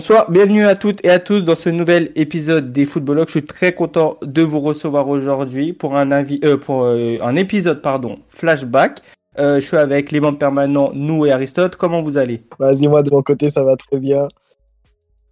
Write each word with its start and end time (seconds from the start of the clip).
Bonsoir, 0.00 0.30
bienvenue 0.30 0.64
à 0.64 0.76
toutes 0.76 1.04
et 1.04 1.10
à 1.10 1.18
tous 1.18 1.44
dans 1.44 1.54
ce 1.54 1.68
nouvel 1.68 2.10
épisode 2.14 2.72
des 2.72 2.86
Footballogs. 2.86 3.26
Je 3.26 3.32
suis 3.32 3.44
très 3.44 3.74
content 3.74 4.16
de 4.22 4.40
vous 4.40 4.60
recevoir 4.60 5.06
aujourd'hui 5.08 5.74
pour 5.74 5.94
un 5.94 6.10
euh, 6.10 6.56
pour 6.56 6.84
euh, 6.84 7.18
un 7.20 7.36
épisode 7.36 7.82
pardon 7.82 8.18
flashback. 8.30 9.00
Euh, 9.38 9.56
je 9.56 9.66
suis 9.66 9.76
avec 9.76 10.10
les 10.10 10.20
membres 10.20 10.38
permanents, 10.38 10.90
nous 10.94 11.26
et 11.26 11.32
Aristote. 11.32 11.76
Comment 11.76 12.00
vous 12.00 12.16
allez? 12.16 12.40
Vas-y, 12.58 12.88
moi 12.88 13.02
de 13.02 13.10
mon 13.10 13.20
côté, 13.20 13.50
ça 13.50 13.62
va 13.62 13.76
très 13.76 13.98
bien. 13.98 14.26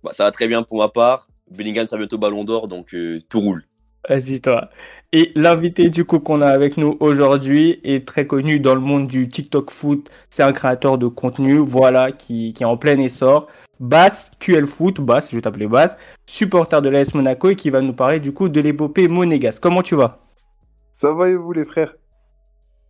Bah, 0.05 0.11
ça 0.13 0.25
va 0.25 0.33
très 0.33 0.47
bien 0.47 0.63
pour 0.63 0.77
ma 0.77 0.91
part. 0.91 1.29
Bellingham 1.51 1.87
sera 1.87 1.97
bientôt 1.97 2.19
Ballon 2.19 2.45
d'Or, 2.45 2.69
donc 2.69 2.95
tout 3.31 3.41
roule. 3.41 3.65
Vas-y 4.07 4.43
toi. 4.43 4.69
Et 5.15 5.33
l'invité 5.35 5.89
du 5.89 6.05
coup 6.05 6.19
qu'on 6.19 6.43
a 6.43 6.49
avec 6.49 6.77
nous 6.77 6.99
aujourd'hui 7.01 7.81
est 7.85 8.07
très 8.07 8.27
connu 8.27 8.61
dans 8.61 8.75
le 8.75 8.83
monde 8.83 9.07
du 9.07 9.29
TikTok 9.29 9.71
foot. 9.71 10.11
C'est 10.29 10.43
un 10.43 10.53
créateur 10.53 10.99
de 10.99 11.07
contenu, 11.07 11.57
voilà, 11.57 12.13
qui, 12.13 12.53
qui 12.53 12.65
est 12.65 12.67
en 12.67 12.77
plein 12.77 12.99
essor. 12.99 13.49
Bass, 13.81 14.31
QL 14.41 14.67
Foot, 14.67 15.01
Bass, 15.01 15.31
je 15.31 15.37
vais 15.37 15.43
t'appeler 15.43 15.69
Bass, 15.69 15.97
supporter 16.27 16.83
de 16.83 16.89
l'AS 16.89 17.15
Monaco 17.15 17.51
et 17.51 17.57
qui 17.57 17.71
va 17.71 17.81
nous 17.81 17.93
parler 17.93 18.21
du 18.21 18.33
coup 18.33 18.49
de 18.49 18.61
l'épopée 18.61 19.09
monégasque. 19.09 19.61
Comment 19.63 19.83
tu 19.83 19.95
vas? 19.95 20.19
Ça 20.93 21.13
va 21.15 21.29
et 21.29 21.35
vous 21.37 21.53
les 21.53 21.65
frères? 21.65 21.95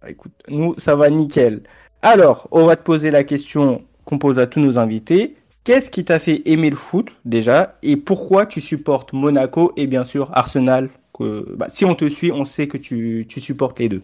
Bah, 0.01 0.11
Écoute, 0.11 0.33
nous 0.49 0.75
ça 0.79 0.95
va 0.97 1.11
nickel. 1.11 1.63
Alors, 2.03 2.49
on 2.53 2.67
va 2.67 2.77
te 2.77 2.83
poser 2.83 3.11
la 3.11 3.25
question 3.25 3.85
qu'on 4.05 4.19
pose 4.19 4.39
à 4.39 4.47
tous 4.47 4.61
nos 4.61 4.79
invités. 4.79 5.37
Qu'est-ce 5.65 5.91
qui 5.91 6.05
t'a 6.05 6.19
fait 6.19 6.43
aimer 6.47 6.71
le 6.71 6.77
foot 6.77 7.09
déjà? 7.25 7.77
Et 7.83 7.97
pourquoi 7.97 8.47
tu 8.47 8.61
supportes 8.61 9.13
Monaco 9.13 9.73
et 9.77 9.87
bien 9.87 10.05
sûr 10.05 10.31
Arsenal? 10.33 10.89
Que, 11.13 11.55
bah, 11.57 11.67
Si 11.69 11.85
on 11.85 11.95
te 11.95 12.09
suit, 12.09 12.33
on 12.33 12.45
sait 12.45 12.69
que 12.69 12.79
tu, 12.79 13.27
tu 13.29 13.41
supportes 13.41 13.79
les 13.79 13.89
deux. 13.89 14.03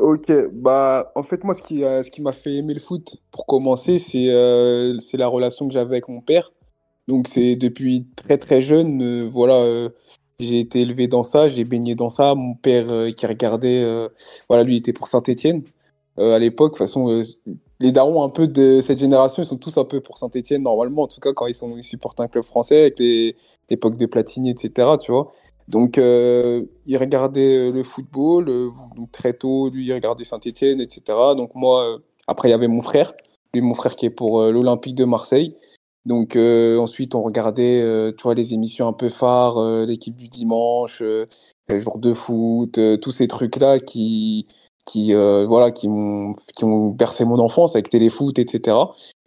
Ok, 0.00 0.30
bah 0.52 1.10
en 1.16 1.22
fait 1.22 1.42
moi 1.44 1.54
ce 1.54 1.62
qui, 1.62 1.82
qui 2.12 2.22
m'a 2.22 2.32
fait 2.32 2.54
aimer 2.54 2.74
le 2.74 2.80
foot 2.80 3.16
pour 3.32 3.46
commencer 3.46 3.98
c'est 3.98 4.30
euh, 4.30 4.98
c'est 4.98 5.16
la 5.16 5.26
relation 5.28 5.66
que 5.66 5.74
j'avais 5.74 5.96
avec 5.96 6.08
mon 6.08 6.20
père. 6.20 6.52
Donc 7.08 7.28
c'est 7.32 7.56
depuis 7.56 8.06
très 8.16 8.38
très 8.38 8.62
jeune, 8.62 9.02
euh, 9.02 9.28
voilà, 9.28 9.54
euh, 9.56 9.90
j'ai 10.40 10.60
été 10.60 10.82
élevé 10.82 11.08
dans 11.08 11.22
ça, 11.24 11.48
j'ai 11.48 11.64
baigné 11.64 11.94
dans 11.94 12.10
ça. 12.10 12.34
Mon 12.34 12.54
père 12.54 12.86
qui 13.16 13.26
regardait, 13.26 13.84
voilà, 14.48 14.64
lui 14.64 14.74
il 14.76 14.78
était 14.78 14.92
pour 14.92 15.08
Saint-Étienne 15.08 15.62
à 16.18 16.38
l'époque. 16.38 16.74
De 16.74 16.78
toute 16.78 16.86
façon, 16.86 17.22
les 17.80 17.92
darons 17.92 18.22
un 18.22 18.28
peu 18.28 18.46
de 18.48 18.80
cette 18.82 18.98
génération, 18.98 19.42
ils 19.42 19.46
sont 19.46 19.58
tous 19.58 19.78
un 19.78 19.84
peu 19.84 20.00
pour 20.00 20.18
Saint-Étienne 20.18 20.62
normalement, 20.62 21.02
en 21.02 21.08
tout 21.08 21.20
cas 21.20 21.32
quand 21.32 21.46
ils 21.46 21.54
sont 21.54 21.76
ils 21.76 21.82
supportent 21.82 22.20
un 22.20 22.28
club 22.28 22.44
français 22.44 22.80
avec 22.82 22.98
l'époque 23.70 23.96
de 23.96 24.06
Platini, 24.06 24.50
etc. 24.50 24.88
Tu 25.00 25.12
vois. 25.12 25.32
Donc, 25.68 25.98
euh, 25.98 26.64
il 26.86 26.96
regardait 26.96 27.68
euh, 27.68 27.72
le 27.72 27.82
football, 27.82 28.48
euh, 28.48 28.70
très 29.12 29.34
tôt, 29.34 29.68
lui, 29.68 29.86
il 29.86 29.92
regardait 29.92 30.24
Saint-Etienne, 30.24 30.80
etc. 30.80 31.02
Donc, 31.36 31.54
moi, 31.54 31.98
après, 32.26 32.48
il 32.48 32.52
y 32.52 32.54
avait 32.54 32.68
mon 32.68 32.80
frère, 32.80 33.12
lui, 33.52 33.60
mon 33.60 33.74
frère 33.74 33.94
qui 33.94 34.06
est 34.06 34.10
pour 34.10 34.42
l'Olympique 34.42 34.94
de 34.94 35.04
Marseille. 35.04 35.54
Donc, 36.06 36.36
ensuite, 36.36 37.14
on 37.14 37.22
regardait, 37.22 37.82
tu 38.16 38.22
vois, 38.22 38.34
les 38.34 38.54
émissions 38.54 38.88
un 38.88 38.94
peu 38.94 39.10
phares, 39.10 39.62
l'équipe 39.84 40.16
du 40.16 40.28
dimanche, 40.28 41.02
les 41.68 41.78
jours 41.78 41.98
de 41.98 42.14
foot, 42.14 42.80
tous 43.02 43.10
ces 43.10 43.28
trucs-là 43.28 43.78
qui, 43.78 44.46
qui, 44.86 45.12
voilà, 45.12 45.70
qui, 45.70 45.86
ont, 45.88 46.32
qui 46.56 46.64
ont 46.64 46.88
bercé 46.88 47.26
mon 47.26 47.38
enfance 47.38 47.74
avec 47.74 47.90
téléfoot, 47.90 48.38
etc. 48.38 48.76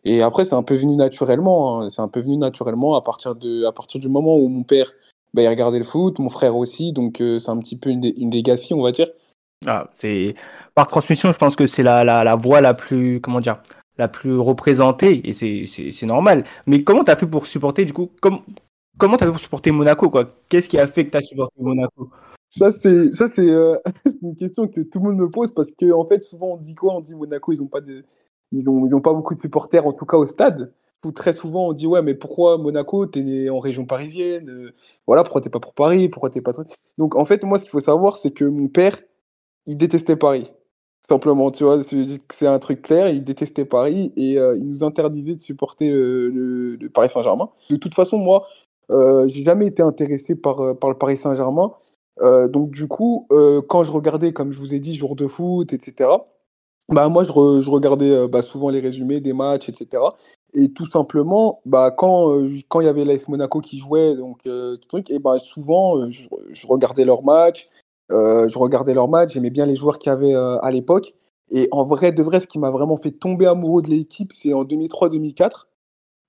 Et 0.04 0.24
après, 0.24 0.46
c'est 0.46 0.56
un 0.56 0.64
peu 0.64 0.74
venu 0.74 0.96
naturellement. 0.96 1.82
Hein. 1.82 1.90
c'est 1.90 2.02
un 2.02 2.08
peu 2.08 2.22
venu 2.22 2.38
naturellement 2.38 2.96
à 2.96 3.02
partir, 3.02 3.36
de, 3.36 3.66
à 3.66 3.72
partir 3.72 4.00
du 4.00 4.10
moment 4.10 4.36
où 4.38 4.48
mon 4.48 4.64
père 4.64 4.92
bah, 5.34 5.42
il 5.44 5.48
regardait 5.48 5.78
le 5.78 5.86
foot, 5.86 6.20
mon 6.20 6.30
frère 6.30 6.56
aussi, 6.56 6.92
donc 6.94 7.22
euh, 7.22 7.40
c'est 7.40 7.52
un 7.52 7.58
petit 7.58 7.78
peu 7.78 7.90
une, 7.90 8.12
une 8.18 8.32
legacy, 8.32 8.74
on 8.74 8.82
va 8.82 8.92
dire. 8.92 9.08
Ah, 9.66 9.90
c'est 10.00 10.34
par 10.74 10.88
transmission, 10.88 11.32
je 11.32 11.38
pense 11.38 11.56
que 11.56 11.68
c'est 11.68 11.84
la, 11.84 12.04
la, 12.04 12.24
la 12.24 12.36
voie 12.36 12.62
la 12.62 12.74
plus 12.74 13.22
comment 13.22 13.40
dire 13.40 13.62
la 13.98 14.08
plus 14.08 14.38
représentée 14.38 15.22
et 15.30 15.34
c'est 15.34 16.06
normal. 16.06 16.44
Mais 16.66 16.84
comment 16.84 17.04
tu 17.04 17.12
as 17.12 17.16
fait 17.16 17.28
pour 17.28 17.46
supporter 17.46 17.86
du 17.86 17.94
coup 17.94 18.10
comme, 18.22 18.40
comment 18.98 19.18
tu 19.18 19.24
as 19.24 19.28
fait 19.28 19.32
pour 19.32 19.42
supporter 19.42 19.72
Monaco 19.72 20.10
quoi? 20.10 20.26
Qu'est-ce 20.50 20.68
qui 20.68 20.80
a 20.80 20.88
fait 20.88 21.06
que 21.06 21.12
tu 21.12 21.18
as 21.18 21.22
supporté 21.22 21.62
Monaco? 21.62 22.10
Ça 22.50 22.72
c'est 22.72 23.14
ça 23.14 23.26
euh, 23.38 23.78
c'est 24.04 24.16
une 24.22 24.36
question 24.36 24.68
que 24.68 24.82
tout 24.82 25.00
le 25.00 25.06
monde 25.06 25.18
me 25.18 25.30
pose 25.30 25.52
parce 25.52 25.70
que 25.80 25.92
en 25.92 26.06
fait 26.06 26.22
souvent 26.22 26.54
on 26.54 26.58
dit 26.58 26.74
quoi? 26.76 26.96
On 26.96 27.02
dit 27.02 27.14
Monaco 27.14 27.52
ils 27.54 27.62
ont 27.62 27.68
pas 27.68 27.82
de 27.82 28.04
ils 28.52 28.68
ont, 28.68 28.86
ils 28.88 28.94
ont 28.94 29.02
pas 29.02 29.14
beaucoup 29.14 29.36
de 29.36 29.42
supporters 29.42 29.86
en 29.86 29.94
tout 29.94 30.06
cas 30.06 30.18
au 30.18 30.28
stade 30.28 30.74
très 31.10 31.34
souvent, 31.34 31.70
on 31.70 31.74
dit 31.74 31.88
ouais, 31.88 32.02
mais 32.04 32.14
pourquoi 32.14 32.58
Monaco 32.58 33.08
T'es 33.08 33.24
né 33.24 33.50
en 33.50 33.60
région 33.60 33.86
parisienne. 33.86 34.50
Euh, 34.50 34.74
voilà, 35.08 35.24
pourquoi 35.24 35.42
t'es 35.42 35.50
pas 35.50 35.60
pour 35.60 35.74
Paris 35.74 36.10
Pourquoi 36.10 36.30
t'es 36.30 36.42
pas. 36.42 36.52
Donc 36.98 37.16
en 37.16 37.26
fait, 37.26 37.44
moi, 37.44 37.58
ce 37.58 37.64
qu'il 37.64 37.72
faut 37.72 37.80
savoir, 37.80 38.18
c'est 38.18 38.32
que 38.32 38.46
mon 38.46 38.68
père, 38.68 39.02
il 39.66 39.78
détestait 39.78 40.16
Paris. 40.16 40.52
Simplement, 41.10 41.50
tu 41.52 41.64
vois, 41.64 41.80
c'est 41.84 42.48
un 42.48 42.60
truc 42.60 42.84
clair. 42.84 43.10
Il 43.10 43.24
détestait 43.24 43.66
Paris 43.66 44.14
et 44.16 44.38
euh, 44.38 44.56
il 44.58 44.68
nous 44.68 44.84
interdisait 44.84 45.36
de 45.36 45.42
supporter 45.42 45.90
le, 45.90 46.78
Paris 46.94 47.10
Saint-Germain. 47.10 47.50
De 47.70 47.78
toute 47.78 47.96
façon, 47.96 48.18
moi, 48.18 48.46
euh, 48.92 49.28
j'ai 49.28 49.44
jamais 49.44 49.66
été 49.66 49.82
intéressé 49.82 50.36
par, 50.36 50.78
par 50.78 50.90
le 50.90 50.98
Paris 50.98 51.18
Saint-Germain. 51.18 51.74
donc 52.50 52.70
du 52.72 52.88
coup, 52.88 53.26
quand 53.68 53.84
je 53.84 53.92
regardais, 53.92 54.32
comme 54.34 54.54
je 54.54 54.60
vous 54.60 54.76
ai 54.76 54.80
dit, 54.80 54.96
jour 54.96 55.16
de 55.16 55.28
foot, 55.28 55.74
etc. 55.74 56.10
Bah 56.92 57.08
moi, 57.08 57.24
je, 57.24 57.32
regardais 57.70 58.28
bah, 58.28 58.42
souvent 58.42 58.70
les 58.70 58.82
résumés 58.82 59.22
des 59.22 59.32
matchs, 59.32 59.70
etc. 59.70 60.04
Et 60.54 60.74
tout 60.74 60.86
simplement, 60.86 61.62
bah, 61.66 61.92
quand 61.92 62.30
euh, 62.36 62.50
quand 62.68 62.82
il 62.82 62.86
y 62.86 62.90
avait 62.90 63.06
l'AS 63.06 63.30
Monaco 63.30 63.62
qui 63.62 63.80
jouait, 63.80 64.16
donc 64.16 64.40
euh, 64.48 64.76
truc, 64.90 65.10
et 65.10 65.20
bah, 65.20 65.40
souvent 65.40 65.98
euh, 65.98 66.12
je, 66.12 66.68
regardais 66.68 67.06
leurs 67.06 67.24
matchs, 67.24 67.70
je 68.10 68.58
regardais 68.58 68.94
leurs 68.94 69.08
matchs, 69.08 69.34
j'aimais 69.34 69.50
bien 69.50 69.66
les 69.66 69.76
joueurs 69.76 69.98
qu'il 70.00 70.10
y 70.10 70.14
avait 70.14 70.34
à 70.34 70.70
l'époque. 70.72 71.14
Et 71.50 71.70
en 71.72 71.84
vrai, 71.84 72.12
de 72.12 72.24
vrai, 72.24 72.40
ce 72.42 72.48
qui 72.48 72.60
m'a 72.60 72.72
vraiment 72.72 72.98
fait 72.98 73.12
tomber 73.12 73.46
amoureux 73.46 73.82
de 73.82 73.90
l'équipe, 73.90 74.34
c'est 74.34 74.54
en 74.54 74.66
2003-2004. 74.66 75.68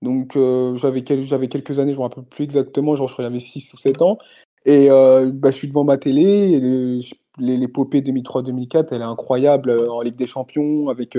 Donc 0.02 0.38
j'avais 0.76 1.02
j'avais 1.24 1.48
quelques 1.48 1.78
années, 1.80 1.92
je 1.92 1.98
ne 1.98 2.04
me 2.04 2.08
rappelle 2.08 2.24
plus 2.24 2.44
exactement, 2.44 2.94
genre 2.94 3.08
je 3.08 3.14
crois 3.14 3.24
j'avais 3.24 3.40
6 3.40 3.74
ou 3.74 3.78
7 3.78 4.02
ans. 4.02 4.18
Et 4.64 4.88
bah, 4.88 5.50
je 5.50 5.56
suis 5.56 5.68
devant 5.68 5.84
ma 5.84 5.96
télé, 5.96 6.52
et 6.52 7.00
l'épopée 7.38 8.00
2003-2004, 8.00 8.88
elle 8.92 9.00
est 9.00 9.04
incroyable 9.04 9.70
en 9.70 10.00
Ligue 10.00 10.16
des 10.16 10.26
Champions, 10.26 10.88
avec 10.88 11.16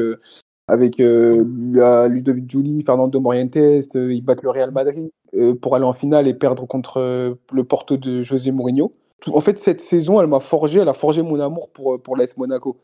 avec 0.67 0.99
euh, 0.99 2.07
Ludovic 2.07 2.49
Giuli, 2.49 2.83
Fernando 2.83 3.19
Morientes, 3.19 3.57
euh, 3.57 4.13
ils 4.13 4.21
battent 4.21 4.43
le 4.43 4.49
Real 4.49 4.71
Madrid 4.71 5.09
euh, 5.35 5.55
pour 5.55 5.75
aller 5.75 5.85
en 5.85 5.93
finale 5.93 6.27
et 6.27 6.33
perdre 6.33 6.65
contre 6.65 7.37
le 7.51 7.63
Porto 7.63 7.97
de 7.97 8.23
José 8.23 8.51
Mourinho. 8.51 8.91
En 9.27 9.41
fait, 9.41 9.57
cette 9.57 9.81
saison, 9.81 10.21
elle 10.21 10.27
m'a 10.27 10.39
forgé, 10.39 10.79
elle 10.79 10.89
a 10.89 10.93
forgé 10.93 11.21
mon 11.21 11.39
amour 11.39 11.69
pour, 11.71 12.01
pour 12.01 12.15
l'AS 12.15 12.37
Monaco. 12.37 12.77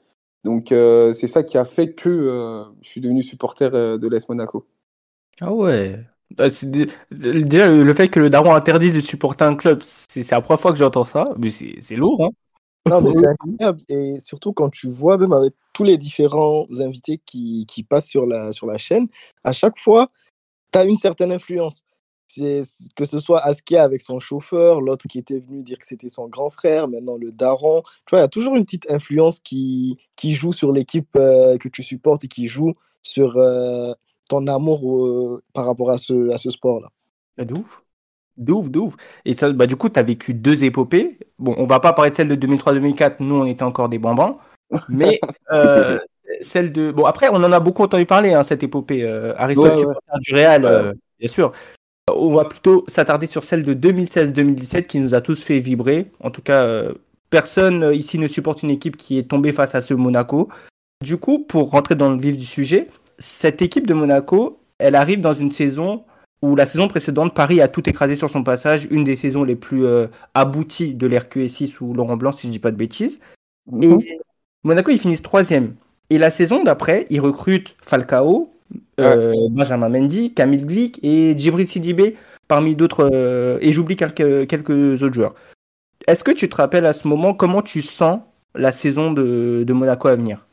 Donc, 0.45 0.67
c'est 0.69 1.27
ça 1.27 1.43
qui 1.43 1.57
a 1.57 1.65
fait 1.65 1.93
que 1.93 2.65
je 2.81 2.87
suis 2.87 3.01
devenu 3.01 3.21
supporter 3.23 3.71
de 3.71 4.07
l'AS 4.07 4.29
Monaco. 4.29 4.65
Ah 5.41 5.53
ouais. 5.53 5.99
Bah, 6.37 6.47
déjà, 7.11 7.69
le 7.69 7.93
fait 7.93 8.07
que 8.07 8.21
le 8.21 8.29
Daron 8.29 8.53
interdise 8.53 8.93
de 8.93 9.01
supporter 9.01 9.43
un 9.43 9.55
club, 9.55 9.81
c'est 9.83 10.31
la 10.31 10.39
première 10.39 10.61
fois 10.61 10.71
que 10.71 10.77
j'entends 10.77 11.03
ça, 11.03 11.25
mais 11.37 11.49
c'est 11.49 11.95
lourd. 11.95 12.23
Hein 12.23 12.29
non, 12.87 13.01
mais 13.01 13.11
c'est 13.11 13.27
incroyable. 13.27 13.81
Et 13.89 14.19
surtout 14.19 14.53
quand 14.53 14.69
tu 14.69 14.89
vois, 14.89 15.17
même 15.17 15.33
avec 15.33 15.53
tous 15.73 15.83
les 15.83 15.97
différents 15.97 16.65
invités 16.79 17.19
qui, 17.25 17.65
qui 17.67 17.83
passent 17.83 18.07
sur 18.07 18.25
la, 18.25 18.51
sur 18.51 18.67
la 18.67 18.77
chaîne, 18.77 19.07
à 19.43 19.53
chaque 19.53 19.77
fois, 19.77 20.09
tu 20.71 20.79
as 20.79 20.85
une 20.85 20.95
certaine 20.95 21.31
influence. 21.31 21.83
Que 22.95 23.05
ce 23.05 23.19
soit 23.19 23.39
Askia 23.39 23.83
avec 23.83 24.01
son 24.01 24.19
chauffeur, 24.19 24.81
l'autre 24.81 25.07
qui 25.07 25.17
était 25.17 25.39
venu 25.39 25.63
dire 25.63 25.79
que 25.79 25.85
c'était 25.85 26.09
son 26.09 26.27
grand 26.27 26.51
frère, 26.51 26.87
maintenant 26.87 27.17
le 27.17 27.31
daron. 27.31 27.81
Tu 28.05 28.11
vois, 28.11 28.19
il 28.19 28.21
y 28.21 28.25
a 28.25 28.29
toujours 28.29 28.55
une 28.55 28.65
petite 28.65 28.89
influence 28.91 29.39
qui, 29.39 29.97
qui 30.15 30.33
joue 30.33 30.51
sur 30.51 30.71
l'équipe 30.71 31.09
euh, 31.17 31.57
que 31.57 31.67
tu 31.67 31.81
supportes 31.81 32.23
et 32.23 32.27
qui 32.27 32.47
joue 32.47 32.75
sur 33.01 33.35
euh, 33.35 33.93
ton 34.29 34.45
amour 34.45 35.05
euh, 35.05 35.43
par 35.53 35.65
rapport 35.65 35.89
à 35.89 35.97
ce, 35.97 36.29
à 36.31 36.37
ce 36.37 36.51
sport-là. 36.51 36.89
Bah, 37.35 37.45
de 38.39 38.51
ouf. 38.51 38.69
D'ouf, 38.69 38.71
d'ouf. 38.71 38.95
Et 39.25 39.35
ça, 39.35 39.51
bah, 39.51 39.67
du 39.67 39.75
coup, 39.75 39.89
tu 39.89 39.99
as 39.99 40.03
vécu 40.03 40.33
deux 40.33 40.63
épopées. 40.63 41.19
Bon, 41.37 41.53
on 41.57 41.65
va 41.65 41.79
pas 41.79 41.93
parler 41.93 42.11
de 42.11 42.15
celle 42.15 42.27
de 42.27 42.35
2003-2004, 42.47 43.15
nous, 43.19 43.35
on 43.35 43.45
était 43.45 43.63
encore 43.63 43.89
des 43.89 43.99
bambins. 43.99 44.37
Mais 44.89 45.19
euh, 45.51 45.99
celle 46.41 46.71
de. 46.71 46.91
Bon, 46.91 47.05
après, 47.05 47.29
on 47.29 47.35
en 47.35 47.51
a 47.51 47.59
beaucoup 47.59 47.83
entendu 47.83 48.05
parler, 48.05 48.33
hein, 48.33 48.43
cette 48.43 48.63
épopée. 48.63 49.03
Euh, 49.03 49.33
Aristote, 49.37 49.87
du 50.21 50.33
Real, 50.33 50.65
euh, 50.65 50.93
bien 51.19 51.29
sûr. 51.29 51.51
On 52.11 52.33
va 52.33 52.45
plutôt 52.45 52.85
s'attarder 52.87 53.27
sur 53.27 53.43
celle 53.43 53.63
de 53.63 53.73
2016-2017 53.73 54.87
qui 54.87 54.99
nous 54.99 55.13
a 55.13 55.21
tous 55.21 55.43
fait 55.43 55.59
vibrer. 55.59 56.07
En 56.23 56.31
tout 56.31 56.41
cas, 56.41 56.63
euh, 56.63 56.93
personne 57.29 57.91
ici 57.93 58.17
ne 58.17 58.27
supporte 58.27 58.63
une 58.63 58.71
équipe 58.71 58.97
qui 58.97 59.19
est 59.19 59.29
tombée 59.29 59.53
face 59.53 59.75
à 59.75 59.81
ce 59.81 59.93
Monaco. 59.93 60.49
Du 61.03 61.17
coup, 61.17 61.39
pour 61.39 61.69
rentrer 61.69 61.95
dans 61.95 62.09
le 62.09 62.19
vif 62.19 62.35
du 62.35 62.45
sujet, 62.45 62.87
cette 63.19 63.61
équipe 63.61 63.85
de 63.85 63.93
Monaco, 63.93 64.59
elle 64.79 64.95
arrive 64.95 65.21
dans 65.21 65.33
une 65.33 65.51
saison 65.51 66.03
où 66.41 66.55
la 66.55 66.65
saison 66.65 66.87
précédente, 66.87 67.33
Paris 67.33 67.61
a 67.61 67.67
tout 67.67 67.87
écrasé 67.89 68.15
sur 68.15 68.29
son 68.29 68.43
passage, 68.43 68.87
une 68.91 69.03
des 69.03 69.15
saisons 69.15 69.43
les 69.43 69.55
plus 69.55 69.85
euh, 69.85 70.07
abouties 70.33 70.93
de 70.93 71.07
l'RQSI 71.07 71.67
sous 71.67 71.93
Laurent 71.93 72.17
Blanc, 72.17 72.31
si 72.31 72.47
je 72.47 72.51
dis 72.51 72.59
pas 72.59 72.71
de 72.71 72.77
bêtises. 72.77 73.19
Mhm. 73.67 74.01
Et 74.01 74.19
Monaco, 74.63 74.91
ils 74.91 74.99
finissent 74.99 75.21
troisième. 75.21 75.75
Et 76.09 76.17
la 76.17 76.31
saison 76.31 76.63
d'après, 76.63 77.05
ils 77.09 77.19
recrutent 77.19 77.75
Falcao, 77.81 78.51
euh, 78.99 79.33
Benjamin 79.51 79.89
Mendy, 79.89 80.33
Camille 80.33 80.63
Glick 80.63 80.99
et 81.03 81.37
Djibril 81.37 81.67
Sidibé, 81.67 82.15
parmi 82.47 82.75
d'autres, 82.75 83.09
euh, 83.13 83.57
et 83.61 83.71
j'oublie 83.71 83.97
quelques, 83.97 84.47
quelques 84.47 85.03
autres 85.03 85.13
joueurs. 85.13 85.35
Est-ce 86.07 86.23
que 86.23 86.31
tu 86.31 86.47
te 86.47 86.55
rappelles 86.55 86.85
à 86.85 86.93
ce 86.93 87.07
moment 87.07 87.33
comment 87.33 87.61
tu 87.61 87.81
sens 87.81 88.21
la 88.55 88.71
saison 88.71 89.11
de, 89.11 89.63
de 89.67 89.73
Monaco 89.73 90.07
à 90.07 90.15
venir? 90.15 90.47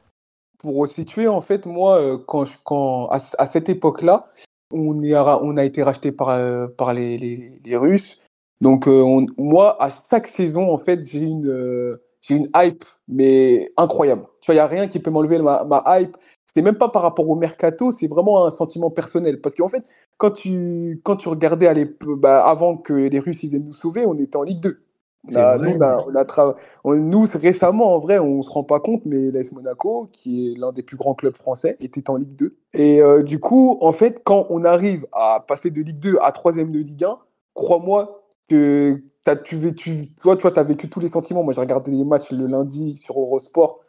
Pour 0.58 0.86
situer, 0.88 1.28
en 1.28 1.40
fait, 1.40 1.64
moi, 1.66 2.20
quand, 2.26 2.44
quand 2.64 3.08
à 3.08 3.46
cette 3.46 3.68
époque-là, 3.68 4.26
on, 4.72 5.56
a 5.56 5.64
été 5.64 5.82
racheté 5.82 6.12
par, 6.12 6.30
euh, 6.30 6.68
les, 6.92 7.76
Russes. 7.76 8.18
Donc, 8.60 8.88
euh, 8.88 9.26
moi, 9.36 9.76
à 9.82 9.90
chaque 10.10 10.28
saison, 10.28 10.70
en 10.72 10.78
fait, 10.78 11.06
j'ai 11.06 11.20
une, 11.20 11.48
euh, 11.48 12.02
hype, 12.30 12.84
mais 13.08 13.70
incroyable. 13.76 14.26
Tu 14.40 14.46
vois, 14.46 14.54
il 14.54 14.58
n'y 14.58 14.62
a 14.62 14.66
rien 14.66 14.86
qui 14.86 14.98
peut 14.98 15.10
m'enlever 15.10 15.38
ma, 15.38 15.64
ma 15.64 15.82
hype. 15.86 16.16
C'est 16.56 16.62
même 16.62 16.78
pas 16.78 16.88
par 16.88 17.02
rapport 17.02 17.28
au 17.28 17.36
mercato, 17.36 17.92
c'est 17.92 18.08
vraiment 18.08 18.46
un 18.46 18.50
sentiment 18.50 18.90
personnel. 18.90 19.42
Parce 19.42 19.54
qu'en 19.54 19.68
fait, 19.68 19.84
quand 20.16 20.30
tu, 20.30 20.98
regardais 21.26 21.94
bah, 22.00 22.46
avant 22.48 22.78
que 22.78 22.94
les 22.94 23.18
Russes 23.18 23.44
viennent 23.44 23.66
nous 23.66 23.72
sauver, 23.72 24.06
on 24.06 24.14
était 24.14 24.36
en 24.36 24.42
Ligue 24.42 24.60
2. 24.60 24.85
Nous, 25.30 25.38
on 25.38 25.82
a, 25.82 26.54
on 26.84 26.94
nous, 26.94 27.24
récemment, 27.34 27.94
en 27.94 27.98
vrai, 27.98 28.18
on 28.18 28.42
se 28.42 28.50
rend 28.50 28.64
pas 28.64 28.80
compte, 28.80 29.02
mais 29.04 29.30
l'AS 29.30 29.52
Monaco, 29.52 30.08
qui 30.12 30.50
est 30.52 30.58
l'un 30.58 30.72
des 30.72 30.82
plus 30.82 30.96
grands 30.96 31.14
clubs 31.14 31.36
français, 31.36 31.76
était 31.80 32.08
en 32.10 32.16
Ligue 32.16 32.36
2. 32.36 32.56
Et 32.74 33.00
euh, 33.00 33.22
du 33.22 33.38
coup, 33.38 33.78
en 33.80 33.92
fait, 33.92 34.22
quand 34.24 34.46
on 34.50 34.64
arrive 34.64 35.06
à 35.12 35.44
passer 35.46 35.70
de 35.70 35.80
Ligue 35.80 35.98
2 35.98 36.16
à 36.22 36.32
3 36.32 36.52
de 36.52 36.78
Ligue 36.78 37.04
1, 37.04 37.18
crois-moi 37.54 38.22
que 38.48 39.02
as, 39.26 39.36
tu, 39.36 39.74
tu, 39.74 40.12
toi, 40.22 40.36
tu 40.36 40.46
as 40.46 40.62
vécu 40.62 40.88
tous 40.88 41.00
les 41.00 41.08
sentiments. 41.08 41.42
Moi, 41.42 41.52
j'ai 41.52 41.60
regardé 41.60 41.90
les 41.90 42.04
matchs 42.04 42.30
le 42.30 42.46
lundi 42.46 42.96
sur 42.96 43.18
Eurosport. 43.18 43.80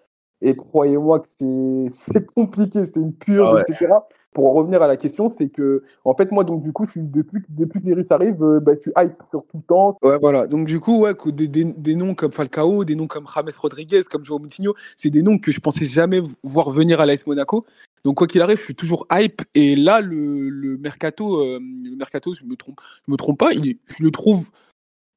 Et 0.41 0.55
croyez-moi 0.55 1.23
que 1.39 1.87
c'est 1.93 2.25
compliqué, 2.27 2.85
c'est 2.85 2.97
une 2.97 3.13
purge, 3.13 3.57
ah 3.57 3.63
etc. 3.67 3.91
Pour 4.37 4.51
en 4.51 4.53
revenir 4.53 4.83
à 4.83 4.87
la 4.87 4.97
question, 4.97 5.33
c'est 5.35 5.49
que, 5.49 5.83
en 6.05 6.13
fait, 6.13 6.31
moi, 6.31 6.43
donc, 6.43 6.61
du 6.61 6.71
coup, 6.71 6.85
depuis, 6.95 7.41
depuis 7.49 7.81
que 7.81 7.87
les 7.87 7.95
Russes 7.95 8.11
arrivent, 8.11 8.43
euh, 8.43 8.59
bah, 8.59 8.75
tu 8.75 8.93
hype 8.95 9.15
sur 9.31 9.43
tout 9.47 9.57
le 9.57 9.63
temps. 9.63 9.97
Ouais, 10.03 10.19
voilà. 10.21 10.45
Donc, 10.45 10.67
du 10.67 10.79
coup, 10.79 10.99
ouais, 10.99 11.13
des, 11.25 11.47
des, 11.47 11.63
des, 11.63 11.95
noms 11.95 12.13
comme 12.13 12.31
Falcao, 12.31 12.85
des 12.85 12.93
noms 12.93 13.07
comme 13.07 13.25
James 13.33 13.49
Rodriguez, 13.57 14.03
comme 14.03 14.23
Joao 14.23 14.37
Moutinho, 14.37 14.75
c'est 14.95 15.09
des 15.09 15.23
noms 15.23 15.39
que 15.39 15.51
je 15.51 15.59
pensais 15.59 15.85
jamais 15.85 16.21
voir 16.43 16.69
venir 16.69 17.01
à 17.01 17.07
l'AS 17.07 17.25
Monaco. 17.25 17.65
Donc, 18.05 18.17
quoi 18.17 18.27
qu'il 18.27 18.39
arrive, 18.41 18.59
je 18.59 18.63
suis 18.65 18.75
toujours 18.75 19.07
hype. 19.11 19.41
Et 19.55 19.75
là, 19.75 20.01
le, 20.01 20.49
le 20.49 20.77
mercato, 20.77 21.41
euh, 21.41 21.59
mercato, 21.97 22.35
je 22.35 22.45
me 22.45 22.55
trompe, 22.55 22.79
je 23.07 23.11
me 23.11 23.17
trompe 23.17 23.39
pas, 23.39 23.53
il, 23.53 23.79
je 23.87 24.03
le 24.03 24.11
trouve 24.11 24.45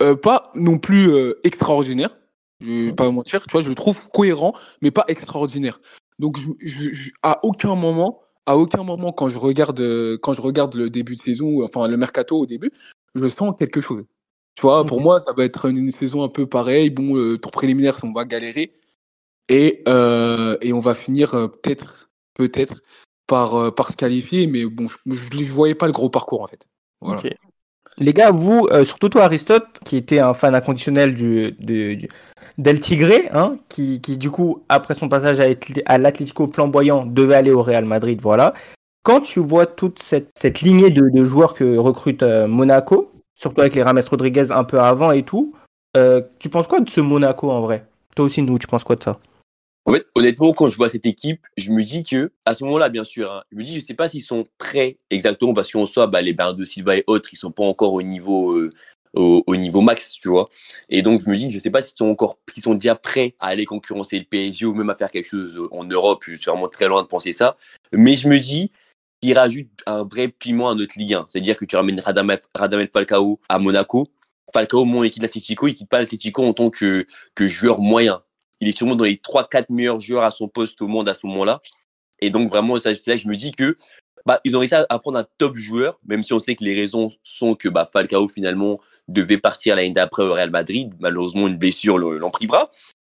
euh, 0.01 0.17
pas 0.17 0.51
non 0.55 0.79
plus 0.79 1.11
extraordinaire. 1.45 2.17
Je 2.63 2.87
vais 2.87 2.93
pas 2.95 3.11
mentir, 3.11 3.43
tu 3.43 3.53
vois, 3.53 3.61
je 3.61 3.69
le 3.69 3.75
trouve 3.75 4.01
cohérent, 4.15 4.55
mais 4.81 4.91
pas 4.91 5.05
extraordinaire. 5.09 5.79
Donc, 6.19 6.39
je, 6.39 7.11
à 7.23 7.45
aucun 7.45 7.75
moment, 7.75 8.23
à 8.47 8.57
aucun 8.57 8.83
moment, 8.83 9.13
quand 9.13 9.29
je 9.29 9.39
regarde, 9.39 9.81
quand 10.19 10.33
je 10.35 10.41
regarde 10.41 10.75
le 10.75 10.91
début 10.91 11.17
de 11.17 11.21
saison, 11.21 11.63
enfin 11.65 11.87
le 11.89 11.97
mercato 11.97 12.39
au 12.39 12.47
début, 12.47 12.73
je 13.15 13.29
sens 13.29 13.55
quelque 13.59 13.81
chose. 13.81 14.05
Tu 14.57 14.63
vois, 14.63 14.85
pour 14.85 15.01
moi, 15.01 15.21
ça 15.21 15.33
va 15.33 15.45
être 15.45 15.67
une, 15.67 15.91
saison 15.93 16.23
un 16.23 16.29
peu 16.29 16.47
pareille. 16.47 16.91
Bon, 16.91 17.15
le 17.15 17.39
tour 17.39 17.51
préliminaire, 17.51 17.97
on 18.03 18.13
va 18.13 18.25
galérer. 18.25 18.75
Et, 19.49 19.83
euh, 19.89 20.57
et 20.61 20.73
on 20.73 20.81
va 20.81 20.95
finir 20.95 21.35
euh, 21.35 21.49
peut-être 21.49 22.11
peut-être 22.35 22.83
par, 23.27 23.55
euh, 23.55 23.71
par 23.71 23.91
se 23.91 23.97
qualifier, 23.97 24.47
mais 24.47 24.65
bon, 24.65 24.89
je 24.89 25.13
ne 25.13 25.45
voyais 25.45 25.75
pas 25.75 25.87
le 25.87 25.93
gros 25.93 26.11
parcours 26.11 26.43
en 26.43 26.47
fait. 26.47 26.69
Voilà. 27.01 27.23
Les 27.99 28.13
gars, 28.13 28.31
vous, 28.31 28.67
euh, 28.71 28.85
surtout 28.85 29.09
toi 29.09 29.25
Aristote, 29.25 29.67
qui 29.85 29.97
était 29.97 30.21
un 30.21 30.33
fan 30.33 30.55
inconditionnel 30.55 31.15
du, 31.15 31.57
d'El 32.59 32.81
Tigre, 32.81 33.29
hein, 33.33 33.57
qui, 33.69 33.99
du 33.99 34.31
coup, 34.31 34.63
après 34.69 34.95
son 34.95 35.09
passage 35.09 35.41
à, 35.87 35.99
l'Atlético 35.99 36.47
flamboyant, 36.47 37.05
devait 37.05 37.35
aller 37.35 37.51
au 37.51 37.63
Real 37.63 37.85
Madrid, 37.85 38.21
voilà. 38.23 38.55
Quand 39.03 39.21
tu 39.21 39.41
vois 39.41 39.67
toute 39.67 40.01
cette, 40.03 40.61
lignée 40.61 40.91
de, 40.91 41.09
de, 41.09 41.25
joueurs 41.25 41.55
que 41.55 41.77
recrute 41.77 42.23
euh, 42.23 42.47
Monaco, 42.47 43.11
surtout 43.35 43.63
avec 43.63 43.75
les 43.75 43.83
Rames 43.83 44.03
Rodriguez 44.09 44.51
un 44.51 44.65
peu 44.65 44.79
avant 44.79 45.11
et 45.13 45.23
tout, 45.23 45.55
euh, 45.97 46.21
tu 46.39 46.49
penses 46.49 46.67
quoi 46.67 46.81
de 46.81 46.89
ce 46.89 47.01
Monaco 47.01 47.51
en 47.51 47.61
vrai? 47.61 47.87
Toi 48.15 48.27
aussi, 48.27 48.43
nous, 48.43 48.59
tu 48.59 48.67
penses 48.67 48.85
quoi 48.85 48.97
de 48.97 49.03
ça? 49.03 49.19
En 49.87 49.93
fait, 49.93 50.07
honnêtement, 50.15 50.53
quand 50.53 50.69
je 50.69 50.77
vois 50.77 50.89
cette 50.89 51.07
équipe, 51.07 51.47
je 51.57 51.71
me 51.71 51.83
dis 51.83 52.03
que, 52.03 52.33
à 52.45 52.55
ce 52.55 52.65
moment-là, 52.65 52.91
bien 52.91 53.05
sûr, 53.05 53.33
hein, 53.33 53.43
je 53.51 53.57
me 53.57 53.65
dis, 53.65 53.75
je 53.75 53.81
sais 53.81 53.95
pas 53.95 54.09
s'ils 54.09 54.23
sont 54.23 54.45
prêts 54.59 54.99
exactement 55.09 55.55
parce 55.55 55.73
qu'en 55.73 55.87
soi, 55.87 56.07
bah, 56.07 56.21
les 56.23 56.35
de 56.35 56.65
Silva 56.65 56.97
et 56.97 57.05
autres, 57.07 57.31
ils 57.33 57.37
sont 57.37 57.51
pas 57.51 57.65
encore 57.65 57.95
au 57.95 58.03
niveau, 58.03 58.53
euh, 58.53 58.73
au, 59.15 59.57
niveau 59.57 59.81
max, 59.81 60.13
tu 60.13 60.29
vois. 60.29 60.49
Et 60.91 61.03
donc, 61.03 61.23
je 61.25 61.31
me 61.31 61.37
dis, 61.37 61.51
je 61.51 61.59
sais 61.59 61.71
pas 61.71 61.83
s'ils 61.83 61.97
sont 61.97 62.09
encore, 62.09 62.39
s'ils 62.53 62.63
sont 62.63 62.75
déjà 62.75 62.95
prêts 62.95 63.35
à 63.41 63.49
aller 63.49 63.65
concurrencer 63.65 64.19
le 64.19 64.25
PSG 64.27 64.67
ou 64.67 64.75
même 64.75 64.91
à 64.91 64.97
faire 64.97 65.11
quelque 65.11 65.29
chose 65.29 65.59
en 65.73 65.85
Europe. 65.85 66.23
Je 66.27 66.37
suis 66.37 66.51
vraiment 66.51 66.69
très 66.69 66.87
loin 66.87 67.03
de 67.03 67.09
penser 67.09 67.33
ça. 67.33 67.57
Mais 67.93 68.17
je 68.17 68.29
me 68.29 68.39
dis, 68.39 68.71
qu'ils 69.21 69.37
rajoutent 69.37 69.67
un 69.87 70.05
vrai 70.05 70.29
piment 70.29 70.71
à 70.71 70.75
notre 70.75 70.99
Ligue 70.99 71.15
1. 71.15 71.27
C'est-à-dire 71.29 71.57
que 71.57 71.65
tu 71.65 71.77
ramènes 71.77 72.01
Radamel, 72.01 72.41
Radamel 72.55 72.89
Falcao 72.93 73.41
à 73.49 73.59
Monaco. 73.59 74.09
Falcao, 74.53 74.85
mon 74.85 75.05
équipe 75.05 75.23
l'Atletico, 75.23 75.69
il 75.69 75.75
quitte 75.75 75.89
pas 75.89 76.01
l'Atletico 76.01 76.45
en 76.45 76.53
tant 76.53 76.71
que, 76.71 77.07
que 77.35 77.47
joueur 77.47 77.81
moyen 77.81 78.23
il 78.61 78.69
est 78.69 78.77
sûrement 78.77 78.97
dans 78.97 79.05
les 79.05 79.17
3-4 79.17 79.67
meilleurs 79.71 80.01
joueurs 80.01 80.25
à 80.25 80.31
son 80.31 80.49
poste 80.49 80.81
au 80.83 80.89
monde 80.89 81.09
à 81.09 81.15
ce 81.15 81.27
moment-là. 81.27 81.61
Et 82.21 82.31
donc, 82.31 82.49
vraiment, 82.49 82.77
c'est 82.77 83.07
là 83.07 83.17
que 83.17 83.23
je 83.23 83.29
me 83.29 83.37
dis 83.37 83.53
que 83.53 83.75
bah, 84.27 84.41
ils 84.45 84.55
ont 84.57 84.61
réussi 84.61 84.75
à 84.75 84.99
prendre 84.99 85.19
un 85.19 85.27
top 85.39 85.57
joueur, 85.57 85.99
même 86.07 86.23
si 86.23 86.33
on 86.33 86.39
sait 86.39 86.55
que 86.55 86.65
les 86.65 86.75
raisons 86.75 87.11
sont 87.23 87.55
que 87.55 87.69
bah, 87.69 87.89
Falcao, 87.91 88.29
finalement, 88.29 88.79
devait 89.09 89.39
partir 89.39 89.77
l'année 89.77 89.91
d'après 89.91 90.23
au 90.23 90.35
Real 90.35 90.51
Madrid. 90.51 90.93
Malheureusement, 91.01 91.49
une 91.49 91.57
blessure 91.57 91.99
l'en 91.99 92.31
privera. 92.31 92.71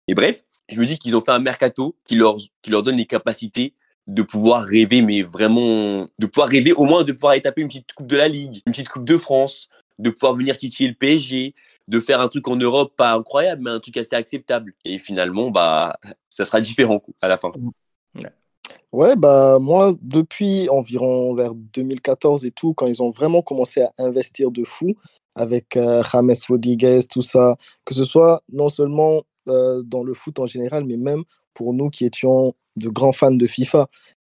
Et 0.08 0.14
bref, 0.14 0.44
je 0.70 0.80
me 0.80 0.86
dis 0.86 1.00
qu'ils 1.00 1.16
ont 1.16 1.22
fait 1.22 1.32
un 1.32 1.40
mercato 1.40 1.96
qui 2.06 2.16
leur, 2.16 2.38
qui 2.62 2.72
leur 2.72 2.84
donne 2.84 2.98
les 2.98 3.06
capacités 3.06 3.74
de 4.08 4.22
pouvoir 4.22 4.64
rêver, 4.64 5.02
mais 5.02 5.22
vraiment, 5.22 6.08
de 6.18 6.26
pouvoir 6.26 6.50
rêver 6.50 6.74
au 6.74 6.86
moins 6.86 7.04
de 7.04 7.12
pouvoir 7.12 7.34
étaper 7.34 7.62
une 7.62 7.68
petite 7.68 7.94
Coupe 7.94 8.08
de 8.08 8.16
la 8.16 8.28
Ligue, 8.28 8.62
une 8.66 8.72
petite 8.72 8.88
Coupe 8.88 9.06
de 9.06 9.18
France, 9.18 9.68
de 10.00 10.10
pouvoir 10.10 10.36
venir 10.36 10.58
titiller 10.58 10.90
le 10.90 10.96
PSG, 10.96 11.54
de 11.88 12.00
faire 12.00 12.20
un 12.20 12.28
truc 12.28 12.48
en 12.48 12.56
Europe 12.56 12.94
pas 12.98 13.14
incroyable, 13.14 13.64
mais 13.64 13.72
un 13.72 13.80
truc 13.80 13.98
assez 13.98 14.16
acceptable. 14.16 14.74
Et 14.84 14.98
finalement, 14.98 15.52
bah, 15.52 15.98
ça 16.30 16.46
sera 16.46 16.62
différent 16.62 17.02
à 17.22 17.28
la 17.28 17.38
fin. 17.38 17.52
Ouais. 18.92 19.16
bah 19.16 19.60
moi, 19.60 19.96
depuis 20.02 20.70
environ 20.70 21.34
vers 21.34 21.54
2014 21.54 22.46
et 22.46 22.52
tout, 22.52 22.74
quand 22.74 22.88
ils 22.88 23.02
ont 23.02 23.12
vraiment 23.12 23.42
commencé 23.42 23.82
à 23.82 23.92
investir 24.00 24.52
de 24.52 24.64
fou 24.64 24.96
avec 25.36 25.78
euh, 25.78 26.04
James 26.12 26.34
Rodriguez, 26.50 27.00
tout 27.10 27.22
ça, 27.22 27.58
que 27.86 27.94
ce 27.94 28.06
soit 28.06 28.44
non 28.52 28.70
seulement 28.70 29.24
euh, 29.48 29.84
dans 29.84 30.04
le 30.04 30.14
foot 30.14 30.40
en 30.40 30.48
général, 30.48 30.84
mais 30.86 30.98
même 30.98 31.24
pour 31.54 31.74
nous 31.74 31.90
qui 31.90 32.06
étions 32.06 32.56
de 32.76 32.90
grands 32.90 33.14
fans 33.14 33.32
de 33.32 33.48
FIFA, 33.48 33.88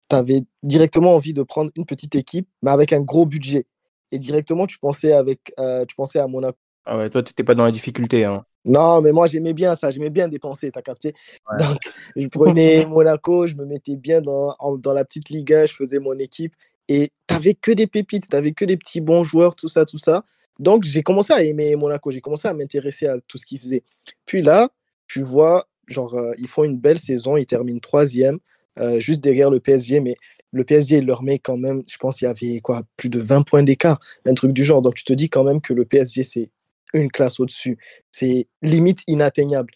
tu 0.08 0.16
avais 0.16 0.42
directement 0.62 1.14
envie 1.14 1.34
de 1.34 1.42
prendre 1.42 1.70
une 1.76 1.86
petite 1.86 2.14
équipe, 2.14 2.48
mais 2.62 2.70
avec 2.70 2.92
un 2.92 3.00
gros 3.00 3.26
budget. 3.26 3.66
Et 4.10 4.18
directement, 4.18 4.66
tu 4.66 4.78
pensais, 4.78 5.12
avec, 5.12 5.52
euh, 5.58 5.84
tu 5.86 5.94
pensais 5.94 6.18
à 6.18 6.26
Monaco 6.26 6.58
ah 6.88 6.96
ouais, 6.96 7.10
toi, 7.10 7.22
tu 7.22 7.30
n'étais 7.30 7.44
pas 7.44 7.54
dans 7.54 7.64
la 7.64 7.70
difficulté. 7.70 8.24
Hein. 8.24 8.44
Non, 8.64 9.02
mais 9.02 9.12
moi, 9.12 9.26
j'aimais 9.26 9.52
bien 9.52 9.74
ça. 9.76 9.90
J'aimais 9.90 10.08
bien 10.08 10.26
dépenser, 10.26 10.70
t'as 10.70 10.80
capté? 10.80 11.12
Donc, 11.58 11.78
je 12.16 12.26
prenais 12.28 12.86
Monaco, 12.86 13.46
je 13.46 13.54
me 13.54 13.66
mettais 13.66 13.96
bien 13.96 14.22
dans, 14.22 14.56
dans 14.78 14.92
la 14.94 15.04
petite 15.04 15.28
Liga, 15.28 15.66
je 15.66 15.74
faisais 15.74 15.98
mon 15.98 16.18
équipe. 16.18 16.54
Et 16.88 17.10
t'avais 17.26 17.52
que 17.52 17.72
des 17.72 17.86
pépites, 17.86 18.28
t'avais 18.28 18.52
que 18.52 18.64
des 18.64 18.78
petits 18.78 19.02
bons 19.02 19.22
joueurs, 19.22 19.54
tout 19.54 19.68
ça, 19.68 19.84
tout 19.84 19.98
ça. 19.98 20.24
Donc, 20.58 20.84
j'ai 20.84 21.02
commencé 21.02 21.34
à 21.34 21.42
aimer 21.42 21.76
Monaco. 21.76 22.10
J'ai 22.10 22.22
commencé 22.22 22.48
à 22.48 22.54
m'intéresser 22.54 23.06
à 23.06 23.20
tout 23.28 23.36
ce 23.36 23.44
qu'ils 23.44 23.60
faisaient. 23.60 23.82
Puis 24.24 24.40
là, 24.40 24.70
tu 25.06 25.22
vois, 25.22 25.68
genre, 25.88 26.14
euh, 26.14 26.32
ils 26.38 26.48
font 26.48 26.64
une 26.64 26.78
belle 26.78 26.98
saison. 26.98 27.36
Ils 27.36 27.44
terminent 27.44 27.80
troisième, 27.80 28.38
euh, 28.78 28.98
juste 28.98 29.22
derrière 29.22 29.50
le 29.50 29.60
PSG. 29.60 30.00
Mais 30.00 30.16
le 30.52 30.64
PSG, 30.64 30.96
il 30.96 31.06
leur 31.06 31.22
met 31.22 31.38
quand 31.38 31.58
même, 31.58 31.82
je 31.86 31.98
pense 31.98 32.16
qu'il 32.16 32.26
y 32.26 32.30
avait 32.30 32.60
quoi, 32.60 32.82
plus 32.96 33.10
de 33.10 33.20
20 33.20 33.42
points 33.42 33.62
d'écart, 33.62 34.00
un 34.24 34.32
truc 34.32 34.52
du 34.52 34.64
genre. 34.64 34.80
Donc, 34.80 34.94
tu 34.94 35.04
te 35.04 35.12
dis 35.12 35.28
quand 35.28 35.44
même 35.44 35.60
que 35.60 35.74
le 35.74 35.84
PSG, 35.84 36.24
c'est 36.24 36.50
une 36.94 37.10
classe 37.10 37.40
au-dessus. 37.40 37.78
C'est 38.10 38.48
limite 38.62 39.02
inatteignable. 39.06 39.72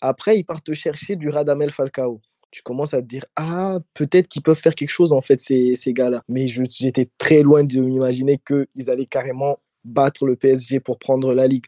Après, 0.00 0.38
ils 0.38 0.44
partent 0.44 0.72
chercher 0.74 1.16
du 1.16 1.28
Radamel 1.28 1.70
Falcao. 1.70 2.20
Tu 2.50 2.62
commences 2.62 2.94
à 2.94 3.00
te 3.00 3.06
dire, 3.06 3.24
ah, 3.36 3.78
peut-être 3.94 4.26
qu'ils 4.26 4.42
peuvent 4.42 4.58
faire 4.58 4.74
quelque 4.74 4.90
chose, 4.90 5.12
en 5.12 5.20
fait, 5.20 5.40
ces, 5.40 5.76
ces 5.76 5.92
gars-là. 5.92 6.22
Mais 6.28 6.48
j'étais 6.48 7.08
très 7.18 7.42
loin 7.42 7.62
de 7.62 7.80
m'imaginer 7.80 8.38
qu'ils 8.38 8.90
allaient 8.90 9.06
carrément 9.06 9.58
battre 9.84 10.26
le 10.26 10.36
PSG 10.36 10.80
pour 10.80 10.98
prendre 10.98 11.32
la 11.32 11.46
Ligue. 11.46 11.66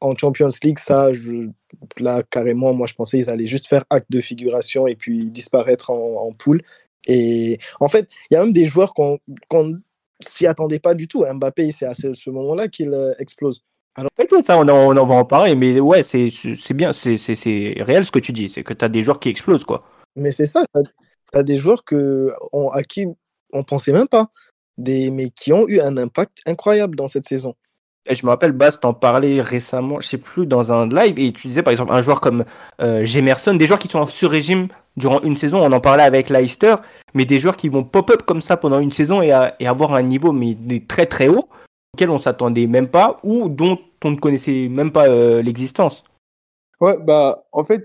En 0.00 0.16
Champions 0.16 0.50
League, 0.62 0.78
ça, 0.78 1.12
je, 1.12 1.48
là, 1.98 2.22
carrément, 2.30 2.72
moi, 2.72 2.86
je 2.86 2.94
pensais 2.94 3.18
qu'ils 3.18 3.30
allaient 3.30 3.46
juste 3.46 3.66
faire 3.66 3.84
acte 3.90 4.10
de 4.10 4.20
figuration 4.20 4.86
et 4.86 4.96
puis 4.96 5.30
disparaître 5.30 5.90
en, 5.90 6.32
poule. 6.32 6.62
Et 7.06 7.58
en 7.80 7.88
fait, 7.88 8.08
il 8.30 8.34
y 8.34 8.36
a 8.36 8.40
même 8.40 8.52
des 8.52 8.66
joueurs 8.66 8.94
qu'on 8.94 9.18
qu 9.50 9.56
s'y 10.20 10.46
attendait 10.46 10.78
pas 10.78 10.94
du 10.94 11.08
tout. 11.08 11.24
Mbappé, 11.24 11.70
c'est 11.72 11.86
à 11.86 11.94
ce, 11.94 12.14
ce 12.14 12.30
moment-là 12.30 12.68
qu'il 12.68 12.92
euh, 12.94 13.14
explose. 13.18 13.62
Alors, 13.96 14.10
ça, 14.44 14.58
on, 14.58 14.68
on, 14.68 15.06
va 15.06 15.14
en 15.14 15.24
parler, 15.24 15.54
mais 15.54 15.78
ouais, 15.78 16.02
c'est 16.02 16.28
bien, 16.74 16.92
c'est 16.92 17.74
réel 17.78 18.04
ce 18.04 18.10
que 18.10 18.18
tu 18.18 18.32
dis, 18.32 18.48
c'est 18.48 18.64
que 18.64 18.74
tu 18.74 18.84
as 18.84 18.88
des 18.88 19.02
joueurs 19.02 19.20
qui 19.20 19.28
explosent, 19.28 19.64
quoi. 19.64 19.84
Mais 20.16 20.32
c'est 20.32 20.46
ça, 20.46 20.64
tu 20.74 21.38
as, 21.38 21.42
des 21.44 21.56
joueurs 21.56 21.84
que, 21.84 22.32
on, 22.52 22.70
à 22.70 22.82
qui 22.82 23.06
on 23.52 23.62
pensait 23.62 23.92
même 23.92 24.08
pas, 24.08 24.30
des, 24.78 25.10
mais 25.10 25.30
qui 25.30 25.52
ont 25.52 25.68
eu 25.68 25.80
un 25.80 25.96
impact 25.96 26.38
incroyable 26.46 26.96
dans 26.96 27.06
cette 27.06 27.26
saison. 27.26 27.54
Et 28.06 28.14
je 28.14 28.26
me 28.26 28.30
rappelle, 28.30 28.52
Bast 28.52 28.82
t'en 28.82 28.92
parlais 28.92 29.40
récemment, 29.40 30.00
je 30.00 30.08
sais 30.08 30.18
plus, 30.18 30.46
dans 30.46 30.72
un 30.72 30.88
live, 30.88 31.18
et 31.18 31.32
tu 31.32 31.46
disais 31.46 31.62
par 31.62 31.70
exemple 31.70 31.92
un 31.92 32.00
joueur 32.00 32.20
comme 32.20 32.44
euh, 32.82 33.04
Gemerson, 33.04 33.54
des 33.54 33.66
joueurs 33.66 33.78
qui 33.78 33.88
sont 33.88 34.00
en 34.00 34.06
sur-régime 34.06 34.68
durant 34.96 35.22
une 35.22 35.36
saison, 35.36 35.64
on 35.64 35.72
en 35.72 35.80
parlait 35.80 36.02
avec 36.02 36.28
Leicester, 36.30 36.76
mais 37.14 37.24
des 37.24 37.38
joueurs 37.38 37.56
qui 37.56 37.68
vont 37.68 37.84
pop-up 37.84 38.22
comme 38.26 38.42
ça 38.42 38.56
pendant 38.56 38.80
une 38.80 38.90
saison 38.90 39.22
et, 39.22 39.28
et 39.60 39.66
avoir 39.66 39.94
un 39.94 40.02
niveau 40.02 40.32
mais 40.32 40.56
très 40.86 41.06
très 41.06 41.28
haut 41.28 41.48
auquel 41.94 42.10
on 42.10 42.18
s'attendait 42.18 42.66
même 42.66 42.88
pas 42.88 43.18
ou 43.24 43.48
dont 43.48 43.78
on 44.04 44.10
ne 44.10 44.16
connaissait 44.16 44.68
même 44.68 44.92
pas 44.92 45.08
euh, 45.08 45.42
l'existence. 45.42 46.02
Ouais, 46.80 46.98
bah 47.00 47.46
en 47.52 47.64
fait, 47.64 47.84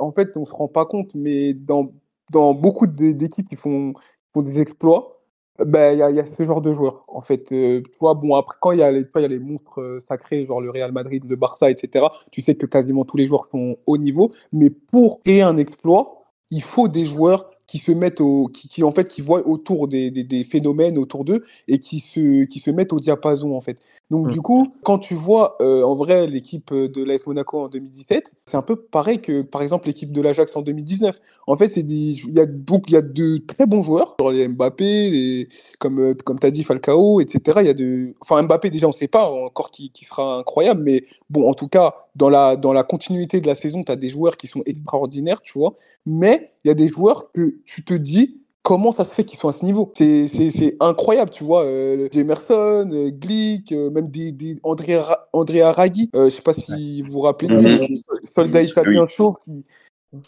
en 0.00 0.12
fait 0.12 0.36
on 0.36 0.46
se 0.46 0.52
rend 0.52 0.68
pas 0.68 0.86
compte, 0.86 1.14
mais 1.14 1.54
dans, 1.54 1.92
dans 2.30 2.54
beaucoup 2.54 2.86
d'équipes 2.86 3.48
qui 3.48 3.56
font, 3.56 3.94
font 4.32 4.42
des 4.42 4.60
exploits, 4.60 5.10
Ben, 5.58 5.92
il 5.94 6.16
y, 6.16 6.20
a- 6.20 6.26
ce 6.38 6.44
genre 6.46 6.60
de 6.62 6.74
joueurs, 6.74 7.04
en 7.08 7.22
fait. 7.22 7.52
Euh, 7.52 7.82
tu 7.82 7.98
vois, 8.00 8.14
bon, 8.14 8.34
après, 8.36 8.56
quand 8.60 8.72
il 8.72 8.80
y 8.80 8.84
a 8.84 8.92
les, 8.92 9.06
les 9.28 9.38
monstres 9.40 9.80
euh, 9.80 10.00
sacrés, 10.08 10.46
genre 10.46 10.60
le 10.60 10.70
Real 10.70 10.92
Madrid, 10.92 11.24
le 11.28 11.36
Barça, 11.36 11.70
etc., 11.70 12.06
tu 12.32 12.42
sais 12.42 12.56
que 12.56 12.66
quasiment 12.66 13.06
tous 13.06 13.16
les 13.16 13.26
joueurs 13.26 13.48
sont 13.52 13.78
au 13.86 13.98
niveau. 13.98 14.30
Mais 14.52 14.70
pour 14.70 15.22
créer 15.22 15.42
un 15.42 15.56
exploit, 15.56 16.24
il 16.50 16.62
faut 16.62 16.88
des 16.88 17.06
joueurs 17.06 17.50
qui 17.66 17.78
se 17.78 17.92
mettent 17.92 18.20
au, 18.20 18.48
qui, 18.48 18.68
qui, 18.68 18.82
en 18.82 18.92
fait, 18.92 19.08
qui 19.08 19.20
voient 19.22 19.46
autour 19.46 19.88
des, 19.88 20.10
des, 20.10 20.24
des 20.24 20.44
phénomènes 20.44 20.98
autour 20.98 21.24
d'eux 21.24 21.44
et 21.68 21.78
qui 21.78 22.00
se, 22.00 22.44
qui 22.44 22.58
se 22.58 22.70
mettent 22.70 22.92
au 22.92 23.00
diapason, 23.00 23.54
en 23.56 23.60
fait. 23.60 23.78
Donc, 24.10 24.26
Mm. 24.26 24.30
du 24.30 24.40
coup, 24.40 24.68
quand 24.82 24.98
tu 24.98 25.14
vois, 25.14 25.56
euh, 25.60 25.82
en 25.82 25.94
vrai, 25.96 26.26
l'équipe 26.26 26.72
de 26.72 27.04
l'AS 27.04 27.26
Monaco 27.26 27.60
en 27.60 27.68
2017, 27.68 28.32
c'est 28.46 28.56
un 28.56 28.62
peu 28.62 28.76
pareil 28.76 29.20
que, 29.20 29.42
par 29.42 29.62
exemple, 29.62 29.86
l'équipe 29.86 30.12
de 30.12 30.20
l'Ajax 30.20 30.56
en 30.56 30.62
2019. 30.62 31.20
En 31.46 31.56
fait, 31.56 31.68
c'est 31.68 31.82
des, 31.82 32.12
il 32.12 32.34
y 32.34 32.40
a 32.40 32.46
donc, 32.46 32.84
il 32.88 32.94
y 32.94 32.96
a 32.96 33.02
de 33.02 33.38
très 33.38 33.66
bons 33.66 33.82
joueurs, 33.82 34.16
genre 34.18 34.30
les 34.30 34.48
Mbappé, 34.48 35.10
les, 35.10 35.48
comme, 35.78 35.98
euh, 36.00 36.14
comme 36.24 36.38
tu 36.38 36.46
as 36.46 36.50
dit, 36.50 36.64
Falcao, 36.64 37.20
etc. 37.20 37.58
Il 37.60 37.66
y 37.66 37.70
a 37.70 37.74
de, 37.74 38.14
enfin, 38.20 38.42
Mbappé, 38.42 38.70
déjà, 38.70 38.86
on 38.86 38.90
ne 38.90 38.94
sait 38.94 39.08
pas 39.08 39.28
encore 39.30 39.70
qui, 39.70 39.90
qui 39.90 40.04
sera 40.04 40.38
incroyable, 40.38 40.82
mais 40.82 41.04
bon, 41.30 41.48
en 41.48 41.54
tout 41.54 41.68
cas, 41.68 42.03
dans 42.16 42.28
la, 42.28 42.56
dans 42.56 42.72
la 42.72 42.82
continuité 42.82 43.40
de 43.40 43.46
la 43.46 43.54
saison, 43.54 43.82
tu 43.82 43.92
as 43.92 43.96
des 43.96 44.08
joueurs 44.08 44.36
qui 44.36 44.46
sont 44.46 44.62
extraordinaires, 44.66 45.40
tu 45.42 45.58
vois. 45.58 45.74
Mais 46.06 46.52
il 46.64 46.68
y 46.68 46.70
a 46.70 46.74
des 46.74 46.88
joueurs 46.88 47.30
que 47.32 47.56
tu 47.66 47.84
te 47.84 47.94
dis, 47.94 48.40
comment 48.62 48.92
ça 48.92 49.04
se 49.04 49.10
fait 49.14 49.24
qu'ils 49.24 49.38
sont 49.38 49.48
à 49.48 49.52
ce 49.52 49.64
niveau? 49.64 49.92
C'est- 49.98 50.28
C'est 50.28 50.50
c'est 50.50 50.76
incroyable, 50.80 51.30
tu 51.30 51.44
vois. 51.44 51.64
Euh, 51.64 52.08
Jemerson, 52.12 52.88
euh, 52.92 53.10
Glick, 53.10 53.72
euh, 53.72 53.90
même 53.90 54.08
des, 54.08 54.32
des 54.32 54.56
Andrea, 54.62 55.02
Ra- 55.02 55.24
euh, 55.34 55.44
je 55.44 56.30
sais 56.30 56.42
pas 56.42 56.52
si 56.52 57.02
vous 57.02 57.12
vous 57.12 57.20
rappelez, 57.20 57.48
lui, 57.48 57.56
Mhm. 57.56 57.80
le 57.90 57.96
soldat 58.34 58.62
italien 58.62 59.06
chauve 59.08 59.36
qui, 59.44 59.64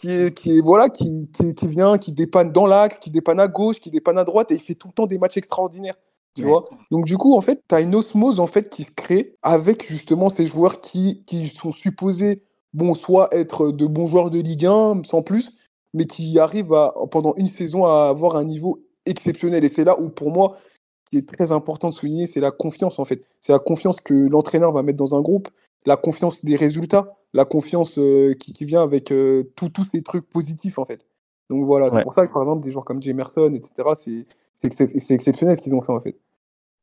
qui, 0.01 0.09
est, 0.09 0.37
qui 0.37 0.57
est- 0.57 0.61
voilà, 0.61 0.89
qui, 0.89 1.29
qui, 1.37 1.53
qui 1.55 1.67
vient, 1.67 1.97
qui 1.97 2.11
dépanne 2.11 2.51
dans 2.51 2.67
l'axe, 2.67 2.97
qui 2.99 3.09
dépanne 3.09 3.39
à 3.39 3.47
gauche, 3.47 3.79
qui 3.79 3.89
dépanne 3.89 4.17
à 4.17 4.23
droite, 4.25 4.51
et 4.51 4.55
il 4.55 4.61
fait 4.61 4.75
tout 4.75 4.89
le 4.89 4.93
temps 4.93 5.07
des 5.07 5.17
matchs 5.17 5.37
extraordinaires. 5.37 5.95
Tu 6.37 6.45
Ouais. 6.45 6.51
vois 6.51 6.65
Donc 6.91 7.05
du 7.05 7.17
coup, 7.17 7.35
en 7.35 7.41
fait, 7.41 7.61
tu 7.67 7.75
as 7.75 7.81
une 7.81 7.95
osmose 7.95 8.39
en 8.39 8.47
fait 8.47 8.69
qui 8.69 8.83
se 8.83 8.91
crée 8.95 9.35
avec 9.43 9.87
justement 9.89 10.29
ces 10.29 10.45
joueurs 10.47 10.81
qui, 10.81 11.21
qui 11.25 11.47
sont 11.47 11.71
supposés, 11.71 12.41
bon, 12.73 12.93
soit 12.93 13.27
être 13.33 13.71
de 13.71 13.85
bons 13.87 14.07
joueurs 14.07 14.29
de 14.29 14.39
Ligue 14.39 14.65
1, 14.65 15.01
sans 15.09 15.21
plus, 15.23 15.51
mais 15.93 16.05
qui 16.05 16.37
arrivent 16.39 16.73
à, 16.73 16.93
pendant 17.11 17.33
une 17.35 17.47
saison 17.47 17.85
à 17.85 18.07
avoir 18.09 18.35
un 18.35 18.43
niveau 18.43 18.83
exceptionnel. 19.05 19.63
Et 19.65 19.69
c'est 19.69 19.83
là 19.83 19.99
où, 19.99 20.09
pour 20.09 20.31
moi, 20.31 20.55
ce 20.55 21.09
qui 21.11 21.17
est 21.17 21.27
très 21.27 21.51
important 21.51 21.89
de 21.89 21.93
souligner, 21.93 22.27
c'est 22.27 22.41
la 22.41 22.51
confiance, 22.51 22.99
en 22.99 23.05
fait. 23.05 23.23
C'est 23.39 23.53
la 23.53 23.59
confiance 23.59 23.99
que 24.01 24.13
l'entraîneur 24.13 24.71
va 24.73 24.83
mettre 24.83 24.97
dans 24.97 25.15
un 25.15 25.21
groupe, 25.21 25.47
la 25.85 25.95
confiance 25.95 26.43
des 26.43 26.55
résultats, 26.57 27.15
la 27.33 27.45
confiance 27.45 27.97
euh, 27.97 28.33
qui, 28.33 28.51
qui 28.53 28.65
vient 28.65 28.83
avec 28.83 29.11
euh, 29.11 29.43
tous 29.55 29.71
ces 29.93 30.01
trucs 30.03 30.27
positifs, 30.29 30.77
en 30.77 30.85
fait. 30.85 31.05
Donc 31.49 31.63
voilà, 31.65 31.87
Ouais. 31.87 31.99
c'est 31.99 32.03
pour 32.03 32.13
ça 32.13 32.27
que, 32.27 32.33
par 32.33 32.41
exemple, 32.43 32.63
des 32.65 32.71
joueurs 32.73 32.83
comme 32.85 33.01
Jamerson, 33.01 33.53
etc., 33.53 33.89
c'est 33.97 34.25
exceptionnel 35.13 35.55
ce 35.57 35.61
qu'ils 35.63 35.73
ont 35.73 35.81
fait, 35.81 35.93
en 35.93 36.01
fait. 36.01 36.17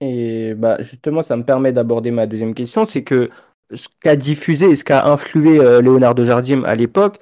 Et 0.00 0.54
bah, 0.54 0.82
justement, 0.82 1.22
ça 1.22 1.36
me 1.36 1.44
permet 1.44 1.72
d'aborder 1.72 2.10
ma 2.10 2.26
deuxième 2.26 2.54
question, 2.54 2.86
c'est 2.86 3.02
que 3.02 3.30
ce 3.72 3.88
qu'a 4.00 4.16
diffusé 4.16 4.70
et 4.70 4.76
ce 4.76 4.84
qu'a 4.84 5.06
influé 5.06 5.58
euh, 5.58 5.80
Leonardo 5.80 6.24
Jardim 6.24 6.64
à 6.64 6.74
l'époque, 6.74 7.18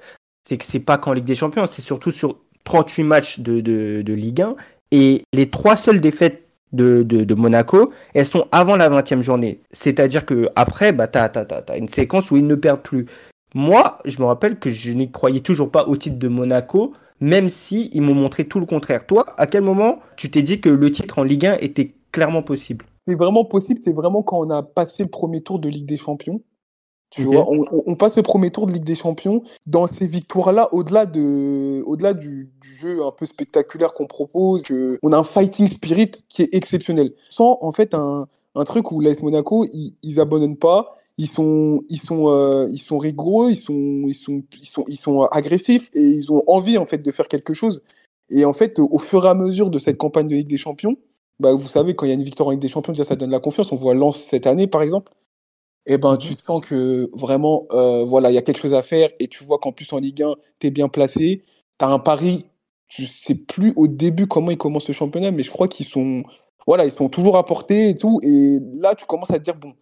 c'est 0.47 0.57
que 0.57 0.65
c'est 0.65 0.79
pas 0.79 0.97
qu'en 0.97 1.13
Ligue 1.13 1.25
des 1.25 1.35
Champions, 1.35 1.67
c'est 1.67 1.81
surtout 1.81 2.11
sur 2.11 2.37
38 2.65 3.03
matchs 3.03 3.39
de, 3.39 3.61
de, 3.61 4.01
de 4.01 4.13
Ligue 4.13 4.41
1. 4.41 4.55
Et 4.91 5.23
les 5.33 5.49
trois 5.49 5.75
seules 5.75 6.01
défaites 6.01 6.43
de, 6.71 7.03
de, 7.03 7.23
de 7.23 7.35
Monaco, 7.35 7.91
elles 8.13 8.25
sont 8.25 8.47
avant 8.51 8.75
la 8.75 8.89
20e 8.89 9.21
journée. 9.21 9.61
C'est-à-dire 9.71 10.25
que 10.25 10.49
après, 10.55 10.91
bah, 10.91 11.07
tu 11.07 11.17
as, 11.17 11.77
une 11.77 11.87
séquence 11.87 12.31
où 12.31 12.37
ils 12.37 12.45
ne 12.45 12.55
perdent 12.55 12.81
plus. 12.81 13.05
Moi, 13.55 13.99
je 14.05 14.19
me 14.19 14.25
rappelle 14.25 14.59
que 14.59 14.69
je 14.69 14.91
n'y 14.91 15.11
croyais 15.11 15.39
toujours 15.39 15.71
pas 15.71 15.85
au 15.87 15.95
titre 15.95 16.17
de 16.17 16.27
Monaco, 16.27 16.93
même 17.19 17.49
si 17.49 17.89
ils 17.93 18.01
m'ont 18.01 18.15
montré 18.15 18.45
tout 18.45 18.59
le 18.59 18.65
contraire. 18.65 19.05
Toi, 19.05 19.33
à 19.37 19.47
quel 19.47 19.61
moment 19.61 19.99
tu 20.17 20.29
t'es 20.31 20.41
dit 20.41 20.59
que 20.59 20.69
le 20.69 20.91
titre 20.91 21.19
en 21.19 21.23
Ligue 21.23 21.45
1 21.45 21.57
était 21.59 21.93
clairement 22.13 22.43
possible 22.43 22.85
C'est 23.07 23.15
vraiment 23.15 23.45
possible, 23.45 23.81
c'est 23.85 23.93
vraiment 23.93 24.23
quand 24.23 24.39
on 24.39 24.51
a 24.51 24.63
passé 24.63 25.03
le 25.03 25.09
premier 25.11 25.43
tour 25.43 25.59
de 25.59 25.69
Ligue 25.69 25.87
des 25.87 25.97
Champions. 25.99 26.41
Tu 27.11 27.25
vois, 27.25 27.49
on, 27.51 27.61
on- 27.71 27.83
on 27.87 27.95
passe 27.95 28.17
le 28.17 28.23
premier 28.23 28.51
tour 28.51 28.67
de 28.67 28.73
Ligue 28.73 28.85
des 28.85 28.95
Champions. 28.95 29.43
Dans 29.67 29.87
ces 29.87 30.07
victoires-là, 30.07 30.69
au-delà 30.73 31.05
de, 31.07 31.81
au-delà 31.85 32.13
du, 32.13 32.51
du 32.61 32.75
jeu 32.75 33.03
un 33.05 33.11
peu 33.11 33.25
spectaculaire 33.27 33.93
qu'on 33.93 34.07
propose, 34.07 34.63
que- 34.63 34.99
on 35.03 35.13
a 35.13 35.17
un 35.17 35.23
fighting 35.25 35.67
spirit 35.69 36.11
qui 36.29 36.43
est 36.43 36.55
exceptionnel. 36.55 37.13
Sans 37.31 37.59
en 37.61 37.71
fait 37.73 37.95
un, 37.95 38.27
un 38.55 38.65
truc 38.65 38.91
où 38.91 38.99
l'AS 39.01 39.21
Monaco, 39.23 39.65
ils, 39.73 39.95
ils 40.03 40.19
abandonnent 40.21 40.57
pas, 40.57 40.97
ils 41.17 41.29
sont, 41.29 41.81
ils 41.89 42.01
sont, 42.01 42.29
euh, 42.29 42.67
ils 42.71 42.81
sont 42.81 42.99
rigoureux, 42.99 43.51
ils 43.51 43.57
sont, 43.57 44.03
ils 44.07 44.15
sont, 44.15 44.43
ils 44.61 44.67
sont, 44.67 44.85
ils 44.89 44.97
sont 44.97 45.21
agressifs 45.23 45.89
et 45.95 46.01
ils 46.03 46.31
ont 46.31 46.43
envie 46.47 46.77
en 46.77 46.85
fait 46.87 46.99
de 46.99 47.11
faire 47.11 47.27
quelque 47.29 47.53
chose. 47.55 47.83
Et 48.31 48.45
en 48.45 48.53
fait, 48.53 48.79
au 48.79 48.99
fur 48.99 49.25
et 49.25 49.29
à 49.29 49.35
mesure 49.35 49.69
de 49.71 49.79
cette 49.79 49.97
campagne 49.97 50.27
de 50.27 50.35
Ligue 50.35 50.49
des 50.49 50.57
Champions, 50.57 50.97
bah, 51.43 51.53
vous 51.53 51.67
savez, 51.67 51.93
quand 51.95 52.05
il 52.05 52.09
y 52.09 52.11
a 52.11 52.15
une 52.15 52.23
victoire 52.23 52.47
en 52.47 52.51
Ligue 52.51 52.61
des 52.61 52.69
Champions, 52.69 52.93
déjà 52.93 53.03
ça 53.03 53.17
donne 53.17 53.31
la 53.31 53.41
confiance. 53.41 53.71
On 53.73 53.75
voit 53.75 53.93
Lens 53.93 54.19
cette 54.21 54.47
année, 54.47 54.67
par 54.67 54.81
exemple. 54.81 55.11
Et 55.85 55.97
ben, 55.97 56.17
tu 56.17 56.33
sens 56.47 56.65
que 56.65 57.09
vraiment, 57.13 57.67
euh, 57.71 58.05
voilà, 58.05 58.31
il 58.31 58.35
y 58.35 58.37
a 58.37 58.41
quelque 58.41 58.59
chose 58.59 58.73
à 58.73 58.83
faire. 58.83 59.09
Et 59.19 59.27
tu 59.27 59.43
vois 59.43 59.59
qu'en 59.59 59.73
plus, 59.73 59.91
en 59.93 59.99
Ligue 59.99 60.23
1, 60.23 60.35
tu 60.59 60.67
es 60.67 60.71
bien 60.71 60.87
placé. 60.89 61.43
Tu 61.79 61.85
as 61.85 61.89
un 61.89 61.99
pari. 61.99 62.45
Je 62.87 63.05
sais 63.05 63.35
plus 63.35 63.73
au 63.75 63.87
début 63.87 64.27
comment 64.27 64.51
ils 64.51 64.57
commencent 64.57 64.87
le 64.87 64.93
championnat, 64.93 65.31
mais 65.31 65.43
je 65.43 65.51
crois 65.51 65.67
qu'ils 65.67 65.87
sont, 65.87 66.23
voilà, 66.67 66.85
ils 66.85 66.93
sont 66.93 67.09
toujours 67.09 67.37
à 67.37 67.45
portée 67.45 67.89
et 67.89 67.97
tout. 67.97 68.19
Et 68.23 68.59
là, 68.79 68.95
tu 68.95 69.05
commences 69.05 69.31
à 69.31 69.39
te 69.39 69.43
dire, 69.43 69.55
bon, 69.55 69.73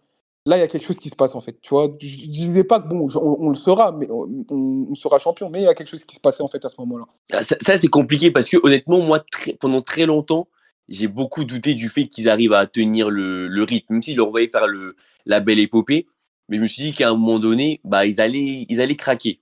là, 0.46 0.56
il 0.56 0.60
y 0.60 0.62
a 0.64 0.68
quelque 0.68 0.86
chose 0.86 0.98
qui 0.98 1.10
se 1.10 1.16
passe, 1.16 1.34
en 1.36 1.40
fait. 1.42 1.60
Tu 1.62 1.70
vois, 1.70 1.88
je 2.00 2.08
je 2.08 2.26
disais 2.28 2.64
pas 2.64 2.80
que, 2.80 2.88
bon, 2.88 3.08
on, 3.14 3.36
on 3.46 3.48
le 3.50 3.54
sera, 3.54 3.92
mais 3.92 4.08
on, 4.10 4.94
sera 4.96 5.18
champion, 5.20 5.50
mais 5.50 5.60
il 5.60 5.64
y 5.64 5.68
a 5.68 5.74
quelque 5.74 5.88
chose 5.88 6.04
qui 6.04 6.16
se 6.16 6.20
passait, 6.20 6.42
en 6.42 6.48
fait, 6.48 6.64
à 6.64 6.68
ce 6.70 6.76
moment-là. 6.80 7.04
Ah, 7.32 7.42
Ça, 7.42 7.56
ça, 7.60 7.76
c'est 7.76 7.88
compliqué 7.88 8.30
parce 8.30 8.48
que 8.48 8.56
honnêtement, 8.64 9.00
moi, 9.00 9.20
très- 9.20 9.54
pendant 9.54 9.82
très 9.82 10.06
longtemps, 10.06 10.48
j'ai 10.92 11.08
beaucoup 11.08 11.44
douté 11.44 11.74
du 11.74 11.88
fait 11.88 12.06
qu'ils 12.06 12.28
arrivent 12.28 12.52
à 12.52 12.66
tenir 12.66 13.10
le, 13.10 13.48
le 13.48 13.62
rythme, 13.64 13.94
même 13.94 14.02
s'ils 14.02 14.16
leur 14.16 14.28
envoyaient 14.28 14.48
faire 14.48 14.66
le, 14.68 14.94
la 15.26 15.40
belle 15.40 15.58
épopée. 15.58 16.06
Mais 16.48 16.58
je 16.58 16.62
me 16.62 16.66
suis 16.68 16.82
dit 16.82 16.92
qu'à 16.92 17.08
un 17.08 17.14
moment 17.16 17.38
donné, 17.38 17.80
bah, 17.82 18.06
ils, 18.06 18.20
allaient, 18.20 18.66
ils 18.68 18.80
allaient 18.80 18.94
craquer. 18.96 19.40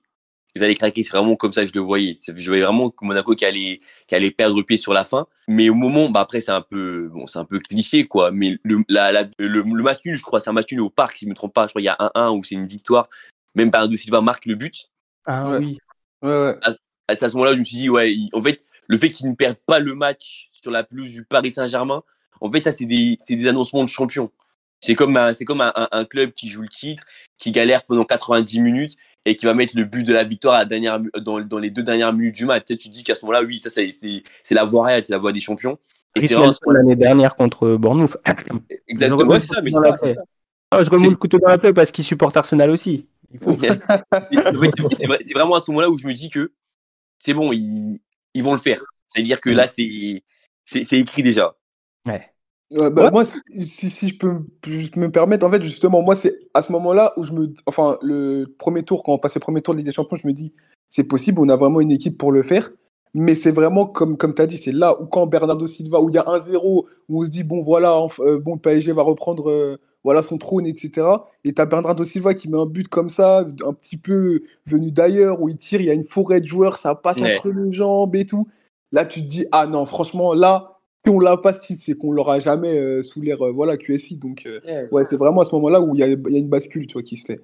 Ils 0.54 0.64
allaient 0.64 0.74
craquer, 0.74 1.02
c'est 1.04 1.10
vraiment 1.16 1.36
comme 1.36 1.52
ça 1.52 1.62
que 1.62 1.68
je 1.68 1.74
le 1.74 1.80
voyais. 1.80 2.12
Je 2.36 2.46
voyais 2.46 2.62
vraiment 2.62 2.90
que 2.90 3.04
Monaco 3.04 3.34
qui 3.34 3.44
allait, 3.44 3.80
qui 4.08 4.14
allait 4.14 4.30
perdre 4.30 4.62
pied 4.62 4.76
sur 4.76 4.92
la 4.92 5.04
fin. 5.04 5.26
Mais 5.48 5.68
au 5.68 5.74
moment, 5.74 6.08
bah 6.10 6.20
après, 6.20 6.40
c'est 6.40 6.50
un 6.52 6.60
peu, 6.62 7.08
bon, 7.08 7.26
c'est 7.26 7.38
un 7.38 7.44
peu 7.44 7.58
cliché, 7.58 8.06
quoi. 8.06 8.30
Mais 8.32 8.56
le, 8.64 8.78
la, 8.88 9.12
la- 9.12 9.28
le, 9.38 9.62
le 9.62 9.82
match 9.82 9.98
nul, 10.04 10.16
je 10.16 10.22
crois, 10.22 10.40
c'est 10.40 10.50
un 10.50 10.52
match 10.52 10.70
nul 10.72 10.80
au 10.80 10.90
parc, 10.90 11.16
si 11.18 11.24
je 11.24 11.30
me 11.30 11.34
trompe 11.34 11.54
pas. 11.54 11.66
Je 11.66 11.70
crois 11.70 11.80
qu'il 11.82 11.86
y 11.86 11.88
a 11.88 12.10
1-1 12.14 12.36
où 12.36 12.42
c'est 12.44 12.54
une 12.56 12.66
victoire. 12.66 13.08
Même 13.54 13.70
Bernardo 13.70 13.96
Silva 13.96 14.20
marque 14.20 14.46
le 14.46 14.54
but. 14.56 14.90
Ah 15.24 15.50
Ouais. 15.50 15.58
oui. 15.58 15.78
Ouais, 16.22 16.28
ouais. 16.28 16.58
à 17.08 17.16
ce 17.16 17.32
moment-là, 17.34 17.54
je 17.54 17.58
me 17.58 17.64
suis 17.64 17.76
dit, 17.76 17.88
ouais, 17.88 18.12
il- 18.12 18.30
en 18.32 18.42
fait, 18.42 18.60
le 18.88 18.98
fait 18.98 19.10
qu'ils 19.10 19.28
ne 19.30 19.34
perdent 19.34 19.56
pas 19.66 19.78
le 19.80 19.94
match 19.94 20.49
sur 20.62 20.70
la 20.70 20.84
pelouse 20.84 21.12
du 21.12 21.24
Paris 21.24 21.52
Saint-Germain, 21.52 22.02
en 22.40 22.50
fait, 22.50 22.64
ça, 22.64 22.72
c'est 22.72 22.86
des, 22.86 23.18
des 23.28 23.48
annoncements 23.48 23.84
de 23.84 23.88
champion. 23.88 24.30
C'est 24.80 24.94
comme, 24.94 25.16
un, 25.16 25.32
comme 25.46 25.60
un, 25.60 26.04
club 26.06 26.32
qui 26.32 26.48
joue 26.48 26.62
le 26.62 26.68
titre, 26.68 27.04
qui 27.36 27.52
galère 27.52 27.84
pendant 27.84 28.04
90 28.04 28.60
minutes 28.60 28.96
et 29.26 29.36
qui 29.36 29.44
va 29.44 29.52
mettre 29.52 29.76
le 29.76 29.84
but 29.84 30.04
de 30.04 30.14
la 30.14 30.24
victoire 30.24 30.54
à 30.54 30.58
la 30.60 30.64
dernière, 30.64 30.98
dans, 31.20 31.40
dans 31.40 31.58
les 31.58 31.68
deux 31.68 31.82
dernières 31.82 32.14
minutes 32.14 32.36
du 32.36 32.46
match. 32.46 32.64
Tu 32.66 32.78
te 32.78 32.88
dis 32.88 33.04
qu'à 33.04 33.14
ce 33.14 33.24
moment-là, 33.26 33.44
oui, 33.44 33.58
ça, 33.58 33.68
c'est, 33.68 34.22
la 34.50 34.64
voie 34.64 34.86
réelle, 34.86 35.04
c'est 35.04 35.12
la 35.12 35.18
voie 35.18 35.32
des 35.32 35.40
champions. 35.40 35.78
Et 36.16 36.26
c'est 36.26 36.36
l'année 36.66 36.96
dernière 36.96 37.36
contre 37.36 37.76
Bournemouth. 37.76 38.16
exactement, 38.88 39.38
c'est 39.38 39.54
ça, 39.54 39.60
mais 39.60 39.70
c'est 39.70 40.14
ça. 40.14 40.22
Ah, 40.70 40.84
je 40.84 40.90
remets 40.90 41.08
le 41.08 41.16
couteau 41.16 41.38
dans 41.38 41.48
la 41.48 41.58
plaie 41.58 41.72
parce 41.72 41.90
qu'il 41.90 42.04
supporte 42.04 42.36
Arsenal 42.36 42.70
aussi. 42.70 43.06
Faut. 43.40 43.56
C'est 43.60 45.34
vraiment 45.34 45.56
à 45.56 45.60
ce 45.60 45.70
moment-là 45.70 45.88
où 45.88 45.98
je 45.98 46.06
me 46.06 46.12
dis 46.12 46.30
que 46.30 46.52
c'est 47.18 47.34
bon, 47.34 47.52
ils, 47.52 48.00
ils 48.34 48.42
vont 48.42 48.54
le 48.54 48.58
faire. 48.58 48.82
C'est-à-dire 49.08 49.40
que 49.40 49.50
là, 49.50 49.66
c'est, 49.66 50.22
c'est, 50.70 50.84
c'est 50.84 50.98
écrit 50.98 51.22
déjà. 51.22 51.54
Ouais. 52.06 52.22
Ouais, 52.70 52.88
bah. 52.90 53.10
Moi, 53.10 53.24
si, 53.24 54.08
je 54.08 54.16
peux 54.16 54.32
me- 54.32 54.46
juste 54.66 54.94
me 54.96 55.10
permettre, 55.10 55.44
en 55.44 55.50
fait, 55.50 55.62
justement, 55.62 56.02
moi, 56.02 56.14
c'est 56.14 56.38
à 56.54 56.62
ce 56.62 56.70
moment-là 56.72 57.12
où 57.16 57.24
je 57.24 57.32
me. 57.32 57.52
Enfin, 57.66 57.98
le 58.00 58.46
premier 58.58 58.84
tour, 58.84 59.02
quand 59.02 59.12
on 59.12 59.18
passe 59.18 59.34
le 59.34 59.40
premier 59.40 59.60
tour 59.60 59.74
de 59.74 59.78
Ligue 59.78 59.86
des 59.86 59.92
Champions, 59.92 60.16
je 60.16 60.26
me 60.26 60.32
dis, 60.32 60.52
c'est 60.88 61.04
possible, 61.04 61.40
on 61.40 61.48
a 61.48 61.56
vraiment 61.56 61.80
une 61.80 61.90
équipe 61.90 62.16
pour 62.16 62.30
le 62.32 62.42
faire. 62.42 62.70
Mais 63.12 63.34
c'est 63.34 63.50
vraiment 63.50 63.86
comme, 63.86 64.16
comme 64.16 64.34
tu 64.34 64.42
as 64.42 64.46
dit, 64.46 64.58
c'est 64.62 64.70
là 64.70 65.00
où 65.00 65.06
quand 65.06 65.26
Bernardo 65.26 65.66
Silva, 65.66 66.00
où 66.00 66.10
il 66.10 66.14
y 66.14 66.18
a 66.18 66.22
1-0, 66.28 66.86
où 67.08 67.20
on 67.22 67.24
se 67.24 67.30
dit, 67.30 67.42
bon, 67.42 67.60
voilà, 67.62 67.90
enf- 67.90 68.22
euh, 68.24 68.38
bon, 68.38 68.54
le 68.54 68.60
PSG 68.60 68.92
va 68.92 69.02
reprendre 69.02 69.50
euh, 69.50 69.78
voilà, 70.04 70.22
son 70.22 70.38
trône, 70.38 70.64
etc. 70.64 71.26
Et 71.44 71.52
tu 71.52 71.60
as 71.60 71.66
Bernardo 71.66 72.04
Silva 72.04 72.34
qui 72.34 72.48
met 72.48 72.56
un 72.58 72.66
but 72.66 72.86
comme 72.86 73.08
ça, 73.08 73.40
un 73.66 73.72
petit 73.72 73.96
peu 73.96 74.42
venu 74.66 74.92
d'ailleurs, 74.92 75.42
où 75.42 75.48
il 75.48 75.56
tire, 75.58 75.80
il 75.80 75.86
y 75.88 75.90
a 75.90 75.94
une 75.94 76.04
forêt 76.04 76.40
de 76.40 76.46
joueurs, 76.46 76.78
ça 76.78 76.94
passe 76.94 77.20
Ouais. 77.20 77.34
entre 77.34 77.48
les 77.50 77.72
jambes 77.72 78.14
et 78.14 78.26
tout. 78.26 78.46
Là, 78.92 79.04
tu 79.04 79.22
te 79.22 79.26
dis, 79.26 79.46
ah 79.52 79.66
non, 79.66 79.86
franchement, 79.86 80.34
là, 80.34 80.78
si 81.04 81.10
on 81.10 81.20
l'a 81.20 81.36
pas, 81.36 81.54
si, 81.54 81.76
c'est 81.76 81.94
qu'on 81.94 82.12
l'aura 82.12 82.40
jamais 82.40 82.78
euh, 82.78 83.02
sous 83.02 83.20
l'air 83.20 83.40
euh, 83.42 83.52
voilà, 83.52 83.76
QSI. 83.76 84.16
Donc, 84.16 84.46
euh, 84.46 84.86
ouais, 84.90 85.04
c'est 85.04 85.16
vraiment 85.16 85.42
à 85.42 85.44
ce 85.44 85.54
moment-là 85.54 85.80
où 85.80 85.94
il 85.94 85.98
y 85.98 86.00
y 86.00 86.04
a 86.04 86.38
une 86.38 86.48
bascule 86.48 86.86
tu 86.86 86.94
vois, 86.94 87.02
qui 87.02 87.16
se 87.16 87.24
fait. 87.24 87.40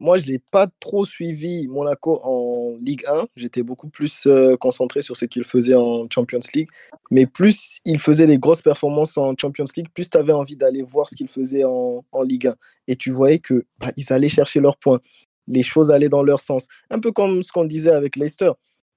Moi, 0.00 0.16
je 0.18 0.30
n'ai 0.30 0.38
pas 0.38 0.68
trop 0.78 1.04
suivi 1.04 1.66
Monaco 1.66 2.20
en 2.22 2.76
Ligue 2.80 3.04
1. 3.08 3.26
J'étais 3.34 3.64
beaucoup 3.64 3.88
plus 3.88 4.26
euh, 4.26 4.56
concentré 4.56 5.02
sur 5.02 5.16
ce 5.16 5.24
qu'il 5.24 5.42
faisait 5.42 5.74
en 5.74 6.06
Champions 6.08 6.38
League. 6.54 6.68
Mais 7.10 7.26
plus 7.26 7.80
il 7.84 7.98
faisait 7.98 8.26
les 8.26 8.38
grosses 8.38 8.62
performances 8.62 9.18
en 9.18 9.34
Champions 9.36 9.64
League, 9.76 9.88
plus 9.92 10.08
tu 10.08 10.16
avais 10.16 10.32
envie 10.32 10.54
d'aller 10.54 10.82
voir 10.82 11.08
ce 11.08 11.16
qu'il 11.16 11.28
faisait 11.28 11.64
en, 11.64 12.04
en 12.12 12.22
Ligue 12.22 12.46
1. 12.46 12.54
Et 12.86 12.96
tu 12.96 13.10
voyais 13.10 13.40
que 13.40 13.64
bah, 13.80 13.90
ils 13.96 14.12
allaient 14.12 14.28
chercher 14.28 14.60
leurs 14.60 14.76
points. 14.76 15.00
Les 15.48 15.64
choses 15.64 15.90
allaient 15.90 16.08
dans 16.08 16.22
leur 16.22 16.40
sens. 16.40 16.68
Un 16.90 17.00
peu 17.00 17.10
comme 17.10 17.42
ce 17.42 17.50
qu'on 17.50 17.64
disait 17.64 17.90
avec 17.90 18.14
Leicester. 18.14 18.52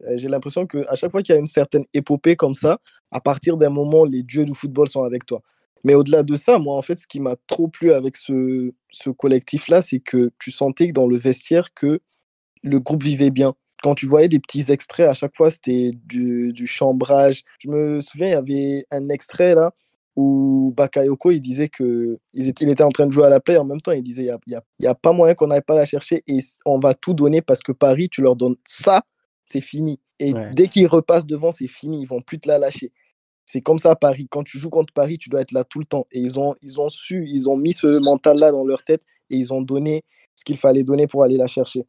Euh, 0.08 0.17
J'ai 0.17 0.29
l'impression 0.29 0.65
qu'à 0.67 0.96
chaque 0.96 1.12
fois 1.12 1.22
qu'il 1.22 1.34
y 1.34 1.38
a 1.38 1.39
une 1.39 1.46
certaine 1.46 1.86
épopée 1.93 2.36
comme 2.36 2.55
ça, 2.55 2.79
à 3.12 3.22
partir 3.22 3.58
d'un 3.58 3.70
moment, 3.70 4.05
les 4.05 4.24
dieux 4.24 4.46
du 4.46 4.53
football 4.53 4.88
sont 4.88 5.03
avec 5.03 5.25
toi. 5.25 5.41
Mais 5.84 5.96
au-delà 5.96 6.24
de 6.24 6.36
ça, 6.36 6.60
moi, 6.60 6.75
en 6.75 6.81
fait, 6.81 6.98
ce 6.98 7.08
qui 7.08 7.20
m'a 7.20 7.36
trop 7.48 7.67
plu 7.67 7.91
avec 7.91 8.15
ce, 8.15 8.72
ce 8.91 9.10
collectif-là, 9.10 9.81
c'est 9.81 10.00
que 10.00 10.31
tu 10.39 10.51
sentais 10.51 10.89
que 10.89 10.93
dans 10.93 11.08
le 11.08 11.17
vestiaire, 11.17 11.74
que 11.74 12.00
le 12.63 12.79
groupe 12.79 13.03
vivait 13.03 13.31
bien. 13.31 13.53
Quand 13.84 13.96
tu 13.96 14.05
voyais 14.05 14.27
des 14.27 14.39
petits 14.39 14.72
extraits, 14.72 15.08
à 15.10 15.15
chaque 15.15 15.36
fois, 15.36 15.50
c'était 15.50 15.91
du, 16.05 16.53
du 16.53 16.67
chambrage. 16.67 17.43
Je 17.60 17.70
me 17.70 18.00
souviens, 18.01 18.27
il 18.27 18.31
y 18.31 18.34
avait 18.34 18.86
un 18.91 19.10
extrait 19.10 19.55
là 19.55 19.72
où 20.15 20.74
Bakayoko, 20.75 21.31
il 21.31 21.39
disait 21.39 21.70
que 21.70 22.20
il 22.34 22.48
était, 22.48 22.65
il 22.65 22.70
était 22.70 22.84
en 22.84 22.89
train 22.89 23.08
de 23.08 23.13
jouer 23.13 23.25
à 23.25 23.29
la 23.29 23.39
play 23.39 23.58
en 23.58 23.65
même 23.65 23.81
temps. 23.81 23.91
Il 23.93 24.03
disait, 24.03 24.24
il 24.24 24.25
n'y 24.25 24.31
a, 24.31 24.39
y 24.48 24.55
a, 24.55 24.63
y 24.79 24.88
a 24.88 24.93
pas 24.93 25.13
moyen 25.13 25.34
qu'on 25.34 25.48
n'aille 25.48 25.62
pas 25.62 25.75
la 25.75 25.86
chercher 25.86 26.24
et 26.27 26.39
on 26.65 26.79
va 26.79 26.93
tout 26.93 27.13
donner 27.13 27.41
parce 27.41 27.62
que 27.62 27.72
Paris, 27.72 28.10
tu 28.10 28.22
leur 28.22 28.36
donnes 28.36 28.58
ça, 28.67 29.01
c'est 29.51 29.62
fini. 29.62 30.00
Et 30.20 30.34
Ouais. 30.34 30.51
dès 30.53 30.67
qu'ils 30.67 30.88
repassent 30.88 31.25
devant, 31.25 31.51
c'est 31.51 31.67
fini. 31.67 32.01
Ils 32.01 32.08
vont 32.08 32.22
plus 32.22 32.39
te 32.39 32.48
la 32.48 32.58
lâcher. 32.58 32.91
C'est 33.46 33.62
comme 33.62 33.79
ça 33.79 33.91
à 33.91 33.96
Paris. 33.96 34.27
Quand 34.29 34.43
tu 34.43 34.58
joues 34.58 34.70
contre 34.70 34.93
Paris, 34.93 35.17
tu 35.17 35.29
dois 35.29 35.41
être 35.41 35.51
là 35.51 35.63
tout 35.63 35.79
le 35.79 35.86
temps. 35.86 36.08
Et 36.12 36.20
ils 36.20 36.39
ont, 36.39 36.55
ils 36.62 36.79
ont 36.79 36.89
su, 36.89 37.25
ils 37.27 37.50
ont 37.50 37.58
mis 37.58 37.74
ce 37.74 38.00
mental-là 38.00 38.51
dans 38.51 38.63
leur 38.63 38.84
tête 38.84 39.01
et 39.29 39.36
ils 39.38 39.53
ont 39.53 39.62
donné 39.62 40.03
ce 40.36 40.43
qu'il 40.43 40.58
fallait 40.58 40.84
donner 40.84 41.08
pour 41.08 41.24
aller 41.24 41.38
la 41.38 41.48
chercher. 41.48 41.86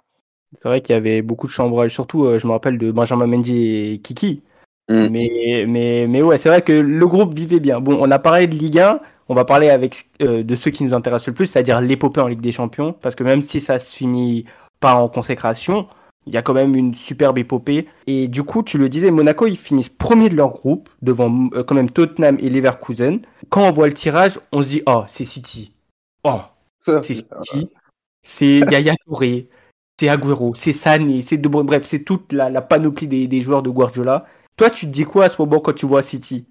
C'est 0.61 0.69
vrai 0.69 0.81
qu'il 0.81 0.95
y 0.95 0.97
avait 0.97 1.23
beaucoup 1.23 1.47
de 1.47 1.52
chambrage. 1.52 1.92
Surtout, 1.92 2.25
euh, 2.25 2.38
je 2.38 2.47
me 2.47 2.52
rappelle 2.52 2.78
de 2.78 2.90
Benjamin 2.90 3.26
Mendy 3.26 3.92
et 3.92 3.99
Kiki. 4.02 4.42
Mm. 4.88 5.09
Mais, 5.11 5.64
mais, 5.69 6.07
mais 6.09 6.23
ouais, 6.23 6.37
c'est 6.38 6.49
vrai 6.49 6.62
que 6.62 6.73
le 6.73 7.07
groupe 7.07 7.35
vivait 7.35 7.61
bien. 7.61 7.81
Bon, 7.81 7.97
on 8.00 8.11
a 8.11 8.19
parlé 8.19 8.47
de 8.47 8.54
Ligue 8.54 8.78
1. 8.81 9.00
On 9.28 9.35
va 9.35 9.45
parler 9.45 9.71
avec 9.71 10.07
euh, 10.21 10.42
de 10.42 10.54
ceux 10.57 10.71
qui 10.71 10.83
nous 10.85 10.92
intéressent 10.95 11.28
le 11.28 11.35
plus, 11.35 11.47
c'est-à-dire 11.47 11.81
l'épopée 11.81 12.21
en 12.21 12.26
Ligue 12.28 12.40
des 12.40 12.52
Champions. 12.52 12.92
Parce 12.92 13.14
que 13.14 13.23
même 13.25 13.40
si 13.40 13.61
ça 13.61 13.78
se 13.78 13.95
finit 13.95 14.45
pas 14.81 14.95
en 14.95 15.09
consécration, 15.09 15.87
il 16.26 16.35
y 16.35 16.37
a 16.37 16.43
quand 16.43 16.55
même 16.55 16.76
une 16.76 16.95
superbe 16.95 17.38
épopée. 17.38 17.88
Et 18.07 18.29
du 18.29 18.43
coup, 18.43 18.62
tu 18.62 18.79
le 18.79 18.88
disais, 18.88 19.11
Monaco, 19.11 19.47
ils 19.47 19.57
finissent 19.57 19.88
premier 19.88 20.29
de 20.29 20.37
leur 20.37 20.52
groupe, 20.52 20.88
devant 21.02 21.49
euh, 21.55 21.64
quand 21.64 21.75
même 21.75 21.91
Tottenham 21.91 22.37
et 22.41 22.50
Leverkusen. 22.50 23.21
Quand 23.49 23.69
on 23.69 23.73
voit 23.73 23.88
le 23.88 23.95
tirage, 23.95 24.38
on 24.52 24.62
se 24.62 24.69
dit, 24.69 24.83
oh, 24.87 25.05
c'est 25.09 25.25
City. 25.25 25.73
Oh, 26.25 26.41
c'est 26.87 27.14
City, 27.14 27.69
c'est 28.23 28.59
Yaya 28.71 28.95
Touré, 29.05 29.49
c'est 29.99 30.09
Agüero, 30.09 30.55
c'est 30.55 30.73
Sané, 30.73 31.23
c'est 31.23 31.38
de 31.38 31.49
bref, 31.49 31.85
c'est 31.85 32.05
toute 32.05 32.33
la, 32.33 32.49
la 32.49 32.62
panoplie 32.62 33.09
des, 33.09 33.26
des 33.26 33.41
joueurs 33.41 33.62
de 33.62 33.71
Guardiola. 33.71 34.26
Toi, 34.57 34.71
tu 34.71 34.87
te 34.87 34.93
dis 34.93 35.05
quoi 35.05 35.25
à 35.25 35.29
ce 35.29 35.41
moment 35.41 35.61
quand 35.61 35.73
tu 35.73 35.87
vois 35.87 36.02
City? 36.02 36.45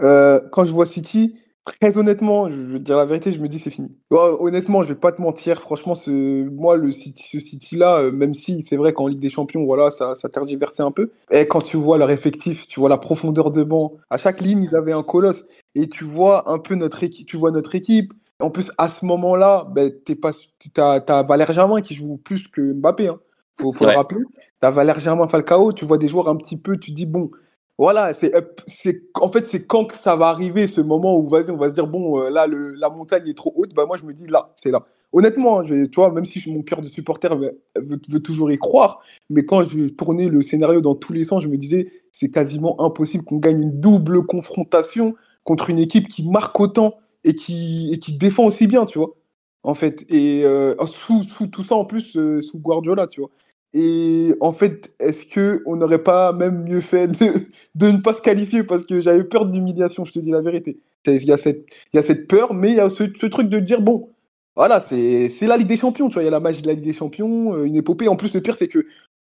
Euh, 0.00 0.40
quand 0.52 0.66
je 0.66 0.72
vois 0.72 0.86
City, 0.86 1.36
très 1.64 1.98
honnêtement, 1.98 2.50
je 2.50 2.56
veux 2.56 2.78
te 2.78 2.84
dire 2.84 2.96
la 2.96 3.04
vérité, 3.04 3.32
je 3.32 3.40
me 3.40 3.48
dis 3.48 3.58
c'est 3.58 3.70
fini. 3.70 3.90
Honnêtement, 4.10 4.82
je 4.82 4.88
vais 4.88 4.98
pas 4.98 5.12
te 5.12 5.20
mentir, 5.20 5.60
franchement, 5.60 5.94
ce, 5.94 6.48
moi, 6.48 6.76
le 6.76 6.92
City, 6.92 7.24
ce 7.30 7.38
City-là, 7.38 7.98
euh, 7.98 8.12
même 8.12 8.34
si 8.34 8.64
c'est 8.68 8.76
vrai 8.76 8.92
qu'en 8.92 9.06
Ligue 9.06 9.20
des 9.20 9.30
Champions, 9.30 9.64
voilà, 9.64 9.90
ça, 9.90 10.14
ça 10.14 10.28
tergiversait 10.28 10.82
un 10.82 10.90
peu. 10.90 11.10
Et 11.30 11.46
quand 11.46 11.62
tu 11.62 11.76
vois 11.76 11.98
leur 11.98 12.10
effectif, 12.10 12.66
tu 12.66 12.80
vois 12.80 12.88
la 12.88 12.98
profondeur 12.98 13.50
de 13.50 13.62
banc, 13.62 13.94
à 14.10 14.18
chaque 14.18 14.40
ligne, 14.40 14.62
ils 14.62 14.76
avaient 14.76 14.92
un 14.92 15.02
colosse. 15.02 15.44
Et 15.74 15.88
tu 15.88 16.04
vois 16.04 16.50
un 16.50 16.58
peu 16.58 16.74
notre 16.74 17.02
équipe, 17.02 17.26
tu 17.26 17.36
vois 17.36 17.50
notre 17.50 17.74
équipe. 17.74 18.12
En 18.40 18.50
plus, 18.50 18.70
à 18.78 18.88
ce 18.88 19.04
moment-là, 19.06 19.66
ben, 19.70 19.92
t'es 20.04 20.14
pas, 20.14 20.32
t'as, 20.74 21.00
t'as 21.00 21.22
Valère 21.22 21.52
Germain 21.52 21.80
qui 21.80 21.94
joue 21.94 22.16
plus 22.16 22.48
que 22.48 22.72
Mbappé. 22.72 23.08
Hein. 23.08 23.20
Faut, 23.60 23.72
le 23.80 23.86
rappeler. 23.94 24.20
T'as 24.60 24.70
Valère 24.70 24.98
Germain 24.98 25.28
Falcao, 25.28 25.72
tu 25.72 25.84
vois 25.84 25.98
des 25.98 26.08
joueurs 26.08 26.28
un 26.28 26.36
petit 26.36 26.56
peu, 26.56 26.76
tu 26.76 26.90
dis 26.90 27.06
bon, 27.06 27.30
voilà, 27.78 28.14
c'est, 28.14 28.34
up- 28.34 28.60
c'est, 28.68 29.02
en 29.14 29.30
fait, 29.32 29.46
c'est 29.46 29.66
quand 29.66 29.86
que 29.86 29.96
ça 29.96 30.14
va 30.16 30.28
arriver 30.28 30.66
ce 30.68 30.80
moment 30.80 31.18
où 31.18 31.28
vas-y, 31.28 31.50
on 31.50 31.56
va 31.56 31.68
se 31.68 31.74
dire 31.74 31.86
bon, 31.88 32.20
euh, 32.22 32.30
là, 32.30 32.46
le, 32.46 32.72
la 32.74 32.88
montagne 32.90 33.26
est 33.28 33.36
trop 33.36 33.52
haute. 33.56 33.74
Bah 33.74 33.84
moi, 33.86 33.96
je 33.96 34.04
me 34.04 34.12
dis 34.14 34.26
là, 34.28 34.52
c'est 34.56 34.70
là. 34.70 34.86
Honnêtement, 35.12 35.60
hein, 35.60 35.64
je, 35.64 35.84
tu 35.86 36.00
même 36.12 36.24
si 36.24 36.40
je- 36.40 36.50
mon 36.50 36.62
cœur 36.62 36.80
de 36.82 36.86
supporter 36.88 37.36
veut, 37.36 37.60
veut- 37.76 38.20
toujours 38.20 38.50
y 38.52 38.58
croire, 38.58 39.00
mais 39.30 39.44
quand 39.44 39.68
je 39.68 39.88
tournais 39.88 40.28
le 40.28 40.42
scénario 40.42 40.80
dans 40.80 40.94
tous 40.94 41.12
les 41.12 41.24
sens, 41.24 41.42
je 41.42 41.48
me 41.48 41.56
disais 41.56 41.90
c'est 42.12 42.30
quasiment 42.30 42.80
impossible 42.84 43.24
qu'on 43.24 43.38
gagne 43.38 43.60
une 43.62 43.80
double 43.80 44.24
confrontation 44.26 45.14
contre 45.44 45.70
une 45.70 45.78
équipe 45.78 46.08
qui 46.08 46.28
marque 46.28 46.58
autant 46.60 46.94
et 47.24 47.34
qui, 47.34 47.90
et 47.92 47.98
qui 47.98 48.12
défend 48.14 48.44
aussi 48.46 48.66
bien, 48.66 48.86
tu 48.86 48.98
vois. 48.98 49.14
En 49.62 49.74
fait, 49.74 50.04
et 50.10 50.44
euh, 50.44 50.74
sous, 50.86 51.22
sous 51.24 51.46
tout 51.46 51.62
ça 51.64 51.74
en 51.74 51.84
plus, 51.86 52.16
euh, 52.16 52.42
sous 52.42 52.58
Guardiola, 52.58 53.06
tu 53.06 53.20
vois. 53.20 53.30
Et 53.76 54.34
en 54.40 54.52
fait, 54.52 54.92
est-ce 55.00 55.26
que 55.26 55.62
on 55.66 55.74
n'aurait 55.76 56.02
pas 56.02 56.32
même 56.32 56.62
mieux 56.62 56.80
fait 56.80 57.08
de, 57.08 57.32
de 57.74 57.88
ne 57.90 57.98
pas 57.98 58.14
se 58.14 58.20
qualifier? 58.20 58.62
Parce 58.62 58.84
que 58.84 59.00
j'avais 59.00 59.24
peur 59.24 59.46
de 59.46 59.52
l'humiliation, 59.52 60.04
je 60.04 60.12
te 60.12 60.20
dis 60.20 60.30
la 60.30 60.40
vérité. 60.40 60.78
Il 61.06 61.24
y, 61.24 61.32
a 61.32 61.36
cette- 61.36 61.66
il 61.92 61.96
y 61.96 61.98
a 61.98 62.02
cette 62.02 62.28
peur, 62.28 62.54
mais 62.54 62.70
il 62.70 62.76
y 62.76 62.80
a 62.80 62.88
ce, 62.88 63.04
ce 63.20 63.26
truc 63.26 63.48
de 63.48 63.58
dire 63.58 63.82
bon, 63.82 64.10
voilà, 64.56 64.80
c'est 64.80 65.28
la 65.42 65.56
Ligue 65.56 65.66
des 65.66 65.76
Champions, 65.76 66.08
tu 66.08 66.14
vois, 66.14 66.22
il 66.22 66.26
y 66.26 66.28
a 66.28 66.30
la 66.30 66.40
magie 66.40 66.62
de 66.62 66.68
la 66.68 66.74
Ligue 66.74 66.84
des 66.84 66.92
Champions, 66.94 67.54
euh, 67.54 67.64
une 67.64 67.74
épopée. 67.76 68.06
En 68.08 68.14
plus, 68.16 68.32
le 68.32 68.40
pire, 68.40 68.54
c'est 68.56 68.68
que, 68.68 68.86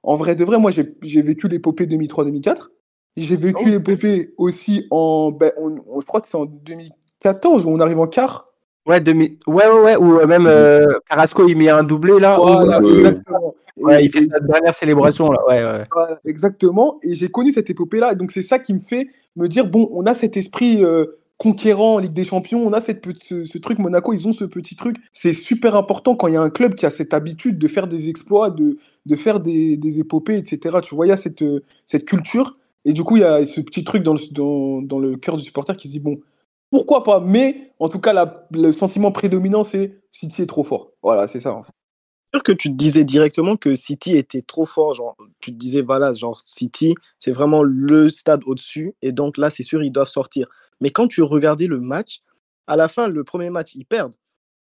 en 0.03 0.17
vrai 0.17 0.35
de 0.35 0.45
vrai, 0.45 0.59
moi, 0.59 0.71
j'ai 0.71 1.23
vécu 1.23 1.47
l'épopée 1.47 1.87
2003-2004. 1.87 2.71
J'ai 3.19 3.37
vécu 3.37 3.65
Oh. 3.67 3.69
l'épopée 3.69 4.33
aussi 4.39 4.87
en, 4.91 5.31
ben, 5.31 5.53
on- 5.59 5.77
on- 5.87 6.01
je 6.01 6.07
crois 6.07 6.23
que 6.23 6.29
c'est 6.29 6.39
en 6.39 6.47
2014 6.47 7.67
où 7.67 7.69
on 7.69 7.81
arrive 7.81 7.99
en 8.01 8.07
quart. 8.07 8.47
Ouais, 8.87 9.01
demi... 9.01 9.39
ouais, 9.47 9.69
ouais, 9.69 9.81
ouais, 9.81 9.97
ou 9.97 10.19
euh, 10.21 10.27
même 10.27 10.47
euh, 10.47 10.87
Carrasco, 11.09 11.47
il 11.47 11.57
met 11.57 11.69
un 11.69 11.83
doublé 11.83 12.19
là. 12.19 12.37
Voilà, 12.39 12.81
ouais. 12.81 12.91
exactement. 12.93 13.55
Ouais, 13.83 14.05
il 14.05 14.11
fait 14.11 14.27
sa 14.29 14.41
dernière 14.41 14.75
célébration 14.75 15.31
là. 15.31 15.39
Ouais, 15.49 15.63
ouais. 15.65 15.85
Voilà, 15.93 16.21
exactement. 16.25 16.99
Et 17.03 17.15
j'ai 17.15 17.29
connu 17.31 17.53
cette 17.53 17.71
épopée-là. 17.71 18.15
Donc 18.15 18.33
c'est 18.33 18.43
ça 18.43 18.59
qui 18.59 18.75
me 18.75 18.81
fait 18.81 19.09
me 19.37 19.49
dire 19.49 19.67
bon, 19.67 19.89
on 19.93 20.07
a 20.07 20.15
cet 20.15 20.37
esprit 20.37 20.85
euh, 20.85 21.07
conquérant 21.39 21.95
en 21.95 21.99
Ligue 21.99 22.13
des 22.13 22.25
Champions, 22.25 22.67
on 22.67 22.73
a 22.73 22.81
cette 22.81 23.05
ce, 23.23 23.45
ce 23.45 23.59
truc. 23.59 23.79
Monaco, 23.79 24.13
ils 24.13 24.27
ont 24.29 24.33
ce 24.33 24.45
petit 24.45 24.77
truc. 24.77 24.97
C'est 25.13 25.33
super 25.33 25.75
important 25.77 26.15
quand 26.17 26.27
il 26.29 26.35
y 26.35 26.37
a 26.37 26.43
un 26.43 26.51
club 26.51 26.75
qui 26.75 26.85
a 26.87 26.91
cette 26.91 27.15
habitude 27.15 27.59
de 27.59 27.69
faire 27.69 27.87
des 27.89 28.09
exploits, 28.09 28.51
de, 28.51 28.79
de 29.07 29.17
faire 29.17 29.41
des, 29.41 29.77
des 29.77 30.01
épopées, 30.01 30.37
etc. 30.37 30.79
Tu 30.83 30.95
vois, 30.95 31.07
il 31.07 31.11
y 31.11 31.13
a 31.13 31.17
cette, 31.17 31.43
euh, 31.43 31.63
cette 31.87 32.05
culture. 32.05 32.59
Et 32.85 32.93
du 32.93 33.05
coup, 33.05 33.17
il 33.17 33.21
y 33.21 33.25
a 33.25 33.47
ce 33.47 33.61
petit 33.61 33.85
truc 33.85 34.03
dans 34.03 34.15
le, 34.15 34.21
dans, 34.33 34.83
dans 34.83 34.99
le 34.99 35.17
cœur 35.17 35.37
du 35.37 35.43
supporter 35.43 35.77
qui 35.77 35.89
se 35.89 35.93
dit 35.93 36.01
bon, 36.01 36.19
pourquoi 36.71 37.03
pas? 37.03 37.21
Mais 37.21 37.73
en 37.79 37.89
tout 37.89 38.01
cas, 38.01 38.13
la- 38.13 38.47
le 38.53 38.73
sentiment 38.73 39.13
prédominant, 39.13 39.65
c'est 39.65 39.99
City 40.11 40.43
est 40.43 40.47
trop 40.47 40.65
fort. 40.65 40.93
Voilà, 41.03 41.29
c'est 41.29 41.41
ça. 41.41 41.55
en 41.55 41.63
fait. 41.63 41.73
Sûr 42.35 42.43
que 42.43 42.53
tu 42.53 42.69
te 42.71 42.75
disais 42.75 43.05
directement 43.05 43.57
que 43.57 43.75
City 43.75 44.17
était 44.17 44.43
trop 44.43 44.67
fort. 44.67 44.95
Genre, 44.95 45.17
tu 45.41 45.53
te 45.53 45.57
disais, 45.57 45.83
voilà, 45.83 46.13
genre 46.15 46.41
City, 46.45 46.95
c'est 47.19 47.33
vraiment 47.33 47.63
le 47.63 48.09
stade 48.09 48.43
au-dessus. 48.47 48.95
Et 49.03 49.13
donc 49.13 49.37
là, 49.39 49.51
c'est 49.51 49.63
sûr, 49.63 49.83
ils 49.83 49.91
doivent 49.91 50.09
sortir. 50.09 50.49
Mais 50.81 50.91
quand 50.91 51.09
tu 51.09 51.23
regardais 51.23 51.67
le 51.67 51.81
match, 51.81 52.21
à 52.67 52.77
la 52.77 52.89
fin, 52.89 53.09
le 53.09 53.25
premier 53.25 53.51
match, 53.51 53.75
ils 53.75 53.85
perdent. 53.85 54.15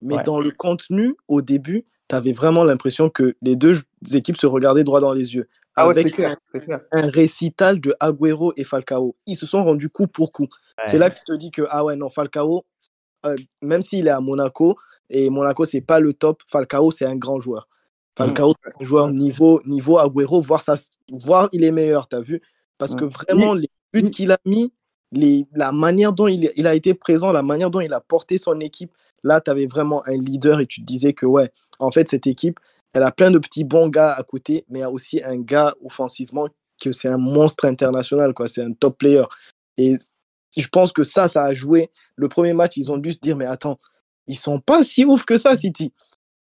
Mais 0.03 0.17
Ouais. 0.17 0.23
dans 0.23 0.41
le 0.41 0.51
contenu, 0.51 1.17
au 1.29 1.43
début, 1.43 1.85
tu 2.09 2.15
avais 2.15 2.33
vraiment 2.33 2.65
l'impression 2.65 3.11
que 3.11 3.35
les 3.43 3.57
deux 3.57 3.81
équipes 4.13 4.37
se 4.37 4.47
regardaient 4.47 4.85
droit 4.85 5.01
dans 5.01 5.13
les 5.13 5.35
yeux. 5.35 5.49
Ah 5.75 5.89
ouais, 5.89 5.99
avec 5.99 6.15
clair. 6.15 6.37
un 6.93 7.11
récital 7.11 7.81
de 7.81 7.95
Agüero 8.01 8.53
et 8.57 8.65
Falcao. 8.65 9.17
Ils 9.27 9.37
se 9.37 9.45
sont 9.45 9.63
rendus 9.63 9.91
coup 9.91 10.07
pour 10.07 10.33
coup. 10.33 10.47
C'est 10.87 10.99
là 10.99 11.11
que 11.11 11.17
tu 11.17 11.25
te 11.25 11.33
dis 11.35 11.51
que, 11.51 11.63
ah 11.69 11.85
ouais, 11.85 11.97
non, 11.97 12.09
Falcao, 12.09 12.65
euh, 13.27 13.35
même 13.61 13.83
s'il 13.83 14.07
est 14.07 14.11
à 14.11 14.21
Monaco, 14.21 14.77
et 15.11 15.31
Monaco, 15.31 15.65
c'est 15.65 15.81
pas 15.81 16.01
le 16.01 16.13
top, 16.13 16.43
Falcao, 16.47 16.91
c'est 16.91 17.05
un 17.07 17.17
grand 17.17 17.41
joueur. 17.41 17.69
Falcao, 18.17 18.55
c'est 18.63 18.73
un 18.81 18.85
joueur 18.85 19.11
niveau, 19.11 19.61
niveau 19.67 19.99
Agüero, 19.99 20.41
voire, 20.41 20.63
ça, 20.63 20.75
voire 21.11 21.49
il 21.53 21.65
est 21.65 21.73
meilleur, 21.73 22.09
tu 22.09 22.17
as 22.17 22.21
vu? 22.21 22.41
Parce 22.79 22.95
que 22.95 23.05
Ouais. 23.05 23.11
vraiment, 23.11 23.55
les 23.55 23.69
buts 23.93 24.03
oui. 24.05 24.11
qu'il 24.11 24.33
a 24.33 24.39
mis, 24.45 24.73
les, 25.13 25.47
la 25.55 25.73
manière 25.73 26.13
dont 26.13 26.27
il, 26.27 26.51
il 26.57 26.67
a 26.67 26.75
été 26.75 26.95
présent, 26.95 27.31
la 27.33 27.43
manière 27.43 27.71
dont 27.71 27.81
il 27.81 27.93
a 27.93 28.01
porté 28.01 28.39
son 28.39 28.59
équipe, 28.61 28.93
là, 29.23 29.41
tu 29.41 29.51
avais 29.51 29.67
vraiment 29.67 30.07
un 30.07 30.17
leader 30.17 30.61
et 30.61 30.67
tu 30.67 30.81
te 30.81 30.87
disais 30.87 31.13
que, 31.13 31.27
ouais, 31.27 31.51
en 31.79 31.91
fait, 31.91 32.09
cette 32.09 32.27
équipe, 32.27 32.59
elle 32.93 33.03
a 33.03 33.13
plein 33.13 33.31
de 33.31 33.39
petits 33.39 33.65
bons 33.65 33.89
gars 33.89 34.13
à 34.13 34.23
côté, 34.23 34.65
mais 34.69 34.79
il 34.79 34.83
y 34.83 34.85
a 34.85 34.91
aussi 34.91 35.23
un 35.23 35.39
gars 35.39 35.75
offensivement 35.85 36.49
que 36.83 36.93
c'est 36.93 37.09
un 37.09 37.19
monstre 37.19 37.67
international, 37.67 38.33
quoi. 38.35 38.49
C'est 38.49 38.63
un 38.63 38.73
top 38.73 38.99
player. 38.99 39.25
Et 39.77 39.97
je 40.57 40.69
pense 40.69 40.93
que 40.93 41.03
ça, 41.03 41.29
ça 41.29 41.45
a 41.45 41.55
joué. 41.55 41.91
Le 42.17 42.29
premier 42.29 42.55
match, 42.55 42.77
ils 42.79 42.91
ont 42.91 42.97
dû 42.97 43.13
se 43.13 43.19
dire, 43.19 43.37
mais 43.37 43.47
attends, 43.47 43.79
ils 44.27 44.39
sont 44.39 44.61
pas 44.61 44.83
si 44.83 45.05
ouf 45.05 45.25
que 45.25 45.37
ça, 45.37 45.57
City. 45.57 45.93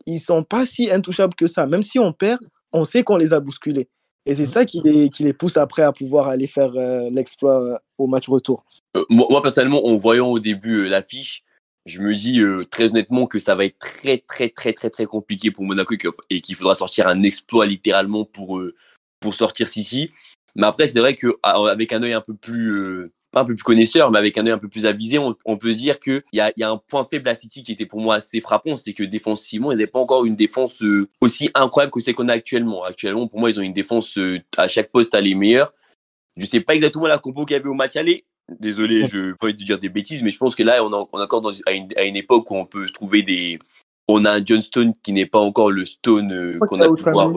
Ils 0.05 0.19
sont 0.19 0.43
pas 0.43 0.65
si 0.65 0.89
intouchables 0.89 1.35
que 1.35 1.47
ça. 1.47 1.65
Même 1.65 1.81
si 1.81 1.99
on 1.99 2.13
perd, 2.13 2.39
on 2.71 2.83
sait 2.83 3.03
qu'on 3.03 3.17
les 3.17 3.33
a 3.33 3.39
bousculés. 3.39 3.89
Et 4.25 4.35
c'est 4.35 4.45
ça 4.45 4.65
qui 4.65 4.81
les, 4.83 5.09
qui 5.09 5.23
les 5.23 5.33
pousse 5.33 5.57
après 5.57 5.81
à 5.81 5.91
pouvoir 5.91 6.27
aller 6.27 6.47
faire 6.47 6.73
euh, 6.75 7.09
l'exploit 7.09 7.63
euh, 7.63 7.77
au 7.97 8.07
match 8.07 8.27
retour. 8.27 8.65
Euh, 8.95 9.05
moi, 9.09 9.41
personnellement, 9.41 9.85
en 9.85 9.97
voyant 9.97 10.27
au 10.27 10.39
début 10.39 10.87
l'affiche, 10.87 11.43
je 11.85 12.01
me 12.01 12.13
dis 12.13 12.41
très 12.69 12.89
honnêtement 12.89 13.25
que 13.25 13.39
ça 13.39 13.55
va 13.55 13.65
être 13.65 13.79
très, 13.79 14.19
très, 14.19 14.49
très, 14.49 14.73
très, 14.73 14.89
très 14.89 15.05
compliqué 15.05 15.49
pour 15.49 15.63
Monaco 15.63 15.95
et 16.29 16.41
qu'il 16.41 16.55
faudra 16.55 16.75
sortir 16.75 17.07
un 17.07 17.23
exploit 17.23 17.65
littéralement 17.65 18.25
pour, 18.25 18.61
pour 19.19 19.33
sortir 19.33 19.67
City. 19.67 20.11
Mais 20.55 20.67
après, 20.67 20.87
c'est 20.87 20.99
vrai 20.99 21.15
qu'avec 21.15 21.93
un 21.93 22.03
œil 22.03 22.13
un 22.13 22.21
peu 22.21 22.35
plus, 22.35 23.11
pas 23.31 23.41
un 23.41 23.45
peu 23.45 23.53
plus 23.53 23.63
connaisseur, 23.63 24.11
mais 24.11 24.19
avec 24.19 24.37
un 24.37 24.45
œil 24.45 24.51
un 24.51 24.57
peu 24.57 24.67
plus 24.67 24.85
avisé, 24.85 25.19
on, 25.19 25.35
on 25.45 25.57
peut 25.57 25.71
se 25.71 25.77
dire 25.77 25.99
qu'il 25.99 26.23
y 26.33 26.39
a, 26.39 26.51
il 26.55 26.61
y 26.61 26.63
a 26.63 26.71
un 26.71 26.77
point 26.77 27.07
faible 27.09 27.29
à 27.29 27.35
City 27.35 27.63
qui 27.63 27.71
était 27.73 27.85
pour 27.85 27.99
moi 27.99 28.15
assez 28.15 28.41
frappant, 28.41 28.75
c'est 28.75 28.93
que 28.93 29.03
défensivement, 29.03 29.71
ils 29.71 29.75
n'avaient 29.75 29.87
pas 29.87 29.99
encore 29.99 30.25
une 30.25 30.35
défense 30.35 30.81
euh, 30.81 31.07
aussi 31.21 31.49
incroyable 31.53 31.91
que 31.91 32.01
celle 32.01 32.15
qu'on 32.15 32.29
a 32.29 32.33
actuellement. 32.33 32.83
Actuellement, 32.83 33.27
pour 33.27 33.39
moi, 33.39 33.49
ils 33.49 33.59
ont 33.59 33.63
une 33.63 33.73
défense 33.73 34.17
euh, 34.17 34.39
à 34.57 34.67
chaque 34.67 34.91
poste 34.91 35.13
à 35.13 35.21
les 35.21 35.35
meilleurs. 35.35 35.73
Je 36.37 36.45
sais 36.45 36.61
pas 36.61 36.75
exactement 36.75 37.07
la 37.07 37.17
compo 37.17 37.45
qu'il 37.45 37.55
y 37.55 37.59
avait 37.59 37.69
au 37.69 37.73
match 37.73 37.95
aller. 37.95 38.25
Désolé, 38.59 39.05
je 39.05 39.17
ne 39.19 39.33
pas 39.33 39.47
envie 39.47 39.53
de 39.53 39.63
dire 39.63 39.77
des 39.77 39.89
bêtises, 39.89 40.23
mais 40.23 40.31
je 40.31 40.37
pense 40.37 40.55
que 40.55 40.63
là, 40.63 40.83
on 40.83 40.91
est 40.91 41.21
encore 41.21 41.41
dans, 41.41 41.51
à, 41.67 41.73
une, 41.73 41.87
à 41.95 42.05
une 42.05 42.15
époque 42.15 42.49
où 42.49 42.55
on 42.55 42.65
peut 42.65 42.87
se 42.87 42.93
trouver 42.93 43.21
des. 43.21 43.59
On 44.07 44.25
a 44.25 44.31
un 44.31 44.43
John 44.43 44.61
Stone 44.61 44.93
qui 45.03 45.13
n'est 45.13 45.27
pas 45.27 45.37
encore 45.37 45.69
le 45.69 45.85
Stone 45.85 46.33
euh, 46.33 46.57
qu'on 46.67 46.81
a 46.81 46.91
pu 46.91 47.03
voir. 47.03 47.31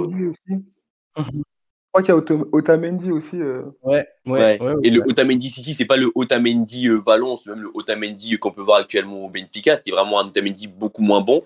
Crois 1.93 2.03
qu'il 2.03 2.15
y 2.15 2.17
a 2.17 2.21
Otam- 2.21 2.49
Otamendi 2.53 3.13
aussi. 3.13 3.37
euh. 3.41 3.63
Ouais, 3.83 4.07
Ouais. 4.27 4.59
ouais, 4.61 4.61
ouais, 4.61 4.75
Et 4.83 4.91
le. 4.91 5.03
Otamendi 5.09 5.51
City, 5.51 5.75
c'est 5.75 5.85
pas 5.85 5.97
le 5.97 6.11
Otamendi 6.15 6.89
euh, 6.89 6.99
Valence, 7.05 7.47
même 7.47 7.61
le 7.61 7.71
Otamendi 7.75 8.39
qu'on 8.39 8.51
peut 8.51 8.63
voir 8.63 8.79
actuellement 8.81 9.27
au 9.27 9.29
Benfica. 9.29 9.77
C'était 9.77 9.91
vraiment 9.91 10.21
un 10.21 10.27
Otamendi 10.27 10.69
beaucoup 10.69 11.03
moins 11.03 11.21
bon. 11.21 11.45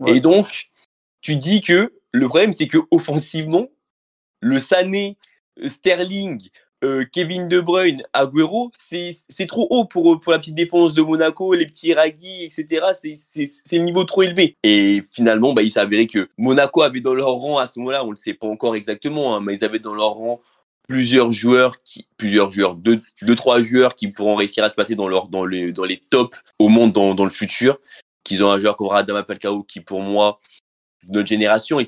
Ouais. 0.00 0.16
Et 0.16 0.20
donc, 0.20 0.70
tu 1.20 1.36
dis 1.36 1.60
que 1.60 1.92
le 2.12 2.28
problème, 2.28 2.52
c'est 2.52 2.68
que 2.68 2.78
offensivement, 2.90 3.68
le 4.40 4.58
Sané, 4.58 5.16
euh, 5.62 5.68
Sterling, 5.68 6.48
euh, 6.86 7.04
Kevin 7.12 7.48
De 7.48 7.60
Bruyne, 7.60 8.02
Agüero, 8.12 8.70
c'est 8.78 9.46
trop 9.46 9.66
haut 9.70 9.84
pour, 9.84 10.20
pour 10.20 10.32
la 10.32 10.38
petite 10.38 10.54
défense 10.54 10.94
de 10.94 11.02
Monaco, 11.02 11.54
les 11.54 11.66
petits 11.66 11.92
Ragui, 11.92 12.44
etc. 12.44 12.86
C'est- 12.94 13.76
le 13.76 13.82
niveau 13.82 14.04
trop 14.04 14.22
élevé. 14.22 14.56
Et 14.62 15.02
finalement, 15.10 15.52
bah, 15.52 15.62
il 15.62 15.70
s'est 15.70 15.80
avéré 15.80 16.06
que 16.06 16.28
Monaco 16.38 16.82
avait 16.82 17.00
dans 17.00 17.14
leur 17.14 17.30
rang 17.32 17.58
à 17.58 17.66
ce 17.66 17.78
moment-là, 17.80 18.04
on 18.04 18.08
ne 18.08 18.12
le 18.12 18.16
sait 18.16 18.34
pas 18.34 18.46
encore 18.46 18.76
exactement, 18.76 19.36
hein, 19.36 19.40
mais 19.40 19.54
ils 19.54 19.64
avaient 19.64 19.78
dans 19.78 19.94
leur 19.94 20.10
rang 20.10 20.40
plusieurs 20.88 21.32
joueurs, 21.32 21.82
qui, 21.82 22.06
plusieurs 22.16 22.50
joueurs, 22.50 22.76
deux, 22.76 22.98
deux, 23.22 23.34
trois 23.34 23.60
joueurs 23.60 23.96
qui 23.96 24.08
pourront 24.08 24.36
réussir 24.36 24.62
à 24.64 24.70
se 24.70 24.74
passer 24.74 24.94
dans, 24.94 25.08
leur, 25.08 25.28
dans, 25.28 25.44
les, 25.44 25.72
dans 25.72 25.84
les 25.84 25.96
tops 25.96 26.42
au 26.58 26.68
monde 26.68 26.92
dans, 26.92 27.14
dans 27.14 27.24
le 27.24 27.30
futur. 27.30 27.78
Qu'ils 28.24 28.42
ont 28.42 28.50
un 28.50 28.58
joueur 28.58 28.76
comme 28.76 28.88
Radama 28.88 29.24
Falcao 29.24 29.62
qui, 29.62 29.80
pour 29.80 30.00
moi, 30.00 30.40
notre 31.08 31.28
génération, 31.28 31.78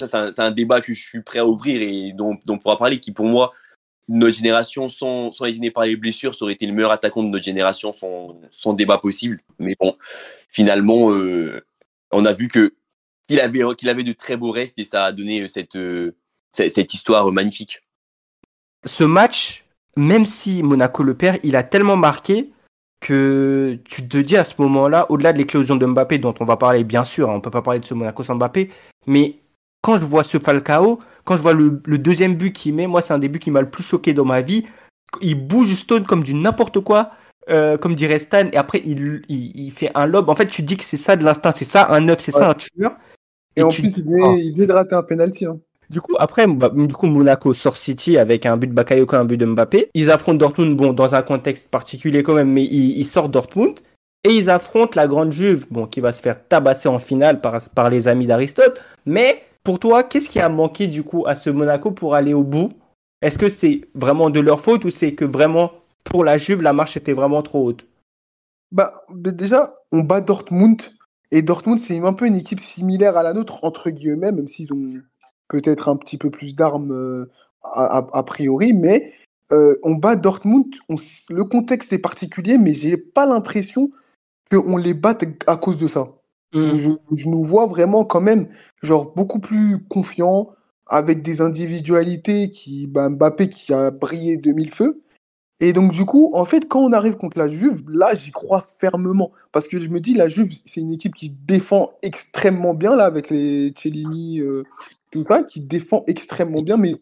ça, 0.00 0.32
c'est 0.32 0.42
un 0.42 0.50
débat 0.50 0.80
que 0.80 0.92
je 0.92 1.00
suis 1.00 1.22
prêt 1.22 1.38
à 1.40 1.46
ouvrir 1.46 1.80
et 1.80 2.12
dont, 2.12 2.36
dont 2.44 2.54
on 2.54 2.58
pourra 2.58 2.76
parler, 2.76 2.98
qui, 2.98 3.12
pour 3.12 3.26
moi, 3.26 3.52
notre 4.08 4.36
génération, 4.36 4.88
sans, 4.88 5.32
sans 5.32 5.46
par 5.74 5.84
les 5.84 5.96
blessures, 5.96 6.34
ça 6.34 6.44
aurait 6.44 6.54
été 6.54 6.66
le 6.66 6.72
meilleur 6.72 6.92
attaquant 6.92 7.22
de 7.22 7.28
notre 7.28 7.44
génération 7.44 7.92
sans, 7.92 8.72
débat 8.74 8.98
possible. 8.98 9.40
Mais 9.58 9.76
bon, 9.78 9.96
finalement, 10.48 11.10
euh, 11.12 11.64
on 12.12 12.24
a 12.24 12.32
vu 12.32 12.48
que 12.48 12.74
qu'il 13.28 13.40
avait, 13.40 13.62
avait 13.62 14.04
de 14.04 14.12
très 14.12 14.36
beaux 14.36 14.52
restes 14.52 14.78
et 14.78 14.84
ça 14.84 15.06
a 15.06 15.12
donné 15.12 15.48
cette, 15.48 15.74
euh, 15.74 16.14
cette, 16.52 16.94
histoire 16.94 17.30
magnifique. 17.32 17.82
Ce 18.84 19.02
match, 19.02 19.64
même 19.96 20.24
si 20.24 20.62
Monaco 20.62 21.02
le 21.02 21.16
perd, 21.16 21.40
il 21.42 21.56
a 21.56 21.64
tellement 21.64 21.96
marqué 21.96 22.52
que 23.00 23.78
tu 23.84 24.08
te 24.08 24.18
dis 24.18 24.36
à 24.36 24.44
ce 24.44 24.54
moment-là, 24.58 25.10
au-delà 25.10 25.32
de 25.32 25.38
l'éclosion 25.38 25.76
de 25.76 25.84
Mbappé, 25.84 26.18
dont 26.18 26.34
on 26.40 26.44
va 26.44 26.56
parler 26.56 26.84
bien 26.84 27.04
sûr, 27.04 27.30
hein, 27.30 27.34
on 27.34 27.40
peut 27.40 27.50
pas 27.50 27.62
parler 27.62 27.80
de 27.80 27.84
ce 27.84 27.94
Monaco 27.94 28.22
sans 28.22 28.36
Mbappé, 28.36 28.70
mais 29.06 29.40
quand 29.86 30.00
je 30.00 30.04
vois 30.04 30.24
ce 30.24 30.38
Falcao, 30.38 30.98
quand 31.24 31.36
je 31.36 31.42
vois 31.42 31.52
le, 31.54 31.80
le 31.86 31.98
deuxième 31.98 32.34
but 32.34 32.52
qu'il 32.52 32.74
met, 32.74 32.88
moi 32.88 33.02
c'est 33.02 33.14
un 33.14 33.18
des 33.18 33.28
buts 33.28 33.38
qui 33.38 33.52
m'a 33.52 33.60
le 33.60 33.70
plus 33.70 33.84
choqué 33.84 34.12
dans 34.14 34.24
ma 34.24 34.40
vie. 34.40 34.64
Il 35.20 35.46
bouge 35.46 35.72
Stone 35.74 36.04
comme 36.04 36.24
du 36.24 36.34
n'importe 36.34 36.80
quoi, 36.80 37.12
euh, 37.50 37.78
comme 37.78 37.94
dirait 37.94 38.18
Stan, 38.18 38.48
et 38.52 38.56
après 38.56 38.82
il, 38.84 39.22
il, 39.28 39.52
il 39.66 39.70
fait 39.70 39.92
un 39.94 40.06
lob. 40.06 40.28
En 40.28 40.34
fait, 40.34 40.48
tu 40.48 40.62
dis 40.62 40.76
que 40.76 40.82
c'est 40.84 40.96
ça 40.96 41.14
de 41.14 41.24
l'instinct, 41.24 41.52
c'est 41.52 41.64
ça 41.64 41.86
un 41.90 42.00
neuf, 42.00 42.18
c'est 42.20 42.32
ça 42.32 42.50
un 42.50 42.54
tueur. 42.54 42.96
Et, 43.54 43.62
en 43.62 43.68
tu- 43.68 43.82
plus, 43.82 43.96
il 43.96 44.04
venait, 44.04 44.22
Ah. 44.24 44.34
il 44.36 44.52
de 44.66 44.72
rater 44.72 44.94
un 44.96 45.02
penalty. 45.04 45.46
Hein. 45.46 45.58
Du 45.88 46.00
coup, 46.00 46.14
après, 46.18 46.48
bah, 46.48 46.70
du 46.74 46.92
coup, 46.92 47.06
Monaco 47.06 47.54
sort 47.54 47.76
City 47.76 48.18
avec 48.18 48.44
un 48.44 48.56
but 48.56 48.66
de 48.66 48.72
Bakayoko, 48.74 49.14
un 49.16 49.24
but 49.24 49.36
de 49.36 49.46
Mbappé. 49.46 49.88
Ils 49.94 50.10
affrontent 50.10 50.36
Dortmund, 50.38 50.76
bon, 50.76 50.92
dans 50.92 51.14
un 51.14 51.22
contexte 51.22 51.70
particulier 51.70 52.24
quand 52.24 52.34
même, 52.34 52.50
mais 52.52 52.64
ils, 52.64 52.98
ils 52.98 53.04
sortent 53.04 53.30
Dortmund. 53.30 53.78
Et 54.24 54.30
ils 54.30 54.50
affrontent 54.50 54.94
la 54.96 55.06
grande 55.06 55.30
Juve, 55.30 55.66
bon, 55.70 55.86
qui 55.86 56.00
va 56.00 56.12
se 56.12 56.20
faire 56.20 56.44
tabasser 56.48 56.88
en 56.88 56.98
finale 56.98 57.40
par, 57.40 57.60
par 57.70 57.88
les 57.88 58.08
amis 58.08 58.26
d'Aristote. 58.26 58.80
Mais 59.06 59.42
pour 59.66 59.80
toi, 59.80 60.04
qu'est-ce 60.04 60.30
qui 60.30 60.38
a 60.38 60.48
manqué 60.48 60.86
du 60.86 61.02
coup 61.02 61.26
à 61.26 61.34
ce 61.34 61.50
Monaco 61.50 61.90
pour 61.90 62.14
aller 62.14 62.32
au 62.32 62.44
bout? 62.44 62.72
Est-ce 63.20 63.36
que 63.36 63.48
c'est 63.48 63.80
vraiment 63.94 64.30
de 64.30 64.38
leur 64.38 64.60
faute 64.60 64.84
ou 64.84 64.90
c'est 64.90 65.16
que 65.16 65.24
vraiment, 65.24 65.72
pour 66.04 66.22
la 66.22 66.38
Juve, 66.38 66.62
la 66.62 66.72
marche 66.72 66.96
était 66.96 67.14
vraiment 67.14 67.42
trop 67.42 67.66
haute? 67.66 67.84
Bah, 68.70 69.02
déjà, 69.12 69.74
on 69.90 70.02
bat 70.02 70.20
Dortmund. 70.20 70.82
Et 71.32 71.42
Dortmund, 71.42 71.80
c'est 71.80 71.98
un 71.98 72.12
peu 72.12 72.26
une 72.26 72.36
équipe 72.36 72.60
similaire 72.60 73.16
à 73.16 73.24
la 73.24 73.32
nôtre, 73.32 73.64
entre 73.64 73.90
guillemets, 73.90 74.30
même 74.30 74.46
s'ils 74.46 74.72
ont 74.72 75.02
peut-être 75.48 75.88
un 75.88 75.96
petit 75.96 76.16
peu 76.16 76.30
plus 76.30 76.54
d'armes 76.54 76.92
euh, 76.92 77.28
a, 77.64 78.22
priori. 78.22 78.72
Mais 78.72 79.12
euh, 79.50 79.74
on 79.82 79.96
bat 79.96 80.14
Dortmund. 80.14 80.76
le 81.28 81.42
contexte 81.42 81.92
est 81.92 81.98
particulier, 81.98 82.56
mais 82.56 82.72
j'ai 82.72 82.96
pas 82.96 83.26
l'impression 83.26 83.90
qu'on 84.48 84.76
les 84.76 84.94
batte 84.94 85.24
à 85.48 85.56
cause 85.56 85.76
de 85.76 85.88
ça. 85.88 86.12
Je, 86.52 86.90
je 87.14 87.28
nous 87.28 87.44
vois 87.44 87.66
vraiment 87.66 88.04
quand 88.04 88.20
même, 88.20 88.48
genre, 88.82 89.12
beaucoup 89.14 89.40
plus 89.40 89.78
confiants, 89.88 90.50
avec 90.86 91.22
des 91.22 91.40
individualités 91.40 92.50
qui, 92.50 92.86
bah, 92.86 93.08
Mbappé 93.08 93.48
qui 93.48 93.72
a 93.74 93.90
brillé 93.90 94.36
de 94.36 94.52
mille 94.52 94.72
feux. 94.72 95.02
Et 95.60 95.72
donc, 95.72 95.92
du 95.92 96.04
coup, 96.04 96.30
en 96.34 96.44
fait, 96.44 96.68
quand 96.68 96.80
on 96.80 96.92
arrive 96.92 97.16
contre 97.16 97.38
la 97.38 97.48
Juve, 97.48 97.82
là, 97.90 98.14
j'y 98.14 98.30
crois 98.30 98.66
fermement. 98.78 99.32
Parce 99.52 99.66
que 99.66 99.80
je 99.80 99.88
me 99.88 100.00
dis, 100.00 100.14
la 100.14 100.28
Juve, 100.28 100.52
c'est 100.66 100.80
une 100.80 100.92
équipe 100.92 101.14
qui 101.14 101.30
défend 101.30 101.92
extrêmement 102.02 102.74
bien, 102.74 102.94
là, 102.94 103.06
avec 103.06 103.30
les 103.30 103.72
Cellini, 103.76 104.40
euh, 104.40 104.64
tout 105.10 105.24
ça, 105.24 105.42
qui 105.42 105.60
défend 105.62 106.04
extrêmement 106.06 106.60
bien. 106.62 106.76
Mais 106.76 106.96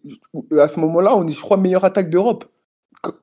à 0.58 0.68
ce 0.68 0.78
moment-là, 0.80 1.16
on 1.16 1.26
est, 1.26 1.32
je 1.32 1.40
crois, 1.40 1.56
meilleure 1.56 1.84
attaque 1.84 2.10
d'Europe. 2.10 2.44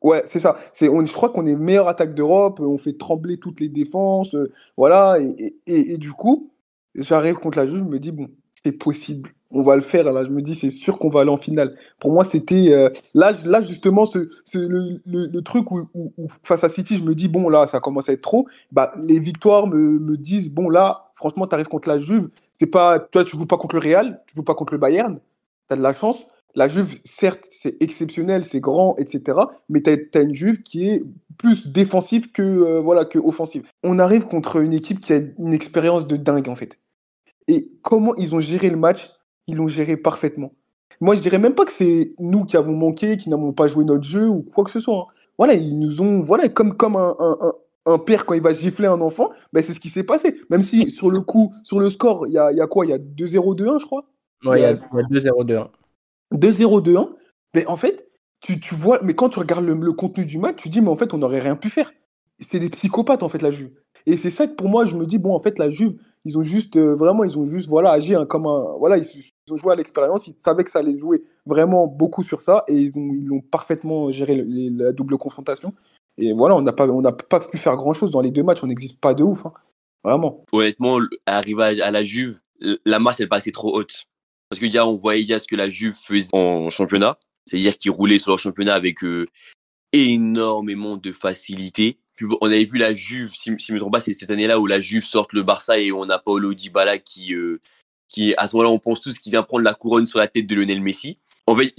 Ouais, 0.01 0.23
c'est 0.29 0.39
ça. 0.39 0.57
C'est, 0.73 0.89
on, 0.89 1.05
je 1.05 1.13
crois 1.13 1.29
qu'on 1.29 1.45
est 1.45 1.55
meilleure 1.55 1.87
attaque 1.87 2.15
d'Europe. 2.15 2.59
On 2.59 2.77
fait 2.77 2.93
trembler 2.97 3.37
toutes 3.37 3.59
les 3.59 3.69
défenses. 3.69 4.35
euh, 4.35 4.51
voilà. 4.77 5.17
Et, 5.19 5.55
et- 5.67 5.97
du 5.97 6.11
coup, 6.11 6.51
j'arrive 6.95 7.35
contre 7.35 7.57
la 7.59 7.67
Juve, 7.67 7.79
je 7.79 7.83
me 7.89 7.99
dis, 7.99 8.11
bon, 8.11 8.27
c'est 8.63 8.71
possible. 8.73 9.31
On 9.51 9.63
va 9.63 9.75
le 9.75 9.81
faire. 9.81 10.11
Là, 10.11 10.23
je 10.25 10.29
me 10.29 10.41
dis, 10.41 10.55
c'est 10.55 10.71
sûr 10.71 10.97
qu'on 10.99 11.09
va 11.09 11.21
aller 11.21 11.29
en 11.31 11.37
finale. 11.37 11.75
Pour 11.99 12.11
moi, 12.11 12.25
c'était. 12.25 12.73
euh, 12.73 12.89
là, 13.13 13.33
là, 13.45 13.61
justement, 13.61 14.05
ce, 14.05 14.29
le, 14.57 15.01
le- 15.05 15.41
truc 15.41 15.71
où, 15.71 15.87
face 16.43 16.63
à 16.63 16.69
City, 16.69 16.97
je 16.97 17.03
me 17.03 17.15
dis, 17.15 17.27
bon, 17.27 17.49
là, 17.49 17.67
ça 17.67 17.79
commence 17.79 18.09
à 18.09 18.13
être 18.13 18.21
trop. 18.21 18.47
Bah, 18.71 18.93
les 19.03 19.19
victoires 19.19 19.67
me, 19.67 19.99
me 19.99 20.17
disent, 20.17 20.51
bon, 20.51 20.69
là, 20.69 21.11
franchement, 21.15 21.47
tu 21.47 21.55
arrives 21.55 21.67
contre 21.67 21.89
la 21.89 21.99
Juve. 21.99 22.29
C'est 22.59 22.67
pas, 22.67 22.99
toi, 22.99 23.23
tu 23.25 23.37
joues 23.37 23.45
pas 23.45 23.57
contre 23.57 23.75
le 23.75 23.81
Real, 23.81 24.21
tu 24.27 24.35
joues 24.35 24.43
pas 24.43 24.55
contre 24.55 24.73
le 24.73 24.79
Bayern. 24.79 25.19
Tu 25.67 25.73
as 25.73 25.77
de 25.77 25.81
la 25.81 25.93
chance. 25.93 26.25
La 26.55 26.67
Juve, 26.67 26.99
certes, 27.05 27.47
c'est 27.51 27.81
exceptionnel, 27.81 28.43
c'est 28.43 28.59
grand, 28.59 28.95
etc. 28.97 29.37
Mais 29.69 29.81
tu 29.81 29.89
as, 30.13 30.19
une 30.21 30.33
Juve 30.33 30.61
qui 30.63 30.89
est 30.89 31.03
plus 31.37 31.67
défensive 31.67 32.31
que, 32.31 32.41
euh, 32.41 32.79
voilà, 32.81 33.05
que 33.05 33.19
offensive. 33.19 33.63
On 33.83 33.99
arrive 33.99 34.25
contre 34.25 34.57
une 34.57 34.73
équipe 34.73 34.99
qui 34.99 35.13
a 35.13 35.21
une 35.39 35.53
expérience 35.53 36.07
de 36.07 36.17
dingue, 36.17 36.49
en 36.49 36.55
fait. 36.55 36.77
Et 37.47 37.69
comment 37.81 38.15
ils 38.15 38.35
ont 38.35 38.41
géré 38.41 38.69
le 38.69 38.77
match 38.77 39.09
Ils 39.47 39.55
l'ont 39.55 39.67
géré 39.67 39.97
parfaitement. 39.97 40.51
Moi, 40.99 41.15
je 41.15 41.21
dirais 41.21 41.39
même 41.39 41.55
pas 41.55 41.65
que 41.65 41.71
c'est 41.71 42.13
nous 42.19 42.45
qui 42.45 42.57
avons 42.57 42.73
manqué, 42.75 43.17
qui 43.17 43.29
n'avons 43.29 43.53
pas 43.53 43.67
joué 43.67 43.83
notre 43.85 44.03
jeu 44.03 44.27
ou 44.27 44.43
quoi 44.53 44.63
que 44.63 44.71
ce 44.71 44.79
soit. 44.79 44.97
hein. 44.99 45.05
Voilà, 45.37 45.53
ils 45.55 45.79
nous 45.79 46.01
ont. 46.01 46.21
Voilà, 46.21 46.47
comme, 46.49 46.75
comme 46.77 46.95
un, 46.95 47.15
un- 47.17 47.37
un- 47.41 47.53
un 47.87 47.97
père 47.97 48.25
quand 48.27 48.35
il 48.35 48.41
va 48.43 48.53
gifler 48.53 48.85
un 48.87 49.01
enfant, 49.01 49.31
ben, 49.53 49.63
c'est 49.65 49.73
ce 49.73 49.79
qui 49.79 49.89
s'est 49.89 50.03
passé. 50.03 50.35
Même 50.51 50.61
si 50.61 50.91
sur 50.91 51.09
le 51.09 51.19
coup, 51.21 51.51
sur 51.63 51.79
le 51.79 51.89
score, 51.89 52.27
il 52.27 52.33
y 52.33 52.37
a, 52.37 52.51
il 52.51 52.57
y 52.57 52.61
a 52.61 52.67
quoi? 52.67 52.85
Il 52.85 52.89
y 52.89 52.93
a 52.93 52.99
2-0, 52.99 53.55
2-1, 53.55 53.79
je 53.79 53.85
crois 53.85 54.05
Ouais, 54.45 54.59
il 54.59 54.61
y 54.61 54.65
a, 54.65 54.71
il 54.73 54.97
y 54.97 54.99
a 54.99 55.31
2-0-2-1. 55.33 55.67
2-0, 56.31 56.81
2-1. 56.81 57.09
Mais 57.53 57.65
en 57.65 57.77
fait, 57.77 58.07
tu, 58.41 58.59
tu 58.59 58.75
vois, 58.75 58.99
mais 59.03 59.13
quand 59.13 59.29
tu 59.29 59.39
regardes 59.39 59.65
le, 59.65 59.93
contenu 59.93 60.25
du 60.25 60.37
match, 60.37 60.57
tu 60.57 60.69
dis, 60.69 60.81
mais 60.81 60.89
en 60.89 60.95
fait, 60.95 61.13
on 61.13 61.19
n'aurait 61.19 61.39
rien 61.39 61.55
pu 61.55 61.69
faire. 61.69 61.91
C'est 62.51 62.59
des 62.59 62.69
psychopathes, 62.69 63.23
en 63.23 63.29
fait, 63.29 63.41
la 63.41 63.51
Juve. 63.51 63.71
Et 64.07 64.17
c'est 64.17 64.31
ça 64.31 64.47
que 64.47 64.55
pour 64.55 64.67
moi, 64.67 64.85
je 64.85 64.95
me 64.95 65.05
dis, 65.05 65.19
bon, 65.19 65.35
en 65.35 65.39
fait, 65.39 65.59
la 65.59 65.69
Juve, 65.69 65.95
ils 66.25 66.37
ont 66.37 66.43
juste, 66.43 66.75
euh, 66.75 66.95
vraiment, 66.95 67.23
ils 67.23 67.37
ont 67.37 67.47
juste, 67.47 67.69
voilà, 67.69 67.91
agi 67.91 68.15
hein, 68.15 68.25
comme 68.25 68.47
un. 68.47 68.75
Voilà, 68.79 68.97
ils, 68.97 69.31
ont 69.51 69.57
joué 69.57 69.73
à 69.73 69.75
l'expérience, 69.75 70.25
ils 70.27 70.35
savaient 70.43 70.63
que 70.63 70.71
ça 70.71 70.79
allait 70.79 70.97
jouer 70.97 71.23
vraiment 71.45 71.87
beaucoup 71.87 72.23
sur 72.23 72.41
ça, 72.41 72.63
et 72.67 72.75
ils 72.75 73.31
ont, 73.31 73.41
parfaitement 73.41 74.11
géré 74.11 74.43
la 74.47 74.91
double 74.91 75.17
confrontation. 75.17 75.73
Et 76.17 76.33
voilà, 76.33 76.55
on 76.55 76.61
n'a 76.61 76.71
pas, 76.73 76.87
pas 76.87 77.39
pu 77.39 77.57
faire 77.57 77.75
grand-chose 77.75 78.11
dans 78.11 78.21
les 78.21 78.31
deux 78.31 78.43
matchs, 78.43 78.63
on 78.63 78.67
n'existe 78.67 78.99
pas 78.99 79.13
de 79.13 79.23
ouf, 79.23 79.45
hein. 79.45 79.53
Vraiment. 80.03 80.45
Honnêtement, 80.51 80.97
arriver 81.27 81.81
à, 81.81 81.91
la 81.91 82.03
Juve, 82.03 82.39
la 82.85 82.99
marche, 82.99 83.19
elle 83.19 83.29
passait 83.29 83.51
trop 83.51 83.75
haute. 83.77 84.05
Parce 84.51 84.59
que 84.59 84.65
déjà, 84.65 84.85
on 84.85 84.95
voyait 84.95 85.21
déjà 85.21 85.39
ce 85.39 85.47
que 85.47 85.55
la 85.55 85.69
Juve 85.69 85.95
faisait 85.95 86.27
en 86.33 86.69
championnat. 86.69 87.17
C'est-à-dire 87.45 87.77
qu'ils 87.77 87.91
roulaient 87.91 88.19
sur 88.19 88.31
leur 88.31 88.37
championnat 88.39 88.73
avec 88.73 89.01
euh, 89.01 89.25
énormément 89.93 90.97
de 90.97 91.13
facilité. 91.13 91.97
On 92.41 92.47
avait 92.47 92.65
vu 92.65 92.77
la 92.77 92.93
Juve, 92.93 93.31
si, 93.33 93.49
si 93.59 93.67
je 93.69 93.73
me 93.73 93.79
trompe 93.79 93.93
pas, 93.93 94.01
c'est 94.01 94.11
cette 94.13 94.29
année-là 94.29 94.59
où 94.59 94.67
la 94.67 94.81
Juve 94.81 95.05
sort 95.05 95.27
le 95.31 95.41
Barça 95.41 95.79
et 95.79 95.93
on 95.93 96.09
a 96.09 96.19
Paulo 96.19 96.53
Dybala 96.53 96.97
qui, 96.99 97.33
euh, 97.33 97.61
qui, 98.09 98.35
à 98.35 98.47
ce 98.47 98.55
moment-là, 98.57 98.73
on 98.73 98.77
pense 98.77 98.99
tous 98.99 99.17
qu'il 99.19 99.31
vient 99.31 99.41
prendre 99.41 99.63
la 99.63 99.73
couronne 99.73 100.05
sur 100.05 100.19
la 100.19 100.27
tête 100.27 100.47
de 100.47 100.53
Lionel 100.53 100.81
Messi. 100.81 101.17
En 101.47 101.55
fait, 101.55 101.73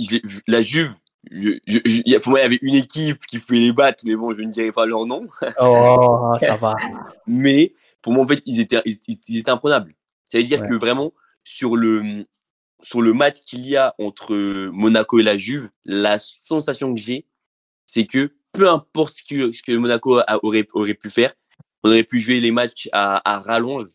la 0.48 0.62
Juve, 0.62 0.92
je- 1.30 1.58
je- 1.66 1.78
je- 1.84 2.18
pour 2.18 2.30
moi, 2.30 2.40
il 2.40 2.42
y 2.42 2.46
avait 2.46 2.58
une 2.62 2.74
équipe 2.74 3.24
qui 3.26 3.38
fait 3.38 3.54
les 3.54 3.72
battre, 3.72 4.02
mais 4.04 4.16
bon, 4.16 4.34
je 4.34 4.40
ne 4.42 4.50
dirai 4.50 4.72
pas 4.72 4.86
leur 4.86 5.04
nom. 5.06 5.28
Oh, 5.60 6.32
ça 6.40 6.56
va. 6.56 6.74
Mais 7.26 7.74
pour 8.00 8.12
moi, 8.14 8.24
en 8.24 8.28
fait, 8.28 8.42
ils 8.46 8.60
étaient, 8.60 8.80
ils, 8.86 8.96
ils- 9.06 9.20
ils 9.28 9.38
étaient 9.38 9.50
imprenables. 9.50 9.92
Ça 10.32 10.38
veut 10.38 10.44
dire 10.44 10.60
Ouais. 10.62 10.68
que 10.68 10.74
vraiment, 10.74 11.12
sur 11.44 11.76
le, 11.76 12.24
sur 12.82 13.00
le 13.02 13.12
match 13.12 13.40
qu'il 13.46 13.66
y 13.66 13.76
a 13.76 13.94
entre 13.98 14.34
Monaco 14.72 15.18
et 15.18 15.22
la 15.22 15.38
Juve, 15.38 15.68
la 15.84 16.18
sensation 16.18 16.94
que 16.94 17.00
j'ai, 17.00 17.26
c'est 17.86 18.06
que 18.06 18.32
peu 18.52 18.68
importe 18.68 19.16
ce 19.16 19.62
que, 19.62 19.76
Monaco 19.76 20.18
a- 20.18 20.38
aurait, 20.44 20.66
aurait 20.74 20.94
pu 20.94 21.10
faire, 21.10 21.32
on 21.82 21.88
aurait 21.90 22.04
pu 22.04 22.18
jouer 22.20 22.40
les 22.40 22.50
matchs 22.50 22.88
à, 22.92 23.20
à 23.30 23.40
rallonge, 23.40 23.86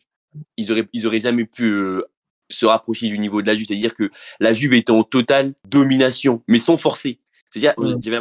ils 0.56 0.70
auraient, 0.72 0.88
ils 0.92 1.06
auraient 1.06 1.20
jamais 1.20 1.44
pu 1.44 1.64
euh, 1.64 2.02
se 2.50 2.66
rapprocher 2.66 3.08
du 3.08 3.18
niveau 3.18 3.40
de 3.42 3.46
la 3.46 3.54
Juve. 3.54 3.66
C'est-à-dire 3.66 3.94
que 3.94 4.10
la 4.40 4.52
Juve 4.52 4.74
était 4.74 4.92
en 4.92 5.04
totale 5.04 5.54
domination, 5.66 6.42
mais 6.48 6.58
sans 6.58 6.76
forcer. 6.76 7.20
C'est-à-dire, 7.50 7.74
j'avais 8.02 8.20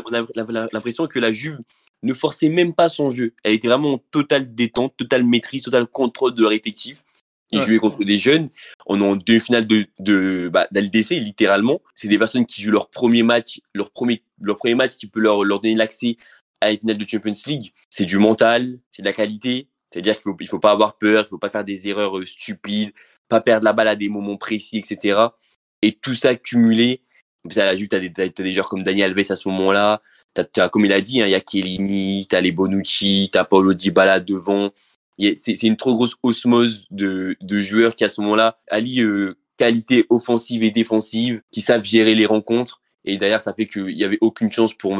l'impression 0.72 1.08
que 1.08 1.20
la 1.20 1.32
Juve 1.32 1.60
ne 2.04 2.14
forçait 2.14 2.50
même 2.50 2.74
pas 2.74 2.90
son 2.90 3.10
jeu. 3.10 3.34
Elle 3.44 3.54
était 3.54 3.68
vraiment 3.68 3.94
en 3.94 3.98
totale 3.98 4.54
détente, 4.54 4.96
totale 4.96 5.24
maîtrise, 5.26 5.64
total 5.64 5.88
contrôle 5.88 6.34
de 6.34 6.42
leur 6.44 6.52
effectif. 6.52 7.04
Ils 7.52 7.60
Ouais. 7.60 7.66
jouaient 7.66 7.80
contre 7.80 8.04
des 8.04 8.18
jeunes. 8.20 8.50
On 8.88 9.00
est 9.00 9.04
en 9.06 9.16
demi-finale 9.16 9.66
de, 9.66 9.86
de, 10.00 10.50
bah, 10.52 10.68
d'LDC, 10.72 11.12
littéralement. 11.20 11.82
C'est 11.96 12.08
des 12.10 12.18
personnes 12.20 12.46
qui 12.46 12.62
jouent 12.62 12.72
leur 12.72 12.90
premier 12.90 13.24
match, 13.24 13.62
leur 13.74 13.92
premier, 13.92 14.22
leur 14.42 14.58
premier 14.58 14.76
match 14.76 14.96
qui 14.98 15.08
peut 15.08 15.20
leur, 15.22 15.44
leur 15.46 15.62
donner 15.62 15.76
l'accès 15.76 16.18
à 16.60 16.72
une 16.72 16.80
finale 16.80 16.98
de 16.98 17.08
Champions 17.08 17.34
League. 17.46 17.72
C'est 17.90 18.06
du 18.06 18.18
mental, 18.18 18.80
c'est 18.92 19.02
de 19.02 19.08
la 19.08 19.14
qualité. 19.14 19.68
C'est-à-dire 19.92 20.16
qu'il 20.16 20.24
faut, 20.24 20.36
il 20.42 20.48
faut 20.48 20.60
pas 20.60 20.72
avoir 20.72 20.98
peur, 20.98 21.24
il 21.26 21.30
faut 21.30 21.38
pas 21.38 21.50
faire 21.50 21.64
des 21.64 21.88
erreurs 21.88 22.18
euh, 22.18 22.26
stupides, 22.26 22.92
pas 23.30 23.40
perdre 23.40 23.64
la 23.64 23.72
balle 23.72 23.88
à 23.88 23.96
des 23.96 24.10
moments 24.10 24.36
précis, 24.36 24.78
etc. 24.80 25.18
Et 25.82 25.94
tout 25.94 26.14
ça 26.14 26.36
cumulé. 26.36 27.02
Ça, 27.50 27.64
la 27.64 27.78
Juve, 27.78 27.88
t'as 27.88 28.00
des, 28.02 28.12
t'as, 28.12 28.28
t'as 28.28 28.44
des 28.44 28.52
joueurs 28.52 28.68
comme 28.68 28.84
Daniel 28.84 29.12
Alves 29.12 29.32
à 29.32 29.36
ce 29.38 29.48
moment-là. 29.48 30.02
T'as, 30.34 30.44
t'as, 30.44 30.68
comme 30.68 30.84
il 30.84 30.92
a 30.92 31.00
dit, 31.00 31.22
hein, 31.22 31.28
il 31.28 31.32
y 31.32 31.36
a 31.36 31.40
Chiellini, 31.40 32.28
t'as 32.30 32.42
les 32.42 32.52
Bonucci, 32.52 33.30
t'as 33.32 33.46
Paulo 33.46 33.74
Dybala 33.74 34.20
devant. 34.20 34.72
C'est, 35.20 35.64
une 35.64 35.78
trop 35.78 35.96
grosse 35.96 36.16
osmose 36.24 36.86
de, 36.92 37.36
joueurs 37.50 37.96
qui, 37.96 38.04
à 38.04 38.10
ce 38.10 38.22
moment-là, 38.22 38.60
allient 38.70 39.04
euh, 39.04 39.38
qualité 39.58 40.06
offensive 40.10 40.64
et 40.64 40.72
défensive, 40.72 41.42
qui 41.52 41.62
savent 41.62 41.84
gérer 41.84 42.16
les 42.16 42.26
rencontres. 42.26 42.82
Et 43.06 43.18
d'ailleurs, 43.18 43.42
ça 43.42 43.54
fait 43.54 43.66
qu'il 43.66 43.86
n'y 43.86 44.04
avait 44.04 44.18
aucune 44.22 44.52
chance 44.52 44.74
pour, 44.74 44.94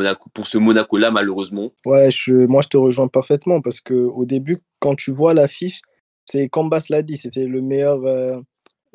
ce 0.46 0.58
Monaco-là, 0.58 1.12
malheureusement. 1.12 1.72
Ouais, 1.86 2.10
moi 2.48 2.62
je 2.62 2.70
te 2.70 2.78
rejoins 2.78 3.08
parfaitement 3.08 3.62
parce 3.62 3.82
que 3.82 3.94
au 3.94 4.26
début, 4.26 4.60
quand 4.80 4.96
tu 4.96 5.12
vois 5.12 5.34
l'affiche, 5.34 5.82
c'est 6.26 6.48
comme 6.50 6.70
Bas 6.70 6.82
l'a 6.90 7.02
dit, 7.02 7.18
c'était 7.18 7.46
le 7.46 7.62
meilleur, 7.62 8.04
euh, 8.06 8.40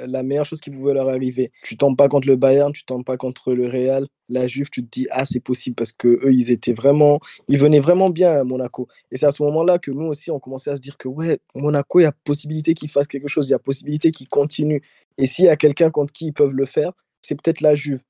la 0.06 0.22
meilleure 0.22 0.44
chose 0.44 0.60
qui 0.60 0.70
pouvait 0.70 0.94
leur 0.94 1.08
arriver. 1.08 1.52
Tu 1.62 1.76
tombes 1.76 1.96
pas 1.96 2.08
contre 2.08 2.28
le 2.28 2.36
Bayern, 2.36 2.72
tu 2.72 2.84
tombes 2.84 3.04
pas 3.04 3.16
contre 3.16 3.52
le 3.52 3.66
Real, 3.66 4.06
la 4.28 4.46
Juve, 4.46 4.70
tu 4.70 4.84
te 4.84 4.90
dis 4.90 5.06
ah 5.10 5.26
c'est 5.26 5.40
possible 5.40 5.76
parce 5.76 5.92
que 5.92 6.08
eux 6.08 6.32
ils 6.32 6.50
étaient 6.50 6.72
vraiment, 6.72 7.20
ils 7.48 7.58
venaient 7.58 7.80
vraiment 7.80 8.10
bien 8.10 8.32
à 8.32 8.44
Monaco. 8.44 8.88
Et 9.10 9.16
c'est 9.16 9.26
à 9.26 9.30
ce 9.30 9.42
moment-là 9.42 9.78
que 9.78 9.90
nous 9.90 10.06
aussi 10.06 10.30
on 10.30 10.40
commençait 10.40 10.70
à 10.70 10.76
se 10.76 10.80
dire 10.80 10.96
que 10.96 11.08
ouais 11.08 11.40
Monaco 11.54 12.00
il 12.00 12.04
y 12.04 12.06
a 12.06 12.12
possibilité 12.24 12.74
qu'ils 12.74 12.90
fassent 12.90 13.06
quelque 13.06 13.28
chose, 13.28 13.48
il 13.48 13.52
y 13.52 13.54
a 13.54 13.58
possibilité 13.58 14.10
qu'ils 14.10 14.28
continuent. 14.28 14.80
Et 15.18 15.26
s'il 15.26 15.46
y 15.46 15.48
a 15.48 15.56
quelqu'un 15.56 15.90
contre 15.90 16.12
qui 16.12 16.26
ils 16.26 16.32
peuvent 16.32 16.52
le 16.52 16.66
faire, 16.66 16.92
c'est 17.20 17.34
peut-être 17.34 17.60
la 17.60 17.74
Juve. 17.74 18.02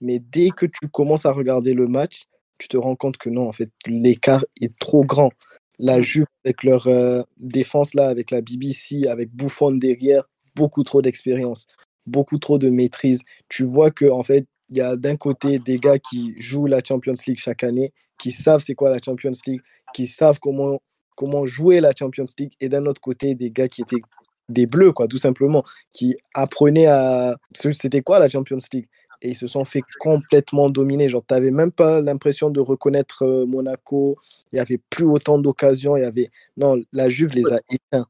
Mais 0.00 0.18
dès 0.18 0.50
que 0.50 0.66
tu 0.66 0.88
commences 0.90 1.26
à 1.26 1.32
regarder 1.32 1.74
le 1.74 1.86
match, 1.86 2.24
tu 2.58 2.68
te 2.68 2.76
rends 2.76 2.96
compte 2.96 3.16
que 3.16 3.30
non, 3.30 3.48
en 3.48 3.52
fait, 3.52 3.70
l'écart 3.86 4.44
est 4.60 4.76
trop 4.78 5.02
grand. 5.02 5.30
La 5.78 6.00
Juve, 6.00 6.26
avec 6.44 6.62
leur 6.62 6.86
euh, 6.86 7.22
défense 7.36 7.94
là, 7.94 8.08
avec 8.08 8.30
la 8.30 8.40
BBC, 8.40 9.06
avec 9.08 9.30
Buffon 9.34 9.72
derrière, 9.72 10.28
beaucoup 10.54 10.84
trop 10.84 11.02
d'expérience, 11.02 11.66
beaucoup 12.06 12.38
trop 12.38 12.58
de 12.58 12.68
maîtrise. 12.68 13.22
Tu 13.48 13.64
vois 13.64 13.90
que 13.90 14.06
en 14.06 14.22
fait, 14.22 14.46
il 14.70 14.78
y 14.78 14.80
a 14.80 14.96
d'un 14.96 15.16
côté 15.16 15.58
des 15.58 15.78
gars 15.78 15.98
qui 15.98 16.34
jouent 16.40 16.66
la 16.66 16.80
Champions 16.86 17.14
League 17.26 17.38
chaque 17.38 17.64
année, 17.64 17.92
qui 18.18 18.30
savent 18.30 18.60
c'est 18.60 18.74
quoi 18.74 18.90
la 18.90 18.98
Champions 19.04 19.32
League, 19.46 19.60
qui 19.94 20.06
savent 20.06 20.38
comment, 20.40 20.80
comment 21.16 21.46
jouer 21.46 21.80
la 21.80 21.92
Champions 21.96 22.26
League, 22.38 22.52
et 22.60 22.68
d'un 22.68 22.86
autre 22.86 23.00
côté, 23.00 23.34
des 23.34 23.50
gars 23.50 23.68
qui 23.68 23.82
étaient 23.82 24.00
des 24.48 24.66
bleus, 24.66 24.92
quoi, 24.92 25.08
tout 25.08 25.18
simplement, 25.18 25.64
qui 25.92 26.16
apprenaient 26.34 26.86
à. 26.86 27.36
C'était 27.54 28.02
quoi 28.02 28.18
la 28.18 28.28
Champions 28.28 28.58
League 28.72 28.88
et 29.24 29.30
ils 29.30 29.36
se 29.36 29.48
sont 29.48 29.64
fait 29.64 29.82
complètement 29.98 30.68
dominer. 30.68 31.08
Genre, 31.08 31.24
tu 31.26 31.32
n'avais 31.34 31.50
même 31.50 31.72
pas 31.72 32.02
l'impression 32.02 32.50
de 32.50 32.60
reconnaître 32.60 33.24
euh, 33.24 33.46
Monaco. 33.46 34.18
Il 34.52 34.56
n'y 34.56 34.60
avait 34.60 34.78
plus 34.90 35.06
autant 35.06 35.38
d'occasions. 35.38 35.96
Il 35.96 36.02
y 36.02 36.06
avait... 36.06 36.30
Non, 36.58 36.76
la 36.92 37.08
Juve 37.08 37.30
les 37.30 37.50
a 37.50 37.58
éteints. 37.70 38.06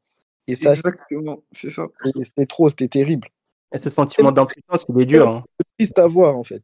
Et 0.47 0.55
ça, 0.55 0.71
Exactement, 0.73 1.41
c'est 1.53 1.71
ça. 1.71 1.87
c'était 2.23 2.47
trop, 2.47 2.69
c'était 2.69 2.89
terrible. 2.89 3.29
Et 3.73 3.79
ce 3.79 3.91
sentiment 3.91 4.31
d'impuissance, 4.33 4.85
il 4.89 5.01
est 5.01 5.07
dur. 5.07 5.29
hein. 5.29 5.45
C'est 5.59 5.67
triste 5.79 5.99
à 5.99 6.07
voir, 6.07 6.37
en 6.37 6.45
fait. 6.45 6.63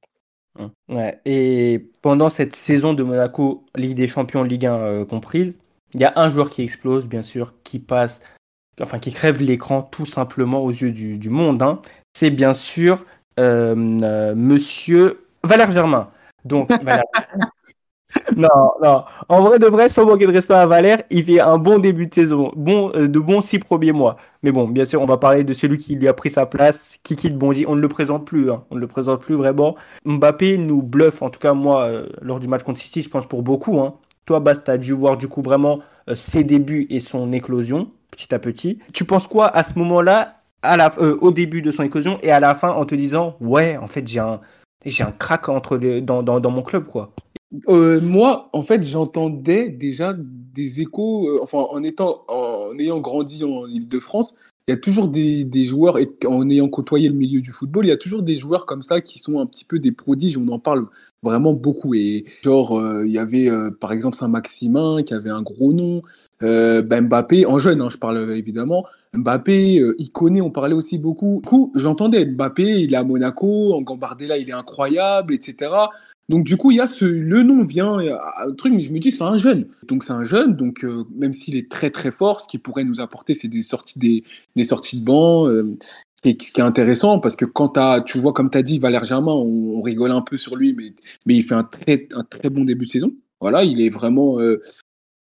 Ouais. 0.89 1.19
Et 1.25 1.91
pendant 2.03 2.29
cette 2.29 2.55
saison 2.55 2.93
de 2.93 3.03
Monaco, 3.03 3.65
Ligue 3.77 3.95
des 3.97 4.09
Champions, 4.09 4.43
Ligue 4.43 4.67
1 4.67 4.75
euh, 4.75 5.05
comprise, 5.05 5.59
il 5.95 6.01
y 6.01 6.05
a 6.05 6.13
un 6.17 6.29
joueur 6.29 6.51
qui 6.51 6.63
explose, 6.63 7.07
bien 7.07 7.23
sûr, 7.23 7.55
qui 7.65 7.79
passe, 7.79 8.21
enfin 8.81 8.99
qui 8.99 9.13
crève 9.13 9.41
l'écran 9.43 9.83
tout 9.83 10.07
simplement 10.07 10.61
aux 10.63 10.71
yeux 10.71 10.93
du, 10.93 11.19
du 11.19 11.31
monde. 11.31 11.63
hein. 11.63 11.81
C'est 12.13 12.31
bien 12.31 12.53
sûr 12.55 13.05
euh, 13.39 13.75
euh, 14.03 14.35
Monsieur 14.35 15.25
Valère 15.43 15.71
Germain. 15.73 16.11
Donc, 16.45 16.69
Valère- 16.83 17.05
non, 18.37 18.49
non. 18.83 19.05
En 19.29 19.43
vrai 19.43 19.59
de 19.59 19.67
vrai, 19.67 19.89
sans 19.89 20.05
manquer 20.05 20.27
de 20.27 20.33
respect 20.33 20.55
à 20.55 20.67
Valère, 20.67 21.03
il 21.11 21.25
fait 21.25 21.41
un 21.41 21.59
bon 21.59 21.79
début 21.79 22.07
de 22.07 22.15
saison, 22.15 22.53
bon, 22.57 22.91
euh, 22.95 23.09
de 23.09 23.19
bons 23.19 23.43
six 23.43 23.59
premiers 23.59 23.93
mois. 23.93 24.17
Mais 24.43 24.53
bon, 24.53 24.69
bien 24.69 24.85
sûr, 24.85 25.01
on 25.03 25.07
va 25.07 25.17
parler 25.17 25.45
de 25.45 25.55
celui 25.55 25.79
qui 25.79 25.95
lui 25.95 26.09
a 26.09 26.15
pris 26.15 26.31
sa 26.31 26.47
place, 26.47 26.97
Kiki 27.03 27.31
de 27.31 27.37
Bondy. 27.37 27.67
On 27.67 27.77
ne 27.77 27.81
le 27.81 27.89
présente 27.89 28.27
plus, 28.27 28.51
hein. 28.51 28.65
on 28.71 28.77
ne 28.77 28.81
le 28.81 28.87
présente 28.87 29.21
plus 29.21 29.35
vraiment. 29.35 29.77
Mbappé 30.05 30.59
nous 30.59 30.83
bluffe, 30.83 31.23
en 31.23 31.31
tout 31.31 31.41
cas 31.41 31.53
moi, 31.53 31.85
euh, 31.85 32.07
lors 32.23 32.41
du 32.41 32.49
match 32.49 32.63
contre 32.63 32.81
City, 32.81 33.03
je 33.03 33.11
pense 33.11 33.27
pour 33.27 33.43
beaucoup. 33.43 33.81
Hein. 33.81 33.95
Toi, 34.25 34.41
Bas, 34.41 34.57
tu 34.57 34.71
as 34.71 34.79
dû 34.79 34.93
voir 34.93 35.17
du 35.17 35.29
coup 35.29 35.43
vraiment 35.43 35.81
euh, 36.09 36.15
ses 36.15 36.45
débuts 36.45 36.87
et 36.91 37.01
son 37.01 37.33
éclosion, 37.33 37.91
petit 38.11 38.35
à 38.35 38.39
petit. 38.39 38.79
Tu 38.93 39.05
penses 39.05 39.27
quoi 39.27 39.47
à 39.47 39.63
ce 39.63 39.79
moment-là, 39.79 40.37
au 41.21 41.31
début 41.31 41.63
de 41.63 41.71
son 41.73 41.83
éclosion 41.83 42.19
et 42.23 42.31
à 42.31 42.39
la 42.39 42.55
fin 42.55 42.71
en 42.71 42.85
te 42.85 42.95
disant, 42.95 43.37
ouais, 43.41 43.77
en 43.79 43.87
fait, 43.87 44.07
j'ai 44.07 44.21
un, 44.21 44.41
j'ai 44.85 45.05
un 45.05 45.13
crack 45.13 45.49
entre 45.49 45.77
les, 45.77 46.01
dans 46.03 46.51
mon 46.51 46.63
club, 46.63 46.85
quoi. 46.85 47.13
Euh, 47.69 48.01
moi, 48.01 48.49
en 48.53 48.63
fait, 48.63 48.83
j'entendais 48.85 49.71
déjà 49.71 50.15
des 50.17 50.81
échos, 50.81 51.29
euh, 51.29 51.41
enfin, 51.43 51.59
en 51.59 51.83
étant, 51.83 52.23
en 52.29 52.79
ayant 52.79 53.01
grandi 53.01 53.43
en 53.45 53.67
Île-de-France, 53.67 54.37
il 54.69 54.73
y 54.73 54.75
a 54.75 54.77
toujours 54.77 55.09
des, 55.09 55.65
joueurs, 55.65 55.99
et 55.99 56.09
en 56.29 56.49
ayant 56.49 56.69
côtoyé 56.69 57.09
le 57.09 57.15
milieu 57.17 57.41
du 57.41 57.51
football, 57.51 57.87
il 57.87 57.89
y 57.89 57.93
a 57.93 57.97
toujours 57.97 58.23
des 58.23 58.37
joueurs 58.37 58.67
comme 58.67 58.83
ça 58.83 59.01
qui 59.01 59.19
sont 59.19 59.41
un 59.41 59.47
petit 59.47 59.65
peu 59.65 59.81
des 59.81 59.91
prodiges, 59.91 60.39
on 60.39 60.47
en 60.47 60.61
parle 60.61 60.87
vraiment 61.25 61.53
beaucoup. 61.55 61.93
Et 61.95 62.25
genre, 62.45 62.79
euh, 62.79 63.05
il 63.05 63.13
y 63.13 63.19
avait 63.19 63.49
par 63.81 63.91
exemple 63.91 64.17
Saint-Maximin 64.17 65.03
qui 65.03 65.13
avait 65.13 65.31
un 65.31 65.43
gros 65.43 65.73
nom, 65.73 66.03
Mbappé, 66.41 67.47
en 67.47 67.59
jeune, 67.59 67.81
hein, 67.81 67.89
je 67.91 67.97
parle 67.97 68.31
évidemment, 68.37 68.85
Mbappé, 69.13 69.83
Iconé, 69.99 70.41
on 70.41 70.51
parlait 70.51 70.77
aussi 70.77 70.99
beaucoup. 70.99 71.41
Du 71.43 71.49
coup, 71.49 71.73
j'entendais 71.75 72.25
Mbappé, 72.25 72.83
il 72.83 72.95
est 72.95 72.97
à 72.97 73.03
Monaco, 73.03 73.75
en 73.75 73.83
Gambardella, 73.83 74.39
il 74.39 74.49
est 74.49 74.53
incroyable, 74.53 75.35
etc. 75.35 75.73
Donc 76.31 76.45
du 76.45 76.57
coup, 76.57 76.71
il 76.71 76.77
y 76.77 76.81
a 76.81 76.87
ce, 76.87 77.05
le 77.05 77.43
nom 77.43 77.65
vient, 77.65 77.99
a 77.99 78.45
un 78.47 78.53
truc, 78.55 78.73
mais 78.73 78.83
je 78.83 78.93
me 78.93 79.01
dis 79.01 79.11
c'est 79.11 79.23
un 79.23 79.37
jeune. 79.37 79.67
Donc 79.89 80.05
c'est 80.05 80.13
un 80.13 80.25
jeune, 80.25 80.55
donc 80.55 80.85
euh, 80.85 81.05
même 81.13 81.33
s'il 81.33 81.57
est 81.57 81.69
très 81.69 81.91
très 81.91 82.13
fort, 82.13 82.41
ce 82.41 82.47
qu'il 82.47 82.61
pourrait 82.61 82.85
nous 82.85 83.01
apporter, 83.01 83.35
c'est 83.35 83.49
des 83.49 83.63
sorties 83.63 83.99
des, 83.99 84.23
des 84.55 84.63
sorties 84.63 85.01
de 85.01 85.05
banc, 85.05 85.49
euh, 85.49 85.77
ce 86.25 86.31
qui 86.31 86.61
est 86.61 86.61
intéressant 86.61 87.19
parce 87.19 87.35
que 87.35 87.45
quand 87.45 87.77
tu 88.05 88.19
vois 88.19 88.33
comme 88.33 88.49
tu 88.49 88.59
as 88.59 88.63
dit 88.63 88.79
Valère 88.79 89.03
Germain, 89.03 89.33
on, 89.33 89.83
rigole 89.83 90.13
un 90.13 90.21
peu 90.21 90.37
sur 90.37 90.55
lui, 90.55 90.73
mais 90.73 90.93
mais 91.27 91.35
il 91.35 91.43
fait 91.43 91.55
un 91.55 91.65
très 91.65 92.07
un 92.15 92.23
très 92.23 92.49
bon 92.49 92.65
début 92.65 92.85
de 92.85 92.91
saison. 92.91 93.13
Voilà, 93.41 93.65
il 93.65 93.81
est 93.81 93.91
vraiment 93.91 94.39
euh, 94.39 94.63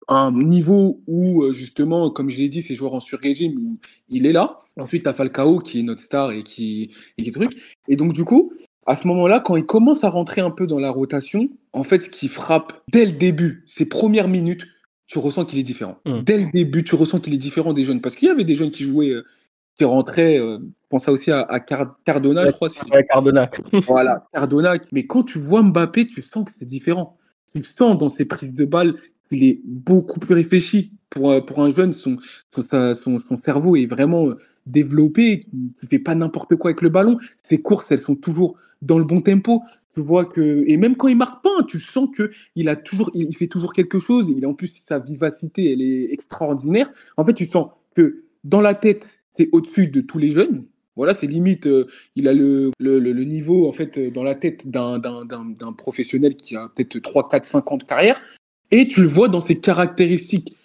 un 0.09 0.31
niveau 0.31 1.01
où 1.07 1.43
euh, 1.43 1.53
justement, 1.53 2.11
comme 2.11 2.29
je 2.29 2.37
l'ai 2.37 2.49
dit, 2.49 2.61
ces 2.61 2.75
joueurs 2.75 2.93
en 2.93 2.99
sur-régime, 2.99 3.77
il 4.09 4.27
est 4.27 4.33
là. 4.33 4.61
Ensuite, 4.77 5.03
tu 5.03 5.09
as 5.09 5.13
Falcao 5.15 5.57
qui 5.59 5.79
est 5.79 5.83
notre 5.83 6.01
star 6.01 6.31
et 6.31 6.43
qui 6.43 6.91
et 7.17 7.23
qui 7.23 7.31
truc. 7.31 7.79
Et 7.87 7.95
donc 7.95 8.13
du 8.13 8.25
coup, 8.25 8.53
à 8.85 8.95
ce 8.95 9.07
moment-là, 9.07 9.39
quand 9.39 9.55
il 9.55 9.65
commence 9.65 10.03
à 10.03 10.09
rentrer 10.09 10.41
un 10.41 10.51
peu 10.51 10.67
dans 10.67 10.79
la 10.79 10.89
rotation, 10.89 11.49
en 11.73 11.83
fait, 11.83 12.01
ce 12.01 12.09
qui 12.09 12.27
frappe 12.27 12.73
dès 12.91 13.05
le 13.05 13.11
début, 13.11 13.63
ses 13.65 13.85
premières 13.85 14.27
minutes, 14.27 14.65
tu 15.07 15.19
ressens 15.19 15.45
qu'il 15.45 15.59
est 15.59 15.63
différent. 15.63 15.97
Mm. 16.05 16.21
Dès 16.21 16.37
le 16.37 16.51
début, 16.51 16.83
tu 16.83 16.95
ressens 16.95 17.19
qu'il 17.19 17.33
est 17.33 17.37
différent 17.37 17.73
des 17.73 17.83
jeunes. 17.83 18.01
Parce 18.01 18.15
qu'il 18.15 18.27
y 18.27 18.31
avait 18.31 18.43
des 18.43 18.55
jeunes 18.55 18.71
qui 18.71 18.83
jouaient, 18.83 19.09
euh, 19.11 19.25
qui 19.77 19.83
rentraient, 19.85 20.39
euh, 20.39 20.59
je 20.59 20.87
pense 20.89 21.07
aussi 21.07 21.31
à, 21.31 21.41
à 21.41 21.59
Car- 21.59 21.97
Cardona, 22.05 22.45
je 22.45 22.51
crois. 22.51 22.69
Ouais, 22.91 23.05
Cardona. 23.05 23.49
voilà, 23.87 24.27
Cardona. 24.33 24.75
Mais 24.91 25.05
quand 25.05 25.23
tu 25.23 25.39
vois 25.39 25.61
Mbappé, 25.63 26.05
tu 26.07 26.21
sens 26.21 26.45
que 26.45 26.51
c'est 26.59 26.67
différent. 26.67 27.17
Tu 27.55 27.63
sens 27.77 27.97
dans 27.97 28.09
ses 28.09 28.25
prises 28.25 28.53
de 28.53 28.65
balles 28.65 28.95
qu'il 29.29 29.43
est 29.43 29.59
beaucoup 29.65 30.19
plus 30.19 30.35
réfléchi. 30.35 30.93
Pour, 31.09 31.31
euh, 31.31 31.41
pour 31.41 31.61
un 31.61 31.73
jeune, 31.73 31.93
son, 31.93 32.17
son, 32.53 32.63
son, 33.03 33.19
son 33.27 33.37
cerveau 33.43 33.75
est 33.75 33.87
vraiment 33.87 34.27
euh, 34.29 34.37
développé, 34.65 35.39
qui 35.39 35.87
fait 35.89 35.99
pas 35.99 36.15
n'importe 36.15 36.55
quoi 36.55 36.69
avec 36.69 36.81
le 36.81 36.89
ballon. 36.89 37.17
Ses 37.49 37.59
courses, 37.59 37.85
elles 37.89 38.03
sont 38.03 38.15
toujours 38.15 38.57
dans 38.81 38.99
le 38.99 39.05
bon 39.05 39.21
tempo. 39.21 39.63
Tu 39.95 40.01
vois 40.01 40.25
que, 40.25 40.63
et 40.67 40.77
même 40.77 40.95
quand 40.95 41.07
il 41.07 41.17
marque 41.17 41.43
pas, 41.43 41.49
hein, 41.59 41.63
tu 41.67 41.79
sens 41.79 42.09
que 42.15 42.29
il 42.55 42.69
a 42.69 42.75
toujours, 42.75 43.09
il 43.15 43.35
fait 43.35 43.47
toujours 43.47 43.73
quelque 43.73 43.97
chose. 43.99 44.29
Il 44.29 44.45
en 44.45 44.53
plus 44.53 44.67
sa 44.67 44.99
vivacité, 44.99 45.73
elle 45.73 45.81
est 45.81 46.13
extraordinaire. 46.13 46.91
En 47.17 47.25
fait, 47.25 47.33
tu 47.33 47.47
sens 47.47 47.69
que 47.95 48.23
dans 48.43 48.61
la 48.61 48.75
tête, 48.75 49.01
c'est 49.37 49.49
au-dessus 49.51 49.87
de 49.87 50.01
tous 50.01 50.19
les 50.19 50.31
jeunes. 50.31 50.65
Voilà, 50.95 51.13
c'est 51.13 51.27
limite, 51.27 51.65
euh, 51.65 51.85
il 52.15 52.27
a 52.27 52.33
le, 52.33 52.71
le, 52.79 52.99
le- 52.99 53.23
niveau 53.23 53.67
en 53.67 53.71
fait 53.71 53.97
dans 54.11 54.23
la 54.23 54.35
tête 54.35 54.69
d'un- 54.69 54.99
d'un- 54.99 55.23
d'un 55.25 55.71
professionnel 55.73 56.35
qui 56.35 56.55
a 56.57 56.67
peut-être 56.75 56.99
3, 56.99 57.29
4, 57.29 57.45
5 57.45 57.71
ans 57.71 57.77
de 57.77 57.83
carrière. 57.85 58.19
Et 58.71 58.87
tu 58.87 59.01
le 59.01 59.07
vois 59.07 59.29
dans 59.29 59.39
ses 59.41 59.59
caractéristiques 59.59 60.55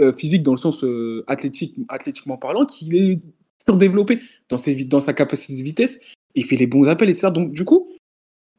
euh, 0.00 0.12
physiques, 0.12 0.42
dans 0.42 0.52
le 0.52 0.58
sens 0.58 0.82
euh, 0.84 1.24
athlétique, 1.26 1.76
athlétiquement 1.88 2.36
parlant, 2.36 2.64
qu'il 2.66 2.94
est 2.96 3.20
surdéveloppé 3.66 4.18
dans, 4.48 4.58
ses, 4.58 4.74
dans 4.84 5.00
sa 5.00 5.12
capacité 5.12 5.56
de 5.56 5.62
vitesse. 5.62 5.98
Il 6.34 6.44
fait 6.44 6.56
les 6.56 6.66
bons 6.66 6.84
appels, 6.86 7.10
etc. 7.10 7.30
Donc, 7.30 7.52
du 7.52 7.64
coup, 7.64 7.88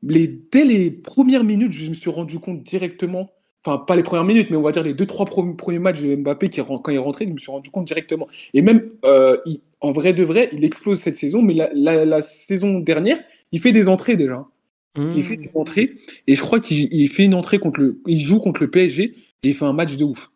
les, 0.03 0.27
dès 0.27 0.63
les 0.65 0.91
premières 0.91 1.43
minutes, 1.43 1.73
je 1.73 1.89
me 1.89 1.93
suis 1.93 2.09
rendu 2.09 2.39
compte 2.39 2.63
directement, 2.63 3.29
enfin, 3.63 3.77
pas 3.77 3.95
les 3.95 4.03
premières 4.03 4.25
minutes, 4.25 4.49
mais 4.49 4.57
on 4.57 4.61
va 4.61 4.71
dire 4.71 4.83
les 4.83 4.93
deux, 4.93 5.05
trois 5.05 5.25
premiers, 5.25 5.55
premiers 5.55 5.79
matchs 5.79 6.01
de 6.01 6.15
Mbappé 6.15 6.49
qui, 6.49 6.59
quand 6.61 6.89
il 6.89 6.95
est 6.95 6.97
rentré, 6.97 7.25
je 7.27 7.31
me 7.31 7.37
suis 7.37 7.51
rendu 7.51 7.69
compte 7.69 7.85
directement. 7.85 8.27
Et 8.53 8.61
même, 8.61 8.89
euh, 9.05 9.37
il- 9.45 9.61
en 9.79 9.91
vrai 9.91 10.13
de 10.13 10.23
vrai, 10.23 10.49
il 10.53 10.63
explose 10.63 10.99
cette 10.99 11.17
saison, 11.17 11.41
mais 11.41 11.53
la, 11.53 11.69
la- 11.73 12.05
la 12.05 12.21
saison 12.21 12.79
dernière, 12.79 13.19
il 13.51 13.59
fait 13.61 13.71
des 13.71 13.87
entrées 13.87 14.15
déjà. 14.17 14.45
Il 15.15 15.23
fait 15.23 15.37
des 15.37 15.49
entrées, 15.55 15.97
et 16.27 16.35
je 16.35 16.41
crois 16.41 16.59
qu'il 16.59 16.93
il 16.93 17.07
fait 17.07 17.23
une 17.23 17.33
entrée 17.33 17.59
contre 17.59 17.79
le. 17.79 18.01
Il 18.07 18.19
joue 18.19 18.39
contre 18.39 18.61
le 18.61 18.69
PSG, 18.69 19.03
et 19.03 19.13
il 19.49 19.53
fait 19.53 19.63
un 19.65 19.71
match 19.73 19.95
de 19.95 20.03
ouf. 20.03 20.31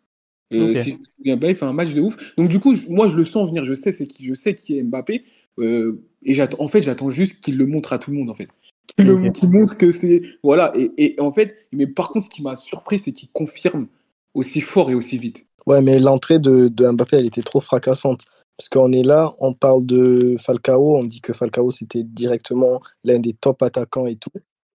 Euh. 0.52 0.74
Si 0.84 0.98
il 1.24 1.38
fait 1.56 1.62
un 1.64 1.72
match 1.72 1.92
de 1.94 2.00
ouf. 2.00 2.16
Donc 2.36 2.48
du 2.48 2.60
coup, 2.60 2.74
je- 2.74 2.88
moi 2.88 3.08
je 3.08 3.16
le 3.16 3.24
sens 3.24 3.48
venir, 3.48 3.64
je 3.64 3.74
sais 3.74 3.92
c'est 3.92 4.06
qui, 4.06 4.24
je 4.24 4.34
sais 4.34 4.54
qui 4.54 4.78
est 4.78 4.82
Mbappé. 4.82 5.24
euh, 5.58 6.02
et 6.22 6.34
j'attends, 6.34 6.60
en 6.62 6.68
fait, 6.68 6.82
j'attends 6.82 7.10
juste 7.10 7.40
qu'il 7.40 7.56
le 7.56 7.66
montre 7.66 7.92
à 7.92 7.98
tout 7.98 8.10
le 8.10 8.18
monde 8.18 8.30
en 8.30 8.34
fait. 8.34 8.48
Qu'il 8.96 9.48
montre 9.50 9.76
que 9.76 9.92
c'est 9.92 10.22
voilà. 10.42 10.72
Et, 10.76 10.90
et 11.16 11.20
en 11.20 11.32
fait, 11.32 11.54
mais 11.72 11.86
par 11.86 12.10
contre, 12.10 12.26
ce 12.26 12.30
qui 12.30 12.42
m'a 12.42 12.56
surpris, 12.56 12.98
c'est 12.98 13.12
qu'il 13.12 13.28
confirme 13.30 13.88
aussi 14.34 14.60
fort 14.60 14.90
et 14.90 14.94
aussi 14.94 15.18
vite. 15.18 15.46
Ouais, 15.66 15.82
mais 15.82 15.98
l'entrée 15.98 16.38
de, 16.38 16.68
de 16.68 16.90
Mbappé, 16.90 17.16
elle 17.16 17.26
était 17.26 17.42
trop 17.42 17.60
fracassante. 17.60 18.22
Parce 18.56 18.68
qu'on 18.70 18.92
est 18.92 19.02
là, 19.02 19.32
on 19.40 19.52
parle 19.52 19.84
de 19.84 20.36
Falcao, 20.38 20.96
on 20.96 21.04
dit 21.04 21.20
que 21.20 21.32
Falcao, 21.34 21.70
c'était 21.70 22.04
directement 22.04 22.80
l'un 23.04 23.18
des 23.18 23.34
top 23.34 23.62
attaquants 23.62 24.06
et 24.06 24.16
tout. 24.16 24.30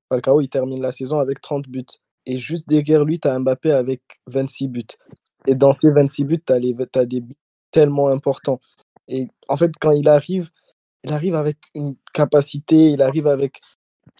Falcao, 0.09 0.41
il 0.41 0.49
termine 0.49 0.81
la 0.81 0.91
saison 0.91 1.19
avec 1.19 1.41
30 1.41 1.67
buts. 1.67 1.85
Et 2.27 2.37
juste 2.37 2.69
derrière 2.69 3.05
lui, 3.05 3.19
tu 3.19 3.27
as 3.27 3.39
Mbappé 3.39 3.71
avec 3.71 4.01
26 4.27 4.67
buts. 4.67 4.83
Et 5.47 5.55
dans 5.55 5.73
ces 5.73 5.91
26 5.91 6.23
buts, 6.25 6.43
tu 6.45 6.53
as, 6.53 7.05
des 7.05 7.21
buts 7.21 7.35
tellement 7.71 8.07
importants. 8.09 8.59
Et 9.07 9.27
en 9.47 9.55
fait, 9.55 9.71
quand 9.79 9.91
il 9.91 10.07
arrive, 10.07 10.49
il 11.03 11.13
arrive 11.13 11.35
avec 11.35 11.57
une 11.73 11.95
capacité, 12.13 12.91
il 12.91 13.01
arrive 13.01 13.27
avec 13.27 13.59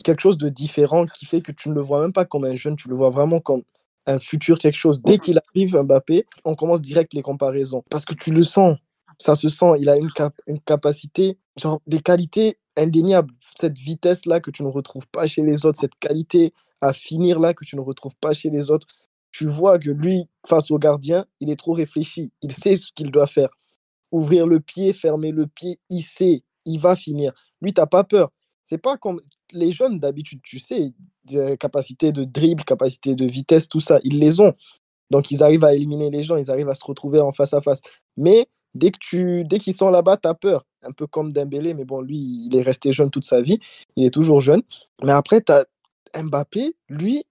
quelque 0.04 0.22
chose 0.22 0.38
de 0.38 0.50
différent 0.50 1.04
qui 1.06 1.26
fait 1.26 1.42
que 1.42 1.52
tu 1.52 1.70
ne 1.70 1.76
le 1.76 1.82
vois 1.82 2.02
même 2.02 2.14
pas 2.14 2.26
comme 2.26 2.46
un 2.46 2.56
jeune, 2.56 2.76
tu 2.76 2.90
le 2.90 2.96
vois 2.96 3.10
vraiment 3.10 3.40
comme 3.40 3.64
un 4.08 4.20
futur 4.20 4.58
quelque 4.58 4.78
chose. 4.78 5.02
Dès 5.02 5.18
qu'il 5.18 5.40
arrive, 5.50 5.78
Mbappé, 5.78 6.26
on 6.44 6.56
commence 6.56 6.82
direct 6.82 7.14
les 7.14 7.22
comparaisons. 7.22 7.84
Parce 7.90 8.06
que 8.06 8.16
tu 8.16 8.32
le 8.32 8.44
sens, 8.44 8.78
ça 9.18 9.36
se 9.36 9.50
sent, 9.50 9.74
il 9.80 9.90
a 9.90 9.98
une, 9.98 10.10
une 10.48 10.60
capacité, 10.60 11.38
genre 11.58 11.82
des 11.86 12.00
qualités 12.00 12.58
indéniables. 12.78 13.34
Cette 13.60 13.78
vitesse-là 13.78 14.40
que 14.40 14.50
tu 14.50 14.64
ne 14.64 14.70
retrouves 14.70 15.08
pas 15.08 15.28
chez 15.28 15.44
les 15.44 15.66
autres, 15.66 15.80
cette 15.80 15.96
qualité 16.00 16.54
à 16.82 16.94
finir 16.94 17.40
là 17.40 17.54
que 17.54 17.64
tu 17.64 17.76
ne 17.76 17.82
retrouves 17.82 18.16
pas 18.16 18.34
chez 18.34 18.50
les 18.50 18.72
autres. 18.72 18.88
Tu 19.32 19.48
vois 19.48 19.80
que 19.80 19.90
lui, 19.90 20.26
face 20.48 20.72
au 20.72 20.78
gardien, 20.78 21.26
il 21.40 21.50
est 21.50 21.56
trop 21.56 21.74
réfléchi. 21.74 22.32
Il 22.42 22.52
sait 22.52 22.78
ce 22.78 22.92
qu'il 22.94 23.12
doit 23.12 23.28
faire. 23.28 23.50
Ouvrir 24.12 24.46
le 24.48 24.60
pied, 24.60 24.94
fermer 24.94 25.32
le 25.32 25.48
pied, 25.48 25.80
il 25.90 26.02
sait, 26.02 26.44
il 26.66 26.80
va 26.80 26.96
finir. 26.96 27.32
Lui, 27.62 27.74
tu 27.74 27.82
n'as 27.82 27.88
pas 27.88 28.04
peur. 28.04 28.32
C'est 28.66 28.78
pas 28.78 28.98
comme 28.98 29.22
les 29.52 29.72
jeunes 29.72 30.00
d'habitude, 30.00 30.42
tu 30.44 30.60
sais, 30.60 30.94
capacité 31.60 32.12
de 32.12 32.24
dribble, 32.24 32.64
capacité 32.64 33.16
de 33.16 33.26
vitesse, 33.26 33.68
tout 33.68 33.82
ça, 33.82 34.00
ils 34.04 34.20
les 34.20 34.40
ont. 34.40 34.54
Donc 35.12 35.30
ils 35.32 35.44
arrivent 35.44 35.66
à 35.66 35.74
éliminer 35.76 36.10
les 36.10 36.24
gens, 36.24 36.38
ils 36.38 36.50
arrivent 36.50 36.70
à 36.70 36.76
se 36.76 36.86
retrouver 36.86 37.20
en 37.20 37.34
face 37.34 37.54
à 37.54 37.62
face. 37.62 37.82
Mais 38.16 38.48
dès 38.76 38.92
dès 39.44 39.60
qu'ils 39.60 39.76
sont 39.76 39.90
là-bas, 39.90 40.18
tu 40.18 40.28
as 40.28 40.34
peur. 40.34 40.66
Un 40.84 40.94
peu 40.94 41.06
comme 41.06 41.34
Dembélé, 41.34 41.74
mais 41.74 41.86
bon, 41.86 42.02
lui, 42.02 42.48
il 42.48 42.56
est 42.56 42.62
resté 42.62 42.94
jeune 42.94 43.12
toute 43.12 43.26
sa 43.26 43.42
vie, 43.42 43.60
il 43.98 44.06
est 44.06 44.10
toujours 44.10 44.40
jeune. 44.42 44.64
Mais 45.04 45.12
après, 45.12 45.42
tu 45.42 45.52
as 45.52 45.66
Mbappé, 46.16 46.74
lui, 46.90 47.24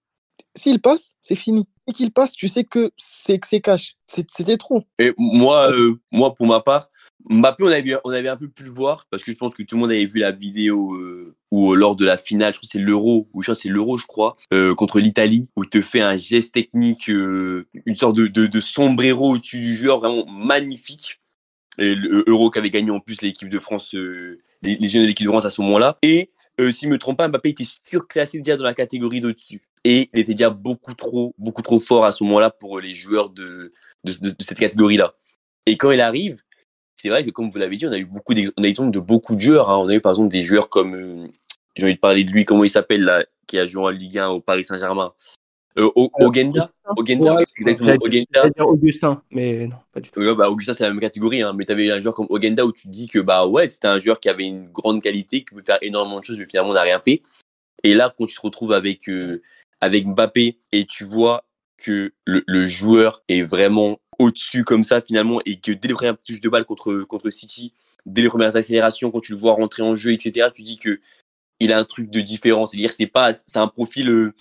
s'il 0.55 0.79
passe, 0.81 1.15
c'est 1.21 1.35
fini. 1.35 1.67
Qu'il 1.91 2.11
passe, 2.11 2.33
tu 2.33 2.47
sais 2.47 2.63
que 2.63 2.91
c'est 2.97 3.39
cash. 3.61 3.95
C'était 4.05 4.57
trop. 4.57 4.83
Et 4.99 5.13
moi, 5.17 5.71
euh, 5.71 5.95
moi, 6.11 6.35
pour 6.35 6.47
ma 6.47 6.59
part, 6.59 6.89
Mbappé, 7.29 7.63
on 7.63 7.67
avait, 7.67 7.97
on 8.03 8.09
avait 8.09 8.29
un 8.29 8.37
peu 8.37 8.47
pu 8.47 8.63
le 8.63 8.71
voir 8.71 9.07
parce 9.09 9.23
que 9.23 9.31
je 9.31 9.37
pense 9.37 9.53
que 9.53 9.63
tout 9.63 9.75
le 9.75 9.81
monde 9.81 9.91
avait 9.91 10.05
vu 10.05 10.19
la 10.19 10.31
vidéo 10.31 10.93
euh, 10.95 11.35
où 11.51 11.75
lors 11.75 11.95
de 11.95 12.05
la 12.05 12.17
finale, 12.17 12.53
je 12.53 12.59
crois 12.59 12.67
que 12.67 12.71
c'est 12.71 12.79
l'Euro, 12.79 13.29
ou 13.33 13.41
je 13.41 13.47
crois 13.47 13.55
c'est 13.55 13.69
l'Euro, 13.69 13.97
je 13.97 14.07
crois, 14.07 14.37
euh, 14.53 14.73
contre 14.73 14.99
l'Italie, 14.99 15.47
où 15.55 15.65
te 15.65 15.81
fait 15.81 16.01
un 16.01 16.17
geste 16.17 16.53
technique, 16.53 17.09
euh, 17.09 17.67
une 17.85 17.95
sorte 17.95 18.15
de, 18.15 18.27
de, 18.27 18.59
sombrero 18.59 19.33
au-dessus 19.33 19.59
du 19.59 19.75
joueur, 19.75 19.99
vraiment 19.99 20.25
magnifique. 20.25 21.19
Et 21.77 21.95
l'Euro 21.95 22.49
qu'avait 22.49 22.69
gagné 22.69 22.91
en 22.91 22.99
plus 22.99 23.21
l'équipe 23.21 23.49
de 23.49 23.59
France, 23.59 23.95
euh, 23.95 24.39
les, 24.61 24.87
jeunes 24.87 25.03
de 25.03 25.07
l'équipe 25.07 25.25
de 25.25 25.31
France 25.31 25.45
à 25.45 25.49
ce 25.49 25.61
moment-là. 25.61 25.97
Et 26.01 26.31
euh, 26.59 26.71
s'il 26.71 26.89
me 26.89 26.97
trompe 26.97 27.17
pas, 27.17 27.27
Mbappé 27.27 27.49
était 27.49 27.67
surclassé 27.89 28.39
déjà 28.39 28.57
dans 28.57 28.63
la 28.63 28.73
catégorie 28.73 29.21
d'au-dessus. 29.21 29.61
Et 29.83 30.09
il 30.13 30.19
était 30.19 30.33
déjà 30.33 30.49
beaucoup 30.49 30.93
trop, 30.93 31.33
beaucoup 31.37 31.61
trop 31.61 31.79
fort 31.79 32.05
à 32.05 32.11
ce 32.11 32.23
moment-là 32.23 32.51
pour 32.51 32.79
les 32.79 32.93
joueurs 32.93 33.29
de, 33.29 33.73
de, 34.03 34.13
de, 34.13 34.29
de 34.29 34.43
cette 34.43 34.59
catégorie-là. 34.59 35.15
Et 35.65 35.77
quand 35.77 35.91
il 35.91 36.01
arrive, 36.01 36.41
c'est 37.01 37.09
vrai 37.09 37.25
que 37.25 37.31
comme 37.31 37.49
vous 37.49 37.57
l'avez 37.57 37.77
dit, 37.77 37.87
on 37.87 37.91
a 37.91 37.97
eu 37.97 38.05
beaucoup 38.05 38.33
on 38.57 38.63
a 38.63 38.67
eu 38.67 38.73
de 38.73 38.99
beaucoup 38.99 39.35
de 39.35 39.41
joueurs. 39.41 39.69
Hein. 39.69 39.77
On 39.77 39.89
a 39.89 39.95
eu 39.95 40.01
par 40.01 40.11
exemple 40.11 40.29
des 40.29 40.43
joueurs 40.43 40.69
comme, 40.69 40.95
euh, 40.95 41.27
j'ai 41.75 41.85
envie 41.85 41.95
de 41.95 41.99
parler 41.99 42.23
de 42.23 42.31
lui, 42.31 42.43
comment 42.43 42.63
il 42.63 42.69
s'appelle 42.69 43.01
là, 43.01 43.25
qui 43.47 43.57
a 43.57 43.65
joué 43.65 43.83
en 43.83 43.89
Ligue 43.89 44.19
1 44.19 44.29
au 44.29 44.39
Paris 44.39 44.63
Saint-Germain. 44.63 45.13
Euh, 45.79 45.89
Ogenda, 45.95 46.69
Ogenda, 46.97 47.35
ouais, 47.35 47.43
exactement. 47.57 47.95
Ogenda. 48.01 48.65
Augustin, 48.65 49.21
mais 49.31 49.67
non, 49.67 49.77
pas 49.93 50.01
du 50.01 50.09
tout. 50.09 50.19
Euh, 50.19 50.35
bah, 50.35 50.49
Augustin, 50.49 50.73
c'est 50.73 50.83
la 50.83 50.89
même 50.89 50.99
catégorie, 50.99 51.41
hein, 51.41 51.53
mais 51.55 51.63
tu 51.63 51.71
avais 51.71 51.89
un 51.89 51.99
joueur 51.99 52.13
comme 52.13 52.27
Ogenda 52.29 52.65
où 52.65 52.73
tu 52.73 52.87
te 52.87 52.91
dis 52.91 53.07
que 53.07 53.19
bah 53.19 53.47
ouais, 53.47 53.67
c'était 53.69 53.87
un 53.87 53.97
joueur 53.97 54.19
qui 54.19 54.27
avait 54.27 54.43
une 54.43 54.69
grande 54.69 55.01
qualité, 55.01 55.39
qui 55.39 55.45
pouvait 55.45 55.63
faire 55.63 55.79
énormément 55.81 56.19
de 56.19 56.25
choses, 56.25 56.37
mais 56.37 56.45
finalement, 56.45 56.71
on 56.71 56.73
n'a 56.73 56.81
rien 56.81 56.99
fait. 56.99 57.21
Et 57.83 57.93
là, 57.93 58.13
quand 58.15 58.25
tu 58.25 58.35
te 58.35 58.41
retrouves 58.41 58.73
avec, 58.73 59.07
euh, 59.07 59.41
avec 59.81 60.07
Mbappé 60.07 60.59
et 60.71 60.85
tu 60.85 61.03
vois 61.03 61.45
que 61.77 62.13
le, 62.25 62.67
joueur 62.67 63.23
est 63.27 63.41
vraiment 63.41 63.99
au-dessus 64.19 64.63
comme 64.63 64.83
ça 64.83 65.01
finalement 65.01 65.39
et 65.45 65.59
que 65.59 65.71
dès 65.71 65.87
les 65.87 65.93
premières 65.95 66.17
touches 66.21 66.41
de 66.41 66.49
balle 66.49 66.65
contre, 66.65 67.01
contre 67.03 67.29
City, 67.31 67.73
dès 68.05 68.21
les 68.21 68.29
premières 68.29 68.55
accélérations, 68.55 69.09
quand 69.09 69.19
tu 69.19 69.33
le 69.33 69.39
vois 69.39 69.53
rentrer 69.53 69.81
en 69.81 69.95
jeu, 69.95 70.11
etc., 70.13 70.49
tu 70.53 70.61
dis 70.61 70.77
que 70.77 70.99
il 71.59 71.71
a 71.71 71.77
un 71.77 71.83
truc 71.83 72.09
de 72.09 72.21
différent. 72.21 72.65
C'est-à-dire 72.65 72.91
c'est 72.91 73.07
pas, 73.07 73.33
c'est 73.33 73.57
un 73.57 73.67
profil, 73.67 74.09
euh, 74.09 74.33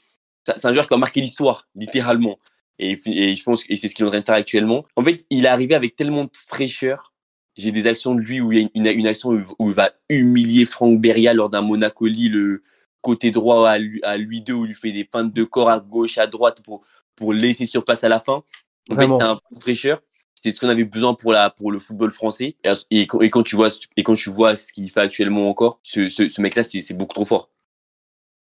c'est 0.57 0.67
un 0.67 0.73
joueur 0.73 0.87
qui 0.87 0.95
va 0.95 0.99
marquer 0.99 1.21
l'histoire, 1.21 1.69
littéralement. 1.75 2.39
Et, 2.79 2.99
et, 3.07 3.37
je 3.37 3.43
pense 3.43 3.63
que 3.63 3.77
c'est 3.77 3.89
ce 3.89 3.95
qu'il 3.95 4.05
est 4.05 4.09
en 4.09 4.11
train 4.11 4.21
de 4.21 4.25
faire 4.25 4.35
actuellement. 4.35 4.87
En 4.97 5.05
fait, 5.05 5.25
il 5.29 5.45
est 5.45 5.49
arrivé 5.49 5.75
avec 5.75 5.97
tellement 5.97 6.25
de 6.25 6.31
fraîcheur. 6.49 7.13
J'ai 7.57 7.73
des 7.73 7.87
actions 7.87 8.15
de 8.15 8.21
lui 8.21 8.41
où 8.41 8.53
il 8.53 8.61
y 8.61 8.65
a 8.65 8.93
une, 8.93 9.07
action 9.07 9.31
où 9.59 9.69
il 9.69 9.75
va 9.75 9.93
humilier 10.09 10.65
Franck 10.65 10.99
Beria 10.99 11.35
lors 11.35 11.51
d'un 11.51 11.61
Monaco 11.61 12.07
Lille 12.07 12.33
le 12.33 12.63
côté 13.03 13.31
droit 13.31 13.69
à 13.69 13.79
lui, 13.79 14.01
à 14.03 14.17
lui 14.17 14.41
deux 14.41 14.55
où 14.55 14.65
il 14.65 14.69
lui 14.69 14.75
fait 14.75 14.93
des 14.93 15.09
feintes 15.11 15.33
de 15.35 15.45
corps 15.45 15.71
à 15.71 15.81
gauche, 15.81 16.19
à 16.19 16.27
droite 16.27 16.63
pour, 16.63 16.83
pour 17.17 17.33
laisser 17.33 17.67
sur 17.67 17.85
place 17.85 18.05
à 18.05 18.09
la 18.09 18.21
fin. 18.21 18.43
En 18.91 18.97
fait, 18.97 19.07
c'était 19.07 19.23
un 19.23 19.37
peu 19.37 19.55
de 19.55 19.61
fraîcheur. 19.61 20.01
C'était 20.35 20.57
ce 20.57 20.61
qu'on 20.61 20.71
avait 20.71 20.85
besoin 20.85 21.13
pour, 21.13 21.33
la, 21.33 21.51
pour 21.51 21.71
le 21.71 21.79
football 21.79 22.11
français. 22.11 22.57
Et, 22.65 22.73
et, 22.91 23.07
quand, 23.07 23.21
et, 23.21 23.29
quand 23.29 23.43
tu 23.43 23.57
vois, 23.57 23.69
et 23.97 24.03
quand 24.03 24.15
tu 24.15 24.31
vois 24.31 24.57
ce 24.57 24.73
qu'il 24.73 24.91
fait 24.91 25.01
actuellement 25.01 25.49
encore, 25.51 25.81
ce, 25.83 26.09
ce, 26.09 26.29
ce 26.29 26.41
mec-là, 26.41 26.63
c'est 26.63 26.95
beaucoup 26.95 27.15
trop 27.15 27.27
fort. 27.27 27.51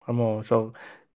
Vraiment, 0.06 0.42
genre, 0.42 0.72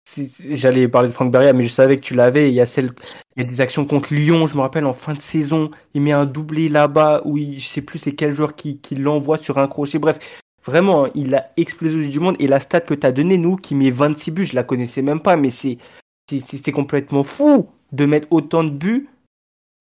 si, 0.04 0.26
si, 0.26 0.56
j'allais 0.56 0.88
parler 0.88 1.08
de 1.08 1.12
Franck 1.12 1.30
Beria, 1.30 1.52
mais 1.52 1.62
je 1.62 1.68
savais 1.68 1.96
que 1.96 2.00
tu 2.00 2.14
l'avais. 2.14 2.48
Il 2.50 2.54
y 2.54 2.60
a 2.60 2.66
celle, 2.66 2.92
il 3.36 3.42
y 3.42 3.46
a 3.46 3.48
des 3.48 3.60
actions 3.60 3.84
contre 3.84 4.14
Lyon, 4.14 4.46
je 4.46 4.56
me 4.56 4.60
rappelle, 4.60 4.86
en 4.86 4.94
fin 4.94 5.14
de 5.14 5.20
saison. 5.20 5.70
Il 5.94 6.00
met 6.00 6.12
un 6.12 6.26
doublé 6.26 6.68
là-bas 6.68 7.22
où 7.26 7.36
il, 7.36 7.60
je 7.60 7.66
sais 7.66 7.82
plus 7.82 7.98
c'est 7.98 8.14
quel 8.14 8.32
joueur 8.34 8.56
qui, 8.56 8.78
qui 8.80 8.94
l'envoie 8.94 9.38
sur 9.38 9.58
un 9.58 9.68
crochet. 9.68 9.98
Bref, 9.98 10.41
vraiment, 10.64 11.06
il 11.14 11.34
a 11.34 11.50
explosé 11.56 12.08
du 12.08 12.20
monde. 12.20 12.36
Et 12.38 12.48
la 12.48 12.60
stat 12.60 12.80
que 12.80 12.94
tu 12.94 13.06
as 13.06 13.12
donnée, 13.12 13.38
nous, 13.38 13.56
qui 13.56 13.74
met 13.74 13.90
26 13.90 14.30
buts, 14.30 14.44
je 14.44 14.54
la 14.54 14.64
connaissais 14.64 15.02
même 15.02 15.20
pas, 15.20 15.36
mais 15.36 15.50
c'est 15.50 15.78
c'est 16.30 16.72
complètement 16.72 17.24
fou 17.24 17.68
de 17.90 18.06
mettre 18.06 18.28
autant 18.30 18.64
de 18.64 18.70
buts 18.70 19.08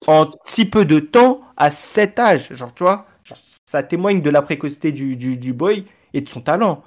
en 0.08 0.30
si 0.44 0.66
peu 0.66 0.84
de 0.84 1.00
temps 1.00 1.42
à 1.56 1.72
cet 1.72 2.20
âge. 2.20 2.54
Genre, 2.54 2.74
tu 2.74 2.84
vois, 2.84 3.06
ça 3.66 3.84
témoigne 3.84 4.22
de 4.22 4.30
la 4.30 4.42
précocité 4.42 4.92
du, 4.92 5.16
du, 5.16 5.38
du, 5.38 5.54
boy 5.54 5.86
et 6.14 6.22
de 6.22 6.28
son 6.28 6.42
talent. 6.42 6.84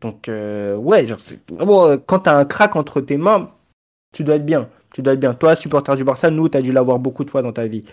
Donc, 0.00 0.28
euh, 0.28 0.76
ouais, 0.76 1.06
genre, 1.06 1.20
vraiment, 1.48 1.96
quand 1.98 2.20
tu 2.20 2.30
as 2.30 2.36
un 2.36 2.44
crack 2.44 2.76
entre 2.76 3.00
tes 3.00 3.16
mains, 3.16 3.50
tu 4.12 4.24
dois 4.24 4.36
être 4.36 4.46
bien. 4.46 4.68
Tu 4.92 5.02
dois 5.02 5.14
être 5.14 5.20
bien. 5.20 5.34
Toi, 5.34 5.56
supporter 5.56 5.96
du 5.96 6.04
Barça, 6.04 6.30
nous, 6.30 6.48
tu 6.48 6.58
as 6.58 6.62
dû 6.62 6.72
l'avoir 6.72 6.98
beaucoup 6.98 7.24
de 7.24 7.30
fois 7.30 7.42
dans 7.42 7.52
ta 7.52 7.66
vie. 7.66 7.84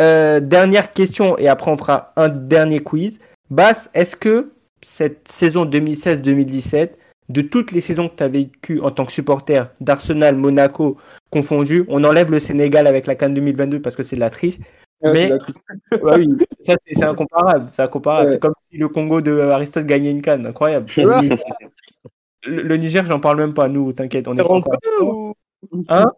Euh, 0.00 0.40
dernière 0.40 0.92
question, 0.92 1.38
et 1.38 1.48
après, 1.48 1.70
on 1.70 1.76
fera 1.76 2.12
un 2.16 2.28
dernier 2.28 2.80
quiz. 2.80 3.20
Bass, 3.50 3.90
est-ce 3.94 4.16
que 4.16 4.52
cette 4.84 5.28
saison 5.28 5.64
2016-2017, 5.64 6.92
de 7.30 7.40
toutes 7.40 7.72
les 7.72 7.80
saisons 7.80 8.08
que 8.08 8.16
tu 8.16 8.22
as 8.22 8.28
vécues 8.28 8.80
en 8.80 8.90
tant 8.90 9.06
que 9.06 9.12
supporter 9.12 9.70
d'Arsenal, 9.80 10.36
Monaco 10.36 10.98
confondu, 11.30 11.84
on 11.88 12.04
enlève 12.04 12.30
le 12.30 12.38
Sénégal 12.38 12.86
avec 12.86 13.06
la 13.06 13.14
Cannes 13.14 13.34
2022 13.34 13.80
parce 13.80 13.96
que 13.96 14.02
c'est 14.02 14.16
de 14.16 14.20
la 14.20 14.30
triche. 14.30 14.58
Ouais, 15.00 15.12
mais 15.12 15.28
la 15.30 15.38
triche. 15.38 15.56
ouais, 16.02 16.16
oui, 16.16 16.28
ça 16.62 16.76
c'est 16.86 17.02
incomparable, 17.02 17.66
c'est 17.70 17.82
incomparable. 17.82 18.26
Ouais. 18.26 18.32
C'est 18.34 18.40
comme 18.40 18.54
si 18.70 18.76
le 18.76 18.88
Congo 18.88 19.22
de 19.22 19.40
Aristote 19.40 19.86
gagnait 19.86 20.10
une 20.10 20.22
canne, 20.22 20.46
incroyable. 20.46 20.86
le, 20.96 22.62
le, 22.62 22.76
Niger, 22.76 23.06
j'en 23.06 23.20
parle 23.20 23.38
même 23.38 23.54
pas, 23.54 23.68
nous, 23.68 23.92
t'inquiète, 23.94 24.28
on 24.28 24.36
est 24.36 24.42
on 24.42 24.60
peut 24.60 24.76
ou... 25.02 25.34
Hein? 25.88 26.12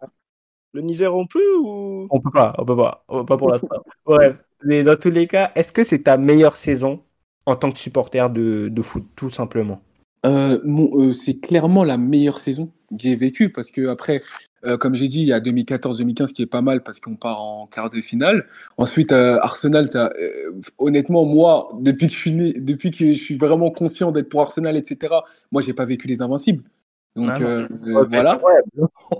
Le 0.73 0.81
Niger, 0.81 1.15
on 1.15 1.25
peut 1.25 1.55
ou? 1.57 2.07
On 2.09 2.19
peut 2.19 2.31
pas, 2.31 2.53
on 2.57 2.65
peut 2.65 2.75
pas, 2.75 3.05
on 3.07 3.19
peut 3.19 3.25
pas 3.25 3.37
pour 3.37 3.49
l'instant. 3.49 3.69
Bref, 4.05 4.43
mais 4.63 4.83
dans 4.83 4.97
tous 4.97 5.09
les 5.09 5.25
cas, 5.25 5.51
est-ce 5.55 5.71
que 5.71 5.85
c'est 5.85 5.99
ta 6.03 6.17
meilleure 6.17 6.55
saison 6.55 7.01
en 7.47 7.55
tant 7.55 7.71
que 7.71 7.79
supporter 7.79 8.29
de, 8.29 8.67
de 8.67 8.81
foot, 8.81 9.05
tout 9.15 9.29
simplement 9.29 9.81
euh, 10.25 10.59
euh, 10.65 11.13
C'est 11.13 11.39
clairement 11.39 11.83
la 11.83 11.97
meilleure 11.97 12.39
saison 12.39 12.67
que 12.89 12.95
j'ai 12.99 13.15
vécue 13.15 13.49
parce 13.51 13.71
que 13.71 13.87
après, 13.87 14.21
euh, 14.65 14.77
comme 14.77 14.95
j'ai 14.95 15.07
dit, 15.07 15.21
il 15.21 15.27
y 15.27 15.33
a 15.33 15.39
2014-2015 15.39 16.33
qui 16.33 16.41
est 16.41 16.45
pas 16.45 16.61
mal 16.61 16.83
parce 16.83 16.99
qu'on 16.99 17.15
part 17.15 17.41
en 17.41 17.65
quart 17.67 17.89
de 17.89 18.01
finale. 18.01 18.45
Ensuite, 18.77 19.13
euh, 19.13 19.39
Arsenal, 19.41 19.89
honnêtement, 20.77 21.25
moi, 21.25 21.69
depuis 21.79 22.07
que 22.07 22.13
je 22.13 22.19
suis 22.19 22.33
né, 22.33 22.53
depuis 22.53 22.91
que 22.91 23.13
je 23.13 23.19
suis 23.19 23.37
vraiment 23.37 23.71
conscient 23.71 24.11
d'être 24.11 24.29
pour 24.29 24.41
Arsenal, 24.41 24.75
etc. 24.75 25.15
Moi, 25.51 25.61
j'ai 25.61 25.73
pas 25.73 25.85
vécu 25.85 26.07
les 26.07 26.21
Invincibles. 26.21 26.63
Donc 27.15 27.31
Ah 27.31 27.41
euh, 27.41 27.67
voilà. 28.09 28.39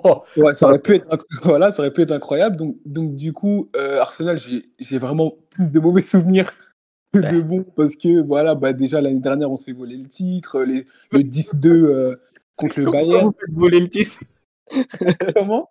Oh, 0.04 0.22
Ouais, 0.36 0.54
ça 0.54 0.68
aurait 0.68 0.80
pu 0.80 0.96
être 0.96 1.08
voilà, 1.44 1.72
ça 1.72 1.80
aurait 1.80 1.92
pu 1.92 2.02
être 2.02 2.12
incroyable. 2.12 2.56
Donc, 2.56 2.76
donc 2.86 3.16
du 3.16 3.34
coup, 3.34 3.70
euh, 3.76 4.02
Arsenal, 4.02 4.38
j'ai 4.38 4.66
j'ai 4.80 5.00
vraiment 5.00 5.34
plus 5.50 5.66
de 5.66 5.80
mauvais 5.80 6.04
souvenirs 6.12 6.54
que 7.14 7.20
de 7.20 7.42
bons 7.42 7.64
parce 7.76 7.96
que 7.96 8.22
voilà, 8.22 8.56
bah 8.56 8.74
déjà 8.74 9.02
l'année 9.02 9.20
dernière, 9.20 9.52
on 9.52 9.56
s'est 9.56 9.74
volé 9.74 9.98
le 9.98 10.08
titre, 10.08 10.62
les, 10.64 10.86
le 11.12 11.20
10-2 11.24 11.68
euh, 11.68 12.16
contre 12.56 12.80
le 12.80 12.86
Comment 12.86 12.98
Bayern. 13.00 13.26
vous 13.28 13.36
faites 13.40 13.54
voler 13.56 13.80
le 13.80 13.90
titre? 13.90 14.20
Comment? 15.36 15.70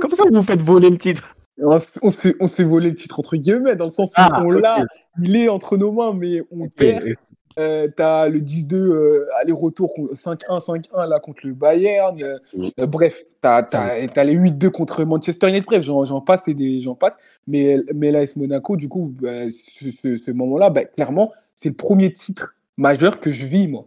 Comment 0.00 0.14
ça 0.16 0.24
vous 0.30 0.42
faites 0.42 0.62
voler 0.62 0.90
le 0.90 0.98
titre? 0.98 1.36
On 1.60 1.78
se, 1.78 1.86
on 2.02 2.10
se 2.10 2.20
fait, 2.20 2.36
on 2.40 2.46
se 2.46 2.54
fait 2.54 2.64
voler 2.64 2.90
le 2.90 2.96
titre 2.96 3.20
entre 3.20 3.36
guillemets, 3.36 3.76
dans 3.76 3.84
le 3.86 3.90
sens 3.90 4.08
où 4.08 4.12
Ah, 4.16 4.42
on 4.44 4.50
l'a, 4.50 4.84
il 5.22 5.36
est 5.36 5.48
entre 5.48 5.76
nos 5.76 5.92
mains, 5.92 6.14
mais 6.14 6.42
on 6.50 6.68
perd. 6.68 7.04
Euh, 7.58 7.86
t'as 7.94 8.28
le 8.28 8.40
10-2 8.40 8.74
euh, 8.76 9.26
aller-retour 9.38 9.92
con- 9.92 10.08
5-1, 10.14 10.58
5-1 10.64 11.06
là 11.06 11.20
contre 11.20 11.46
le 11.46 11.52
Bayern. 11.52 12.16
euh, 12.22 12.38
bref, 12.86 13.22
t'as 13.42 13.62
t'as 13.62 14.24
les 14.24 14.34
8-2 14.34 14.70
contre 14.70 15.04
Manchester 15.04 15.48
United. 15.50 15.66
Bref, 15.66 15.82
j'en 15.84 16.20
passe 16.22 16.48
et 16.48 16.54
des 16.54 16.80
j'en 16.80 16.94
passe. 16.94 17.14
Mais, 17.46 17.76
mais 17.94 18.10
l'AS 18.10 18.36
Monaco, 18.36 18.78
du 18.78 18.88
coup, 18.88 19.14
bah, 19.20 19.50
ce, 19.50 19.90
ce- 19.90 20.16
ce 20.16 20.30
moment-là, 20.30 20.70
bah, 20.70 20.86
clairement, 20.86 21.30
c'est 21.62 21.68
le 21.68 21.74
premier 21.74 22.14
titre 22.14 22.54
majeur 22.78 23.20
que 23.20 23.30
je 23.30 23.44
vis, 23.44 23.68
moi. 23.68 23.84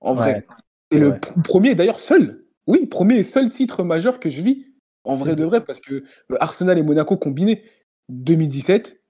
En 0.00 0.14
vrai. 0.14 0.34
Ouais, 0.34 0.46
Et 0.90 0.98
le 0.98 1.10
ouais. 1.10 1.20
premier, 1.44 1.76
d'ailleurs, 1.76 2.00
seul. 2.00 2.42
Oui, 2.66 2.84
premier 2.86 3.18
et 3.18 3.22
seul 3.24 3.48
titre 3.50 3.84
majeur 3.84 4.18
que 4.18 4.28
je 4.28 4.42
vis. 4.42 4.66
En 5.04 5.14
vrai 5.14 5.36
de 5.36 5.44
vrai, 5.44 5.62
parce 5.62 5.80
que 5.80 5.94
euh, 5.94 6.36
Arsenal 6.40 6.78
et 6.78 6.82
Monaco 6.82 7.16
combinés, 7.16 7.62
2017. 8.08 9.00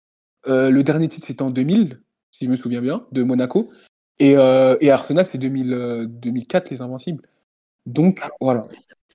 euh, 0.47 0.71
le 0.71 0.83
dernier 0.83 1.09
titre, 1.09 1.27
c'était 1.27 1.43
en 1.43 1.51
2000, 1.51 2.03
si 2.31 2.45
je 2.45 2.51
me 2.51 2.57
souviens 2.57 2.83
bien, 2.83 3.07
de 3.13 3.23
Monaco. 3.23 3.71
Et, 4.19 4.37
euh, 4.37 4.77
et 4.81 4.91
Arsenal, 4.91 5.27
c'est 5.27 5.39
2000, 5.39 5.73
euh, 5.73 6.07
2004, 6.07 6.71
les 6.71 6.83
Invincibles. 6.83 7.23
Donc, 7.87 8.21
voilà. 8.41 8.63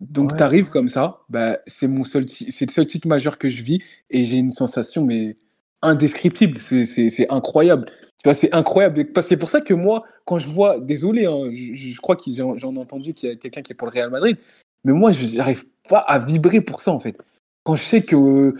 Donc, 0.01 0.31
Ouais. 0.31 0.37
t'arrives 0.37 0.69
comme 0.69 0.87
ça, 0.89 1.19
bah, 1.29 1.59
c'est 1.67 1.87
mon 1.87 2.03
seul, 2.03 2.27
c'est 2.29 2.65
le 2.65 2.71
seul 2.71 2.85
titre 2.85 3.07
majeur 3.07 3.37
que 3.37 3.49
je 3.49 3.63
vis 3.63 3.79
et 4.09 4.25
j'ai 4.25 4.37
une 4.37 4.51
sensation, 4.51 5.05
mais 5.05 5.35
indescriptible. 5.81 6.57
C'est, 6.57 7.29
incroyable. 7.29 7.85
Tu 8.17 8.23
vois, 8.23 8.33
c'est 8.33 8.53
incroyable. 8.55 9.05
Parce 9.11 9.27
que 9.27 9.29
c'est 9.35 9.37
pour 9.37 9.49
ça 9.49 9.61
que 9.61 9.73
moi, 9.73 10.03
quand 10.25 10.39
je 10.39 10.49
vois, 10.49 10.79
désolé, 10.79 11.25
hein, 11.25 11.49
je, 11.51 11.91
je 11.91 12.01
crois 12.01 12.15
que 12.15 12.23
j'en, 12.31 12.55
ai 12.57 12.77
entendu 12.77 13.13
qu'il 13.13 13.29
y 13.29 13.31
a 13.31 13.35
quelqu'un 13.35 13.61
qui 13.61 13.73
est 13.73 13.75
pour 13.75 13.87
le 13.87 13.93
Real 13.93 14.09
Madrid, 14.09 14.37
mais 14.83 14.93
moi, 14.93 15.11
je 15.11 15.27
n'arrive 15.35 15.65
à 15.97 16.19
vibrer 16.19 16.61
pour 16.61 16.81
ça, 16.81 16.91
en 16.91 16.99
fait. 16.99 17.17
Quand 17.63 17.75
je 17.75 17.83
sais 17.83 18.01
que 18.01 18.15
euh, 18.15 18.57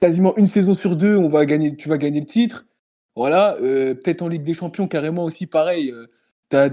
quasiment 0.00 0.36
une 0.36 0.46
saison 0.46 0.74
sur 0.74 0.96
deux, 0.96 1.16
on 1.16 1.28
va 1.28 1.46
gagner, 1.46 1.76
tu 1.76 1.88
vas 1.88 1.98
gagner 1.98 2.20
le 2.20 2.26
titre, 2.26 2.66
voilà, 3.14 3.56
euh, 3.62 3.94
peut-être 3.94 4.22
en 4.22 4.28
Ligue 4.28 4.42
des 4.42 4.54
Champions, 4.54 4.88
carrément 4.88 5.24
aussi 5.24 5.46
pareil, 5.46 5.92
euh, 5.92 6.68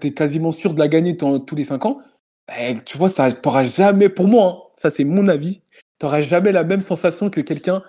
t'es 0.00 0.12
quasiment 0.12 0.52
sûr 0.52 0.74
de 0.74 0.78
la 0.78 0.88
gagner 0.88 1.16
tous 1.16 1.54
les 1.54 1.64
cinq 1.64 1.86
ans, 1.86 2.00
ben, 2.48 2.80
tu 2.80 2.98
vois, 2.98 3.08
ça, 3.08 3.30
t'auras 3.32 3.64
jamais, 3.64 4.08
pour 4.08 4.28
moi, 4.28 4.44
hein, 4.46 4.72
ça 4.82 4.90
c'est 4.94 5.04
mon 5.04 5.28
avis, 5.28 5.62
t'auras 5.98 6.22
jamais 6.22 6.52
la 6.52 6.64
même 6.64 6.80
sensation 6.80 7.30
que 7.30 7.40
quelqu'un 7.40 7.82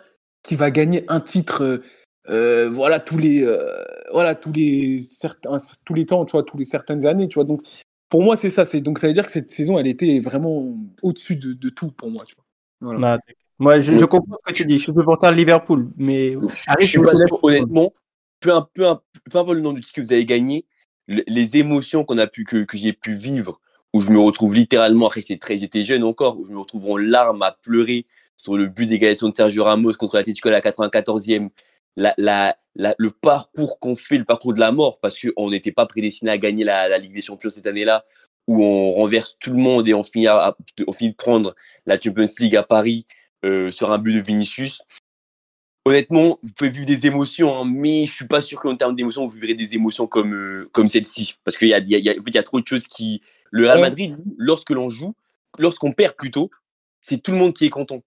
qui 0.44 0.56
va 0.56 0.72
gagner 0.72 1.06
un 1.08 1.20
titre, 1.20 1.82
voilà, 2.28 3.00
tous 3.00 3.18
les, 3.18 3.46
voilà, 4.12 4.36
tous 4.36 4.52
les 4.52 5.02
certains, 5.04 5.58
tous 5.86 5.94
les 5.94 6.06
temps, 6.06 6.24
tu 6.26 6.34
vois, 6.34 6.44
tous 6.44 6.58
les 6.58 6.66
certaines 6.66 7.06
années, 7.06 7.28
tu 7.28 7.36
vois. 7.36 7.46
Donc, 7.46 7.62
pour 8.14 8.22
moi, 8.22 8.38
c'est 8.38 8.52
ça. 8.52 8.64
C'est 8.68 8.80
donc 8.80 9.00
ça 9.00 9.08
veut 9.08 9.14
dire 9.14 9.26
que 9.26 9.32
cette 9.32 9.50
saison, 9.50 9.80
elle 9.80 9.88
était 9.88 10.20
vraiment 10.20 10.78
au-dessus 11.02 11.36
de, 11.36 11.54
de 11.54 11.70
tout 11.70 11.90
pour 11.90 12.12
moi, 12.12 12.24
tu 12.28 12.36
vois. 12.36 12.46
Voilà. 12.80 13.16
Ouais. 13.16 13.34
Moi, 13.58 13.80
je, 13.80 14.06
comprends 14.06 14.38
ce 14.46 14.52
que 14.52 14.56
tu 14.56 14.68
dis. 14.68 14.78
Je 14.78 14.84
suis 14.84 14.94
supporter 14.94 15.32
de 15.32 15.36
Liverpool, 15.36 15.90
mais 15.98 16.34
Je 16.34 16.38
Arrête 16.68 16.82
je 16.82 16.86
suis 16.86 17.00
de 17.00 17.06
pas 17.06 17.14
me 17.14 17.18
sûr, 17.18 17.40
honnêtement, 17.42 17.92
peu, 18.40 18.54
un- 18.54 18.68
peu, 18.72 18.88
un- 18.88 19.02
peu 19.32 19.40
importe 19.40 19.56
le 19.56 19.62
nombre 19.62 19.78
de 19.78 19.82
titres 19.82 19.96
que 19.96 20.02
vous 20.02 20.14
avez 20.14 20.26
gagné, 20.26 20.68
le- 21.08 21.24
les 21.26 21.58
émotions 21.58 22.04
qu'on 22.04 22.20
a 22.20 22.28
pu, 22.28 22.44
que, 22.44 22.58
que 22.58 22.78
j'ai 22.78 22.94
pu 22.94 23.16
vivre, 23.16 23.60
où 23.96 24.02
je 24.02 24.10
me 24.12 24.20
retrouve 24.20 24.54
littéralement, 24.54 25.08
après 25.08 25.22
j'étais 25.22 25.38
très- 25.38 25.58
j'étais 25.58 25.82
jeune 25.82 26.04
encore, 26.04 26.40
où 26.40 26.46
je 26.46 26.52
me 26.52 26.60
retrouve 26.60 26.88
en 26.92 26.98
larmes 26.98 27.42
à 27.42 27.58
pleurer 27.64 28.06
sur 28.38 28.58
le 28.58 28.68
but 28.68 28.86
d'égalisation 28.86 29.30
de 29.30 29.36
Sergio 29.36 29.64
Ramos 29.64 29.94
contre 29.94 30.18
l'Atlético 30.18 30.50
à 30.50 30.52
la 30.52 30.62
94e, 30.62 31.50
la, 31.96 32.14
la, 32.18 32.58
la- 32.76 32.96
le 32.98 33.12
parcours 33.12 33.80
qu'on 33.80 33.96
fait, 33.96 34.18
le 34.18 34.26
parcours 34.26 34.54
de 34.54 34.60
la 34.60 34.72
mort, 34.72 35.00
parce 35.00 35.18
qu'on 35.20 35.50
n'était 35.50 35.72
pas 35.72 35.86
prédestiné 35.86 36.32
à 36.32 36.38
gagner 36.38 36.64
la, 36.64 36.88
la 36.88 36.98
Ligue 36.98 37.14
des 37.14 37.22
Champions 37.22 37.50
cette 37.50 37.68
année-là, 37.68 38.04
où 38.48 38.64
on 38.64 38.94
renverse 38.94 39.38
tout 39.40 39.52
le 39.52 39.58
monde 39.58 39.88
et 39.88 39.94
on 39.94 40.04
finit, 40.04 40.28
à- 40.28 40.56
on 40.88 40.94
finit 40.94 41.12
de 41.12 41.16
prendre 41.16 41.56
la 41.86 42.00
Champions 42.00 42.28
League 42.40 42.56
à 42.56 42.64
Paris 42.64 43.06
euh, 43.46 43.72
sur 43.72 43.92
un 43.92 43.98
but 43.98 44.14
de 44.14 44.22
Vinicius 44.22 44.82
honnêtement, 45.86 46.40
vous 46.42 46.52
pouvez 46.52 46.70
vivre 46.70 46.86
des 46.86 47.06
émotions, 47.08 47.58
hein, 47.58 47.66
mais 47.70 48.06
je 48.06 48.12
suis 48.12 48.28
pas 48.28 48.42
sûr 48.42 48.60
qu'en 48.60 48.76
termes 48.76 48.96
d'émotions, 48.96 49.28
vous 49.28 49.34
vivrez 49.34 49.54
des 49.54 49.76
émotions 49.76 50.08
comme, 50.08 50.34
euh, 50.34 50.70
comme 50.72 50.88
celle-ci. 50.88 51.36
Parce 51.44 51.58
qu'il 51.58 51.68
y 51.68 51.74
a, 51.74 51.80
il 51.80 51.90
y, 51.90 51.96
a, 51.96 52.00
y 52.00 52.10
a- 52.10 52.14
en 52.14 52.24
fait, 52.24 52.30
il 52.30 52.36
y 52.36 52.38
a 52.38 52.44
trop 52.44 52.62
de 52.62 52.68
choses 52.68 52.88
qui. 52.88 53.22
Le 53.52 53.66
Real. 53.66 53.82
Madrid, 53.82 54.18
lorsque 54.38 54.72
l'on 54.72 54.90
joue, 54.90 55.14
lorsqu'on 55.60 55.92
perd 55.92 56.16
plutôt, 56.16 56.50
c'est 57.02 57.22
tout 57.22 57.32
le 57.32 57.38
monde 57.38 57.54
qui 57.54 57.66
est 57.66 57.70
content. 57.70 58.02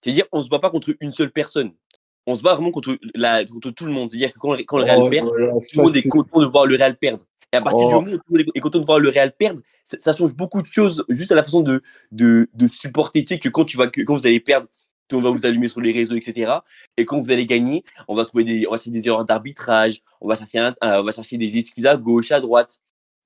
C'est-à-dire, 0.00 0.24
on 0.32 0.42
se 0.42 0.48
bat 0.48 0.58
pas 0.58 0.70
contre 0.70 0.94
une 1.00 1.12
seule 1.12 1.30
personne. 1.30 1.72
On 2.26 2.34
se 2.34 2.42
bat 2.42 2.54
vraiment 2.54 2.70
contre, 2.70 2.96
la, 3.14 3.44
contre 3.44 3.70
tout 3.70 3.86
le 3.86 3.92
monde. 3.92 4.10
C'est-à-dire 4.10 4.32
que 4.32 4.38
quand, 4.38 4.56
quand 4.66 4.78
le 4.78 4.84
Real 4.84 5.02
Oh, 5.02 5.08
perd, 5.08 5.26
voilà, 5.28 5.52
tout 5.52 5.78
le 5.78 5.82
monde 5.82 5.96
est 5.96 6.08
content 6.08 6.40
de 6.40 6.46
voir 6.46 6.66
le 6.66 6.76
Real 6.76 6.96
perdre. 6.96 7.24
Et 7.52 7.56
à 7.56 7.62
partir 7.62 7.88
du 7.88 7.94
Oh. 7.94 8.00
moment 8.00 8.12
où 8.12 8.16
tout 8.18 8.22
le 8.30 8.38
monde 8.44 8.52
est 8.54 8.60
content 8.60 8.78
de 8.78 8.84
voir 8.84 8.98
le 9.00 9.08
Real 9.08 9.32
perdre, 9.36 9.60
ça, 9.84 9.96
ça 9.98 10.14
change 10.14 10.34
beaucoup 10.34 10.62
de 10.62 10.68
choses 10.68 11.04
juste 11.08 11.32
à 11.32 11.34
la 11.34 11.42
façon 11.42 11.62
de, 11.62 11.82
de, 12.12 12.48
de 12.54 12.68
supporter. 12.68 13.24
Tu 13.24 13.34
sais 13.34 13.40
que 13.40 13.48
quand, 13.48 13.64
tu 13.64 13.76
vas, 13.76 13.88
que 13.88 14.02
quand 14.02 14.16
vous 14.16 14.26
allez 14.26 14.40
perdre, 14.40 14.68
monde 15.12 15.24
va 15.24 15.30
vous 15.30 15.46
allumer 15.46 15.68
sur 15.68 15.80
les 15.80 15.92
réseaux, 15.92 16.14
etc. 16.14 16.52
Et 16.96 17.04
quand 17.04 17.20
vous 17.20 17.30
allez 17.32 17.46
gagner, 17.46 17.84
on 18.08 18.14
va 18.14 18.24
trouver 18.24 18.44
des, 18.44 18.66
on 18.66 18.72
va 18.72 18.76
chercher 18.76 18.90
des 18.90 19.06
erreurs 19.08 19.24
d'arbitrage, 19.24 20.00
on 20.20 20.28
va 20.28 20.36
chercher, 20.36 20.58
un- 20.58 20.76
euh, 20.84 21.00
on 21.00 21.02
va 21.02 21.12
chercher 21.12 21.36
des 21.38 21.56
excuses 21.58 21.86
à 21.86 21.96
gauche, 21.96 22.30
à 22.30 22.40
droite. 22.40 22.78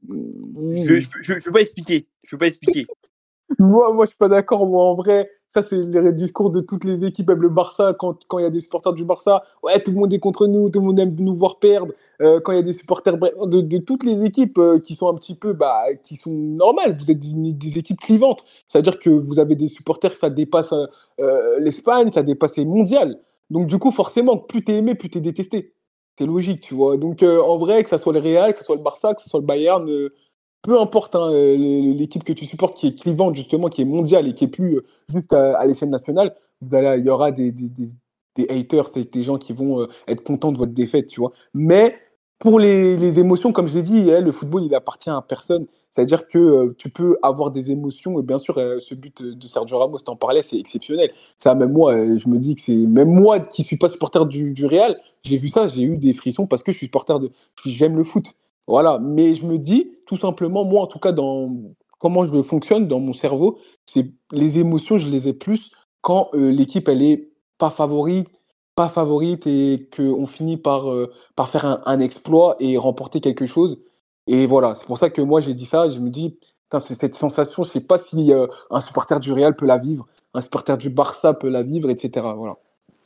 Mmh. 0.09 0.84
Je, 0.86 1.01
je, 1.01 1.07
je 1.22 1.40
peux 1.40 1.53
pas 1.53 1.61
expliquer. 1.61 2.07
Je 2.22 2.30
peux 2.30 2.38
pas 2.38 2.47
expliquer. 2.47 2.86
Moi, 3.59 3.92
moi, 3.92 4.07
je 4.07 4.11
suis 4.11 4.16
pas 4.16 4.28
d'accord. 4.28 4.66
Moi, 4.66 4.82
en 4.82 4.95
vrai, 4.95 5.30
ça, 5.55 5.62
c'est 5.62 5.76
les 5.76 6.12
discours 6.12 6.50
de 6.50 6.61
toutes 6.61 6.82
les 6.82 7.05
équipes, 7.05 7.28
même 7.28 7.42
le 7.42 7.48
Barça, 7.48 7.94
quand 7.96 8.18
il 8.38 8.42
y 8.42 8.44
a 8.44 8.50
des 8.50 8.61
supporters 8.61 8.92
du 8.92 9.05
Barça, 9.05 9.44
ouais, 9.62 9.80
tout 9.80 9.92
le 9.92 9.96
monde 9.96 10.12
est 10.12 10.18
contre 10.18 10.48
nous, 10.48 10.68
tout 10.68 10.80
le 10.80 10.86
monde 10.86 10.98
aime 10.98 11.14
nous 11.18 11.34
voir 11.36 11.61
perdre. 11.61 11.92
Euh, 12.20 12.40
quand 12.40 12.50
il 12.50 12.57
y 12.57 12.59
a 12.59 12.62
des 12.62 12.72
supporters 12.72 13.16
de, 13.16 13.78
toutes 13.78 14.02
les 14.02 14.24
équipes 14.24 14.59
euh, 14.59 14.80
qui 14.80 14.96
sont 14.96 15.09
un 15.09 15.14
petit 15.14 15.36
peu, 15.36 15.52
bah, 15.52 15.94
qui 16.02 16.16
sont 16.16 16.32
normales, 16.32 16.96
vous 16.98 17.11
êtes 17.11 17.20
des, 17.20 17.78
équipes 17.78 18.00
clivantes. 18.00 18.44
C'est-à-dire 18.66 18.98
que 18.98 19.11
vous 19.11 19.38
avez 19.38 19.55
des 19.55 19.68
supporters, 19.68 20.12
ça 20.14 20.28
dépasse 20.28 20.74
euh, 21.20 21.61
l'Espagne, 21.61 22.11
ça 22.11 22.24
dépasse 22.24 22.57
les 22.57 22.64
mondiales. 22.64 23.20
Donc, 23.50 23.68
du 23.68 23.78
coup, 23.78 23.92
forcément, 23.92 24.36
plus 24.36 24.64
t'es 24.64 24.78
aimé, 24.78 24.96
plus 24.96 25.09
t'es 25.09 25.20
détesté. 25.20 25.72
C'est 26.18 26.26
logique, 26.26 26.62
tu 26.62 26.74
vois. 26.74 26.96
Donc, 26.96 27.22
en 27.22 27.59
vrai, 27.59 27.82
que 27.84 27.90
ça 27.90 27.98
soit 27.98 28.12
le 28.12 28.20
Real, 28.20 28.52
que 28.52 28.59
ce 28.59 28.64
soit 28.64 28.76
le 28.76 28.82
Barça, 28.82 29.14
que 29.14 29.22
ce 29.22 29.28
soit 29.28 29.40
le 29.40 29.46
Bayern, 29.46 29.88
peu 30.65 30.81
importe 30.81 31.15
hein, 31.15 31.31
euh, 31.31 31.57
l'équipe 31.57 32.25
que 32.25 32.33
tu 32.33 32.47
supportes 32.47 32.77
qui 32.77 32.89
est 32.89 32.99
clivante 32.99 33.37
justement, 33.37 33.69
qui 33.69 33.83
est 33.83 33.85
mondiale 33.85 34.27
et 34.27 34.33
qui 34.33 34.45
est 34.45 34.49
plus 34.49 34.79
euh, 34.79 34.83
juste 35.11 35.33
à, 35.33 35.65
l'échelle 35.67 35.91
nationale, 35.91 36.35
il 36.62 37.03
y 37.05 37.11
aura 37.11 37.31
des, 37.31 37.55
haters, 38.49 38.91
des, 38.91 39.23
gens 39.23 39.37
qui 39.37 39.53
vont 39.53 39.83
euh, 39.83 39.87
être 40.09 40.25
contents 40.25 40.53
de 40.53 40.59
votre 40.59 40.73
défaite, 40.73 41.07
tu 41.09 41.21
vois. 41.21 41.33
Mais 41.53 41.99
pour 42.39 42.59
les, 42.59 43.19
émotions, 43.21 43.53
comme 43.53 43.67
je 43.67 43.75
l'ai 43.75 43.83
dit, 43.83 44.11
hein, 44.11 44.21
le 44.21 44.33
football, 44.33 44.65
il 44.65 44.75
appartient 44.75 45.11
à 45.11 45.21
personne. 45.21 45.67
C'est-à-dire 45.91 46.27
que 46.27 46.75
tu 46.79 46.89
peux 46.89 47.19
avoir 47.23 47.51
des 47.51 47.71
émotions, 47.71 48.19
et 48.19 48.23
bien 48.23 48.39
sûr, 48.39 48.57
ce 48.57 48.95
but 48.95 49.23
de 49.23 49.47
Sergio 49.47 49.79
Ramos, 49.79 49.99
t'en 49.99 50.17
parlais, 50.17 50.43
c'est 50.43 50.59
exceptionnel. 50.59 51.12
Ça, 51.39 51.55
même 51.55 51.73
moi, 51.73 51.95
je 52.19 52.29
me 52.29 52.39
dis 52.39 52.57
que 52.57 52.62
c'est, 52.62 52.75
même 52.75 53.15
moi 53.15 53.39
qui 53.39 53.62
suis 53.62 53.77
pas 53.77 53.89
supporter 53.89 54.27
du, 54.27 54.53
du 54.53 54.67
Real, 54.67 54.99
j'ai 55.23 55.37
vu 55.37 55.49
ça, 55.49 55.69
j'ai 55.69 55.83
eu 55.83 55.97
des 55.97 56.12
frissons 56.12 56.47
parce 56.47 56.62
que 56.62 56.73
je 56.73 56.79
suis 56.79 56.87
supporter 56.87 57.21
de, 57.21 57.31
j'aime 57.65 57.97
le 57.97 58.03
foot. 58.03 58.35
Voilà, 58.67 58.99
mais 58.99 59.35
je 59.35 59.47
me 59.47 59.59
dis, 59.59 59.99
tout 60.07 60.17
simplement, 60.17 60.65
moi, 60.65 60.83
en 60.83 60.87
tout 60.87 60.99
cas, 60.99 61.12
dans 61.12 61.51
comment 61.99 62.27
je 62.27 62.43
fonctionne 62.43 62.89
dans 62.89 63.01
mon 63.01 63.12
cerveau, 63.12 63.59
c'est 63.87 64.12
les 64.31 64.59
émotions, 64.59 64.99
je 64.99 65.09
les 65.09 65.29
ai 65.29 65.33
plus 65.33 65.71
quand 66.05 66.29
euh, 66.35 66.51
l'équipe, 66.51 66.87
elle 66.89 67.03
est 67.03 67.31
pas 67.57 67.71
favorite, 67.71 68.29
pas 68.75 68.91
favorite 68.91 69.47
et 69.47 69.89
qu'on 69.97 70.27
finit 70.27 70.59
par, 70.59 70.91
euh, 70.91 71.11
par 71.35 71.49
faire 71.49 71.81
un, 71.87 72.01
exploit 72.01 72.57
et 72.61 72.77
remporter 72.77 73.23
quelque 73.23 73.47
chose. 73.47 73.83
Et 74.27 74.47
voilà, 74.47 74.75
c'est 74.75 74.85
pour 74.85 74.99
ça 74.99 75.09
que 75.09 75.23
moi, 75.23 75.41
j'ai 75.41 75.55
dit 75.55 75.65
ça. 75.65 75.89
Je 75.89 75.99
me 76.01 76.11
dis, 76.11 76.39
c'est 76.79 77.01
cette 77.01 77.15
sensation, 77.15 77.65
je 77.65 77.71
sais 77.71 77.81
pas 77.81 77.99
si 77.99 78.33
euh, 78.33 78.47
un 78.71 78.81
supporter 78.81 79.19
du 79.19 79.33
Real 79.33 79.57
peut 79.57 79.65
la 79.65 79.79
vivre, 79.79 80.07
un 80.35 80.43
supporter 80.43 80.77
du 80.77 80.91
Barça 80.91 81.33
peut 81.33 81.49
la 81.49 81.62
vivre, 81.62 81.89
etc. 81.89 82.27
Voilà. 82.37 82.57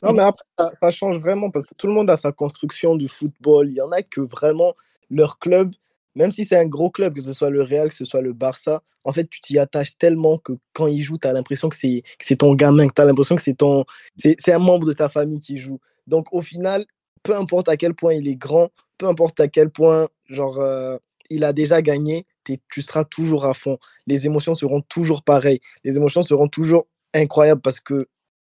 Non, 0.03 0.11
mais 0.11 0.23
après, 0.23 0.43
ça, 0.57 0.71
ça 0.73 0.91
change 0.91 1.19
vraiment 1.19 1.51
parce 1.51 1.65
que 1.65 1.75
tout 1.75 1.87
le 1.87 1.93
monde 1.93 2.09
a 2.09 2.17
sa 2.17 2.33
construction 2.33 2.95
du 2.95 3.07
football. 3.07 3.69
Il 3.69 3.75
y 3.75 3.81
en 3.81 3.91
a 3.91 4.01
que 4.01 4.19
vraiment 4.19 4.73
leur 5.09 5.39
club, 5.39 5.71
même 6.15 6.31
si 6.31 6.45
c'est 6.45 6.57
un 6.57 6.65
gros 6.65 6.89
club, 6.89 7.13
que 7.13 7.21
ce 7.21 7.33
soit 7.33 7.49
le 7.49 7.63
Real, 7.63 7.89
que 7.89 7.95
ce 7.95 8.05
soit 8.05 8.21
le 8.21 8.33
Barça, 8.33 8.81
en 9.05 9.13
fait, 9.13 9.29
tu 9.29 9.39
t'y 9.41 9.59
attaches 9.59 9.97
tellement 9.97 10.37
que 10.37 10.53
quand 10.73 10.87
il 10.87 11.01
joue, 11.01 11.17
tu 11.17 11.27
as 11.27 11.33
l'impression 11.33 11.69
que 11.69 11.75
c'est 11.75 12.35
ton 12.37 12.55
gamin, 12.55 12.87
que 12.87 12.93
tu 12.93 13.01
as 13.01 13.05
l'impression 13.05 13.35
que 13.35 13.41
c'est 13.41 14.51
un 14.51 14.59
membre 14.59 14.87
de 14.87 14.93
ta 14.93 15.09
famille 15.09 15.39
qui 15.39 15.57
joue. 15.57 15.79
Donc, 16.07 16.33
au 16.33 16.41
final, 16.41 16.85
peu 17.23 17.35
importe 17.35 17.69
à 17.69 17.77
quel 17.77 17.93
point 17.93 18.13
il 18.13 18.27
est 18.27 18.35
grand, 18.35 18.69
peu 18.97 19.07
importe 19.07 19.39
à 19.39 19.47
quel 19.47 19.69
point, 19.69 20.09
genre, 20.27 20.59
euh, 20.59 20.97
il 21.29 21.43
a 21.43 21.53
déjà 21.53 21.81
gagné, 21.81 22.25
tu 22.69 22.81
seras 22.81 23.05
toujours 23.05 23.45
à 23.45 23.53
fond. 23.53 23.77
Les 24.07 24.25
émotions 24.25 24.55
seront 24.55 24.81
toujours 24.81 25.23
pareilles. 25.23 25.59
Les 25.83 25.97
émotions 25.97 26.23
seront 26.23 26.47
toujours 26.47 26.87
incroyables 27.13 27.61
parce 27.61 27.79
que, 27.79 28.07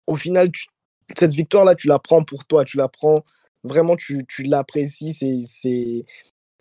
au 0.06 0.16
final, 0.16 0.50
cette 1.18 1.32
victoire-là, 1.32 1.74
tu 1.74 1.88
la 1.88 1.98
prends 1.98 2.22
pour 2.22 2.44
toi, 2.44 2.64
tu 2.64 2.76
la 2.76 2.88
prends 2.88 3.24
vraiment, 3.64 3.96
tu, 3.96 4.24
tu 4.28 4.44
l'apprécies. 4.44 6.06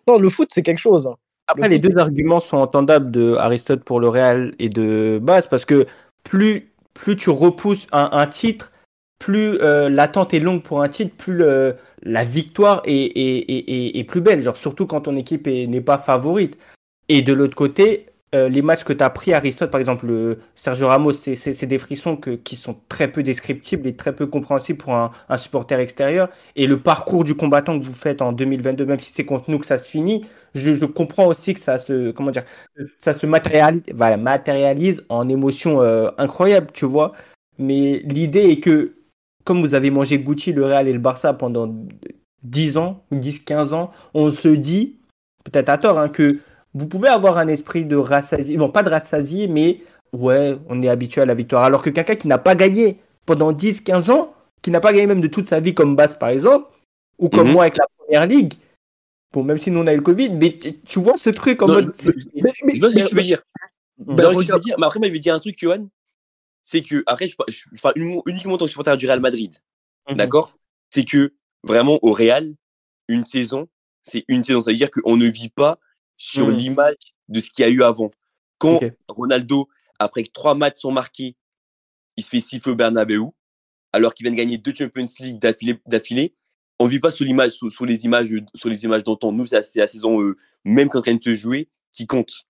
Non, 0.08 0.18
le 0.18 0.30
foot, 0.30 0.49
c'est 0.53 0.64
quelque 0.64 0.80
chose. 0.80 1.08
Hein. 1.08 1.16
Après, 1.47 1.70
les 1.70 1.80
deux 1.80 1.97
arguments 1.97 2.41
sont 2.41 2.58
entendables 2.58 3.10
de 3.10 3.36
Aristote 3.36 3.84
pour 3.84 3.99
le 3.99 4.10
Real 4.10 4.53
et 4.60 4.70
de 4.70 5.20
Bas, 5.22 5.41
parce 5.43 5.66
que 5.66 5.86
plus, 6.24 6.74
plus 6.93 7.16
tu 7.16 7.30
repousses 7.30 7.88
un, 7.93 8.10
un 8.12 8.28
titre, 8.28 8.72
plus 9.18 9.58
euh, 9.62 9.89
l'attente 9.89 10.34
est 10.34 10.39
longue 10.39 10.62
pour 10.62 10.82
un 10.82 10.89
titre, 10.89 11.16
plus 11.16 11.34
le, 11.34 11.76
la 12.03 12.24
victoire 12.24 12.82
est, 12.86 12.93
est, 12.93 13.49
est, 13.49 13.97
est, 13.97 14.03
plus 14.03 14.22
belle. 14.22 14.41
Genre, 14.41 14.58
surtout 14.58 14.86
quand 14.86 15.01
ton 15.01 15.16
équipe 15.16 15.47
n'est 15.47 15.82
pas 15.82 15.97
favorite. 15.97 16.58
Et 17.10 17.22
de 17.22 17.32
l'autre 17.32 17.55
côté, 17.55 18.08
euh, 18.36 18.49
les 18.49 18.61
matchs 18.61 18.84
que 18.84 18.91
tu 18.91 19.03
as 19.03 19.09
pris, 19.09 19.34
Aristote, 19.34 19.71
par 19.71 19.80
exemple, 19.80 20.05
le 20.05 20.39
Sergio 20.53 20.88
Ramos, 20.88 21.13
c'est- 21.13 21.65
des 21.65 21.78
frissons 21.78 22.17
qui 22.17 22.55
sont 22.57 22.75
très 22.89 23.09
peu 23.09 23.23
descriptibles 23.23 23.88
et 23.88 23.95
très 23.95 24.13
peu 24.13 24.28
compréhensibles 24.28 24.78
pour 24.78 24.95
un, 24.95 25.11
supporter 25.38 25.80
extérieur. 25.80 26.30
Et 26.55 26.67
le 26.67 26.82
parcours 26.82 27.23
du 27.23 27.36
combattant 27.36 27.80
que 27.80 27.86
vous 27.86 27.93
faites 27.93 28.21
en 28.21 28.34
2022, 28.34 28.86
même 28.86 28.99
si 28.99 29.13
c'est 29.13 29.25
contre 29.25 29.49
nous 29.49 29.59
que 29.59 29.65
ça 29.65 29.78
se 29.78 29.88
finit, 29.89 30.25
je, 30.55 30.86
comprends 30.86 31.28
aussi 31.28 31.53
que 31.53 31.59
ça 31.59 31.78
se, 31.78 32.11
comment 32.11 32.32
dire, 32.32 32.43
ça 32.99 33.13
se 33.13 33.25
matérialise, 33.25 35.03
en 35.09 35.30
émotions 35.30 35.82
euh, 35.82 36.09
incroyables, 36.17 36.71
tu 36.73 36.86
vois. 36.86 37.13
Mais 37.57 37.99
l'idée 38.05 38.49
est 38.51 38.59
que, 38.59 38.95
comme 39.45 39.61
vous 39.61 39.73
avez 39.73 39.89
mangé 39.89 40.19
Gucci, 40.19 40.51
le 40.53 40.65
Real 40.65 40.88
et 40.88 40.93
le 40.93 40.99
Barça 40.99 41.34
pendant 41.34 41.73
10 42.43 42.78
ans, 42.78 43.03
10, 43.11 43.39
15 43.41 43.73
ans, 43.73 43.91
on 44.13 44.32
se 44.32 44.49
dit, 44.49 44.99
peut-être 45.45 45.69
à 45.69 45.78
tort, 45.78 45.97
hein, 45.99 46.09
que 46.09 46.39
vous 46.78 46.88
pouvez 46.88 47.07
avoir 47.09 47.38
un 47.38 47.47
esprit 47.47 47.86
de 47.86 47.95
rassasié, 47.95 48.57
bon, 48.57 48.69
pas 48.69 48.84
de 48.84 48.89
rassasié, 48.89 49.47
mais 49.47 49.82
ouais, 50.13 50.57
on 50.69 50.82
est 50.82 50.89
habitué 50.89 51.21
à 51.21 51.25
la 51.25 51.34
victoire. 51.34 51.63
Alors 51.63 51.82
que 51.82 51.89
quelqu'un 51.89 52.15
qui 52.15 52.28
n'a 52.28 52.38
pas 52.38 52.55
gagné 52.55 52.99
pendant 53.25 53.51
10, 53.51 53.82
15 53.82 54.09
ans, 54.09 54.34
qui 54.61 54.71
n'a 54.71 54.80
pas 54.80 54.91
gagné 54.93 55.07
même 55.07 55.21
de 55.21 55.28
toute 55.28 55.47
sa 55.49 55.59
vie 55.59 55.73
comme 55.73 55.95
Basse, 55.95 56.15
par 56.17 56.30
exemple, 56.30 56.67
ou 57.19 57.30
comme 57.30 57.47
Mhm. 57.47 57.53
moi 57.53 57.63
avec 57.63 57.78
la 57.78 57.86
première 57.97 58.28
ligue, 58.28 58.53
bon, 59.34 59.43
même 59.43 59.57
si 59.57 59.71
nous 59.71 59.80
on 59.80 59.88
a 59.88 59.93
eu 59.93 59.97
le 59.97 60.01
Covid, 60.03 60.32
mais 60.32 60.57
tu 60.86 60.99
vois 60.99 61.17
ce 61.17 61.30
truc 61.30 61.61
en 61.61 61.67
Non, 61.67 61.73
mode. 61.75 61.95
c'est- 61.95 62.13
Mais, 62.36 62.51
mais- 62.63 62.75
Je 62.75 62.80
vois 62.80 62.89
ce 62.89 62.95
que 62.95 62.99
mais- 63.01 63.07
tu 63.09 63.15
veux 63.15 63.21
dire. 63.21 63.41
Ben, 63.97 64.23
Non, 64.32 64.39
je 64.39 64.51
veux 64.53 64.59
dire, 64.59 64.75
mais 64.78 64.86
après, 64.86 64.99
moi, 64.99 65.07
je 65.07 65.13
vais 65.13 65.19
dire 65.19 65.34
un 65.34 65.39
truc, 65.39 65.57
Johan. 65.57 65.88
C'est 66.61 66.82
que, 66.84 67.03
après, 67.07 67.25
je, 67.28 67.34
je 67.49 67.82
parle 67.82 67.93
uni- 67.97 68.21
uniquement 68.28 68.53
en 68.53 68.57
tant 68.57 68.65
que 68.65 68.69
supporter 68.71 68.95
du 68.97 69.07
Real 69.07 69.19
Madrid. 69.21 69.55
Mhm. 70.09 70.17
D'accord? 70.17 70.57
C'est 70.93 71.03
que, 71.03 71.34
vraiment, 71.63 71.97
au 72.03 72.11
Real, 72.13 72.53
une 73.07 73.25
saison, 73.25 73.67
c'est 74.03 74.23
une 74.28 74.43
saison. 74.43 74.61
Ça 74.61 74.69
veut 74.71 74.78
dire 74.78 74.91
qu'on 74.91 75.17
ne 75.17 75.25
vit 75.25 75.49
pas 75.49 75.80
sur 76.18 76.47
Mhm. 76.47 76.57
l'image 76.57 76.95
de 77.30 77.39
ce 77.39 77.49
qu'il 77.51 77.63
y 77.63 77.68
a 77.68 77.72
eu 77.72 77.84
avant. 77.84 78.11
Quand. 78.57 78.80
Ronaldo, 79.07 79.68
après 79.99 80.24
que 80.24 80.32
trois 80.32 80.55
matchs 80.55 80.80
sont 80.80 80.91
marqués, 80.91 81.36
il 82.18 82.24
se 82.24 82.30
fait 82.30 82.39
siffler 82.39 82.72
au 82.72 82.76
Bernabeu, 82.76 83.22
alors 83.93 84.13
qu'il 84.13 84.24
vient 84.26 84.32
de 84.32 84.38
gagner 84.38 84.57
deux 84.57 84.74
Champions 84.74 85.05
League 85.20 85.39
d'affilée, 85.86 86.34
on 86.80 86.86
vit 86.86 86.99
pas 86.99 87.11
sur 87.11 87.26
l'image, 87.26 87.51
sur, 87.51 87.72
sur 87.72 87.86
les 87.86 88.05
images, 88.05 88.30
sur 88.55 88.70
les 88.70 88.84
images 88.84 89.03
d'antan. 89.03 89.32
Nous, 89.32 89.45
c'est 89.47 89.55
la, 89.55 89.84
la 89.84 89.88
saison, 89.88 90.22
euh, 90.22 90.38
même 90.63 90.89
quand 90.89 91.01
train 91.01 91.15
de 91.15 91.24
se 91.24 91.36
jouer, 91.36 91.70
qui 91.93 92.05
compte. 92.05 92.43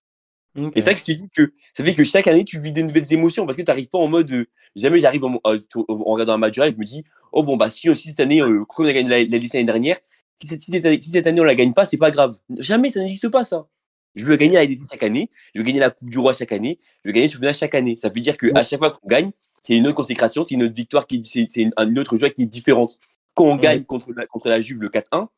Ok. 0.56 0.72
Et 0.76 0.80
c'est 0.80 0.86
ça 0.86 0.94
que 0.94 1.00
je 1.00 1.04
te 1.04 1.12
dis 1.12 1.28
que 1.30 1.52
ça 1.74 1.84
fait 1.84 1.94
que 1.94 2.04
chaque 2.04 2.26
année, 2.26 2.44
tu 2.44 2.58
vis 2.58 2.72
des 2.72 2.82
nouvelles 2.82 3.10
émotions 3.12 3.46
parce 3.46 3.56
que 3.56 3.62
tu 3.62 3.66
n'arrives 3.68 3.88
pas 3.88 3.98
en 3.98 4.08
mode. 4.08 4.30
euh, 4.32 4.46
jamais 4.76 4.98
j'arrive 4.98 5.24
en, 5.24 5.38
euh, 5.46 5.58
regardant 5.88 6.34
un 6.34 6.38
match 6.38 6.54
du 6.54 6.60
Real, 6.60 6.72
je 6.72 6.78
me 6.78 6.84
dis, 6.84 7.04
oh 7.32 7.42
bon, 7.42 7.56
bah 7.56 7.70
si 7.70 7.88
aussi 7.88 8.08
cette 8.08 8.20
année, 8.20 8.42
euh, 8.42 8.64
comme 8.64 8.86
on 8.86 8.88
a 8.88 8.92
gagné 8.92 9.08
la, 9.08 9.18
la 9.18 9.38
Ligue 9.38 9.52
l'année 9.54 9.64
dernière, 9.64 9.98
si 10.40 10.48
cette, 10.48 10.62
si 10.62 11.10
cette 11.10 11.26
année, 11.26 11.40
on 11.40 11.44
la 11.44 11.54
gagne 11.54 11.72
pas, 11.72 11.86
c'est 11.86 11.96
pas 11.96 12.10
grave. 12.10 12.36
Jamais, 12.58 12.90
ça 12.90 13.00
n'existe 13.00 13.28
pas 13.28 13.44
ça. 13.44 13.66
Je 14.14 14.24
veux 14.24 14.36
gagner 14.36 14.54
la 14.54 14.64
LDC 14.64 14.90
chaque 14.90 15.02
année, 15.02 15.30
je 15.54 15.60
veux 15.60 15.64
gagner 15.64 15.80
la 15.80 15.90
Coupe 15.90 16.10
du 16.10 16.18
Roi 16.18 16.32
chaque 16.32 16.52
année, 16.52 16.78
je 17.04 17.08
veux 17.08 17.12
gagner 17.12 17.26
le 17.26 17.32
championnat 17.32 17.52
chaque 17.52 17.74
année. 17.74 17.96
Ça 18.00 18.08
veut 18.08 18.20
dire 18.20 18.36
qu'à 18.36 18.62
chaque 18.62 18.78
fois 18.78 18.90
qu'on 18.90 19.06
gagne, 19.06 19.30
c'est 19.62 19.76
une 19.76 19.86
autre 19.86 19.96
consécration, 19.96 20.44
c'est 20.44 20.54
une 20.54 20.64
autre 20.64 20.74
victoire, 20.74 21.06
qui 21.06 21.22
c'est 21.24 21.46
c'est 21.50 21.62
une, 21.62 21.98
autre 21.98 22.16
qui 22.16 22.42
est 22.42 22.46
différente. 22.46 22.98
Quand 23.34 23.44
on 23.44 23.56
gagne 23.56 23.84
contre 23.84 24.12
la, 24.16 24.26
contre 24.26 24.48
la 24.48 24.60
Juve 24.60 24.80
le 24.80 24.88
4-1, 24.88 25.28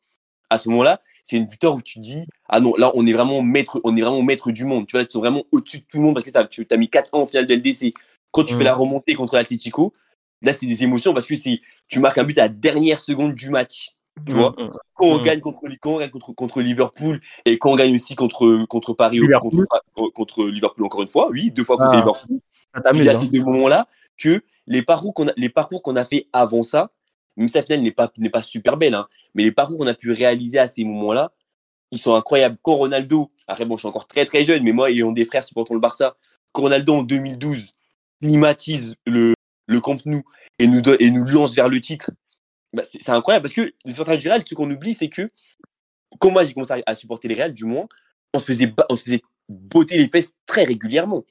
à 0.49 0.57
ce 0.57 0.69
moment-là, 0.69 1.01
c'est 1.23 1.37
une 1.37 1.45
victoire 1.45 1.75
où 1.75 1.81
tu 1.81 1.99
dis 1.99 2.19
ah 2.49 2.59
non 2.59 2.73
là 2.77 2.91
on 2.95 3.05
est 3.05 3.13
vraiment 3.13 3.41
maître 3.41 3.79
on 3.83 3.95
est 3.95 4.01
vraiment 4.01 4.21
maître 4.21 4.51
du 4.51 4.65
monde 4.65 4.87
tu 4.87 4.93
vois 4.93 5.01
là, 5.01 5.05
tu 5.05 5.17
es 5.17 5.19
vraiment 5.19 5.43
au-dessus 5.51 5.79
de 5.79 5.83
tout 5.83 5.97
le 5.97 6.03
monde 6.03 6.15
parce 6.15 6.25
que 6.25 6.31
t'as- 6.31 6.45
tu 6.45 6.65
as 6.69 6.77
mis 6.77 6.89
4 6.89 7.13
ans 7.13 7.21
en 7.21 7.27
finale 7.27 7.45
de 7.45 7.53
LDC 7.53 7.93
quand 8.31 8.43
tu 8.43 8.55
fais 8.55 8.63
la 8.63 8.75
remontée 8.75 9.13
contre 9.13 9.35
l'Atlético 9.35 9.93
là 10.41 10.53
c'est 10.53 10.65
des 10.65 10.83
émotions 10.83 11.13
parce 11.13 11.25
que 11.25 11.35
c'est 11.35 11.61
tu 11.87 11.99
marques 11.99 12.17
un 12.17 12.23
but 12.23 12.37
à 12.37 12.43
la 12.43 12.49
dernière 12.49 12.99
seconde 12.99 13.35
du 13.35 13.49
match 13.49 13.95
tu 14.27 14.33
vois 14.33 14.53
Mhm. 14.57 14.69
quand 14.95 15.05
on 15.07 15.17
gagne 15.21 15.39
contre 15.39 15.61
quand 15.79 15.91
on 15.93 15.99
gagne 15.99 16.09
contre, 16.09 16.33
contre 16.33 16.61
Liverpool 16.61 17.19
et 17.45 17.57
quand 17.57 17.71
on 17.71 17.75
gagne 17.75 17.95
aussi 17.95 18.15
contre 18.15 18.65
contre 18.65 18.93
Paris 18.93 19.19
Liverpool. 19.19 19.65
contre, 19.67 20.13
contre 20.13 20.45
Liverpool 20.45 20.85
encore 20.85 21.01
une 21.01 21.07
fois 21.07 21.29
oui 21.29 21.49
deux 21.51 21.63
fois 21.63 21.77
contre 21.77 21.91
Ah, 21.93 21.97
Liverpool 21.97 22.39
il 22.93 23.03
y 23.05 23.09
a 23.09 23.13
hein. 23.13 23.17
ces 23.19 23.27
deux 23.27 23.43
moments-là 23.43 23.87
que 24.17 24.41
les 24.67 24.81
parcours 24.81 25.13
qu'on 25.13 25.27
a, 25.27 25.33
les 25.37 25.49
parcours 25.49 25.81
qu'on 25.81 25.95
a 25.95 26.05
fait 26.05 26.27
avant 26.31 26.63
ça, 26.63 26.91
même 27.35 27.47
si 27.47 27.55
la 27.55 27.63
finale 27.63 27.81
n'est 27.81 27.91
pas, 27.91 28.11
n'est 28.17 28.29
pas 28.29 28.41
super 28.41 28.77
belle, 28.77 28.93
hein, 28.93 29.07
mais 29.33 29.43
les 29.43 29.51
parcours 29.51 29.77
qu'on 29.77 29.87
a 29.87 29.93
pu 29.93 30.11
réaliser 30.11 30.59
à 30.59 30.67
ces 30.67 30.83
moments-là, 30.83 31.31
ils 31.91 31.99
sont 31.99 32.15
incroyables. 32.15 32.57
Quand 32.61 32.75
Ronaldo, 32.75 33.31
après 33.47 33.65
bon, 33.65 33.75
je 33.75 33.81
suis 33.81 33.87
encore 33.87 34.07
très 34.07 34.23
très 34.25 34.43
jeune, 34.43 34.63
mais 34.63 34.71
moi 34.71 34.91
ayant 34.91 35.11
des 35.11 35.25
frères 35.25 35.43
supportant 35.43 35.73
le 35.73 35.79
Barça, 35.79 36.15
quand 36.51 36.61
Ronaldo 36.63 36.95
en 36.95 37.03
2012 37.03 37.73
climatise 38.21 38.95
le, 39.05 39.33
le 39.67 39.79
Camp 39.81 39.97
Nou 40.05 40.21
et 40.59 40.67
nous, 40.67 40.81
et 40.99 41.09
nous 41.11 41.25
lance 41.25 41.55
vers 41.55 41.67
le 41.67 41.81
titre, 41.81 42.11
bah, 42.73 42.83
c'est 42.89 43.09
incroyable 43.09 43.43
parce 43.43 43.53
que 43.55 43.73
les 43.85 43.91
supporters 43.91 44.17
du 44.17 44.27
Real, 44.29 44.41
ce 44.47 44.53
qu'on 44.55 44.69
oublie, 44.71 44.93
c'est 44.93 45.09
que 45.09 45.29
quand 46.19 46.31
moi 46.31 46.43
j'ai 46.43 46.53
commencé 46.53 46.73
à, 46.73 46.81
à 46.85 46.95
supporter 46.95 47.27
les 47.27 47.35
Real, 47.35 47.53
du 47.53 47.65
moins, 47.65 47.87
on 48.33 48.39
se 48.39 48.45
faisait, 48.45 48.73
on 48.89 48.95
se 48.95 49.03
faisait 49.03 49.21
botter 49.49 49.97
les 49.97 50.07
fesses 50.07 50.33
très 50.45 50.63
régulièrement. 50.63 51.23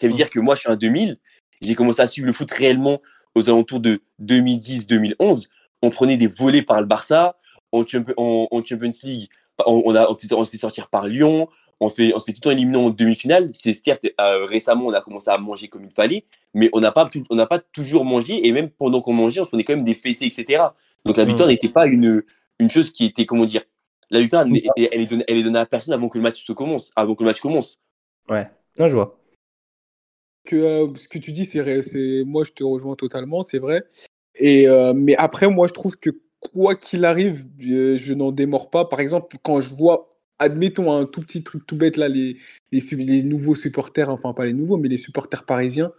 Ça 0.00 0.06
veut 0.06 0.12
Mm. 0.12 0.16
dire 0.16 0.30
que 0.30 0.40
moi, 0.40 0.54
je 0.54 0.60
suis 0.60 0.70
un 0.70 0.76
2000, 0.76 1.18
j'ai 1.60 1.74
commencé 1.74 2.00
à 2.02 2.06
suivre 2.06 2.26
le 2.26 2.32
foot 2.32 2.50
réellement 2.50 3.00
aux 3.34 3.48
alentours 3.48 3.80
de 3.80 4.00
2010-2011. 4.20 5.48
On 5.82 5.90
prenait 5.90 6.16
des 6.16 6.26
volets 6.26 6.62
par 6.62 6.80
le 6.80 6.86
Barça, 6.86 7.36
en, 7.72 7.86
Champions- 7.86 8.14
en- 8.16 8.48
en 8.50 8.64
Champions 8.64 8.90
League, 9.02 9.28
on, 9.66 9.82
on 9.84 9.94
a, 9.94 10.06
on 10.10 10.14
se 10.44 10.50
fait 10.50 10.56
sortir 10.56 10.88
par 10.88 11.06
Lyon, 11.06 11.48
on, 11.80 11.88
fait, 11.90 12.12
on 12.14 12.18
se 12.18 12.24
fait 12.26 12.32
tout 12.32 12.40
le 12.40 12.42
temps 12.42 12.50
éliminer 12.50 12.76
en 12.78 12.90
demi-finale. 12.90 13.50
C'est 13.54 13.72
certes, 13.72 14.06
euh, 14.20 14.44
récemment, 14.46 14.86
on 14.86 14.92
a 14.92 15.00
commencé 15.00 15.30
à 15.30 15.38
manger 15.38 15.68
comme 15.68 15.84
il 15.84 15.90
fallait, 15.90 16.24
mais 16.54 16.70
on 16.72 16.80
n'a 16.80 16.92
pas, 16.92 17.08
tout- 17.08 17.24
on 17.30 17.34
n'a 17.34 17.46
pas 17.46 17.58
toujours 17.58 18.04
mangé, 18.04 18.46
et 18.46 18.52
même 18.52 18.70
pendant 18.70 19.00
qu'on 19.00 19.12
mangeait, 19.12 19.40
on 19.40 19.44
se 19.44 19.48
prenait 19.50 19.64
quand 19.64 19.76
même 19.76 19.84
des 19.84 19.94
fessées, 19.94 20.26
etc. 20.26 20.62
Donc 21.04 21.16
la 21.16 21.24
victoire 21.24 21.48
n'était 21.48 21.68
pas 21.68 21.86
une, 21.86 22.22
une 22.58 22.70
chose 22.70 22.92
qui 22.92 23.04
était, 23.06 23.26
comment 23.26 23.44
dire, 23.46 23.62
la 24.10 24.20
victoire, 24.20 24.44
elle, 24.46 24.62
elle- 24.76 24.88
elle 24.92 25.00
est 25.00 25.06
donnée, 25.06 25.24
elle 25.28 25.36
est 25.38 25.42
donnée 25.42 25.58
à 25.58 25.66
personne 25.66 25.94
avant 25.94 26.08
que 26.08 26.18
le 26.18 26.22
match 26.22 26.44
se 26.44 26.52
commence, 26.52 26.90
avant 26.96 27.14
que 27.14 27.22
le 27.24 27.28
match 27.30 27.40
commence. 27.40 27.80
Ouais, 28.28 28.48
non, 28.78 28.88
je 28.88 28.94
vois. 28.94 29.18
que 30.44 30.56
euh, 30.56 30.94
ce 30.96 31.08
que 31.08 31.18
tu 31.18 31.32
dis, 31.32 31.46
c'est 31.46 32.22
moi 32.26 32.44
je 32.44 32.52
te 32.52 32.62
rejoins 32.64 32.96
totalement, 32.96 33.42
c'est 33.42 33.58
vrai. 33.58 33.82
Et 34.36 34.68
euh, 34.68 34.92
mais 34.94 35.16
après, 35.16 35.48
moi 35.48 35.66
je 35.68 35.72
trouve 35.72 35.96
que 35.96 36.10
quoi 36.40 36.74
qu'il 36.74 37.04
arrive, 37.04 37.46
je, 37.58 37.96
je 37.96 38.12
n'en 38.12 38.30
démords 38.32 38.70
pas. 38.70 38.84
Par 38.84 39.00
exemple, 39.00 39.36
quand 39.42 39.60
je 39.62 39.70
vois, 39.74 40.10
admettons 40.38 40.92
un 40.92 41.06
tout 41.06 41.20
petit 41.20 41.42
truc 41.42 41.66
tout 41.66 41.76
bête 41.76 41.96
là, 41.96 42.08
les, 42.08 42.36
nouveaux 43.22 43.54
supporters, 43.54 44.10
enfin 44.10 44.32
pas 44.32 44.44
les 44.46 44.52
nouveaux, 44.52 44.76
mais 44.76 44.88
les 44.88 44.98
supporters 44.98 45.44
parisiens, 45.44 45.92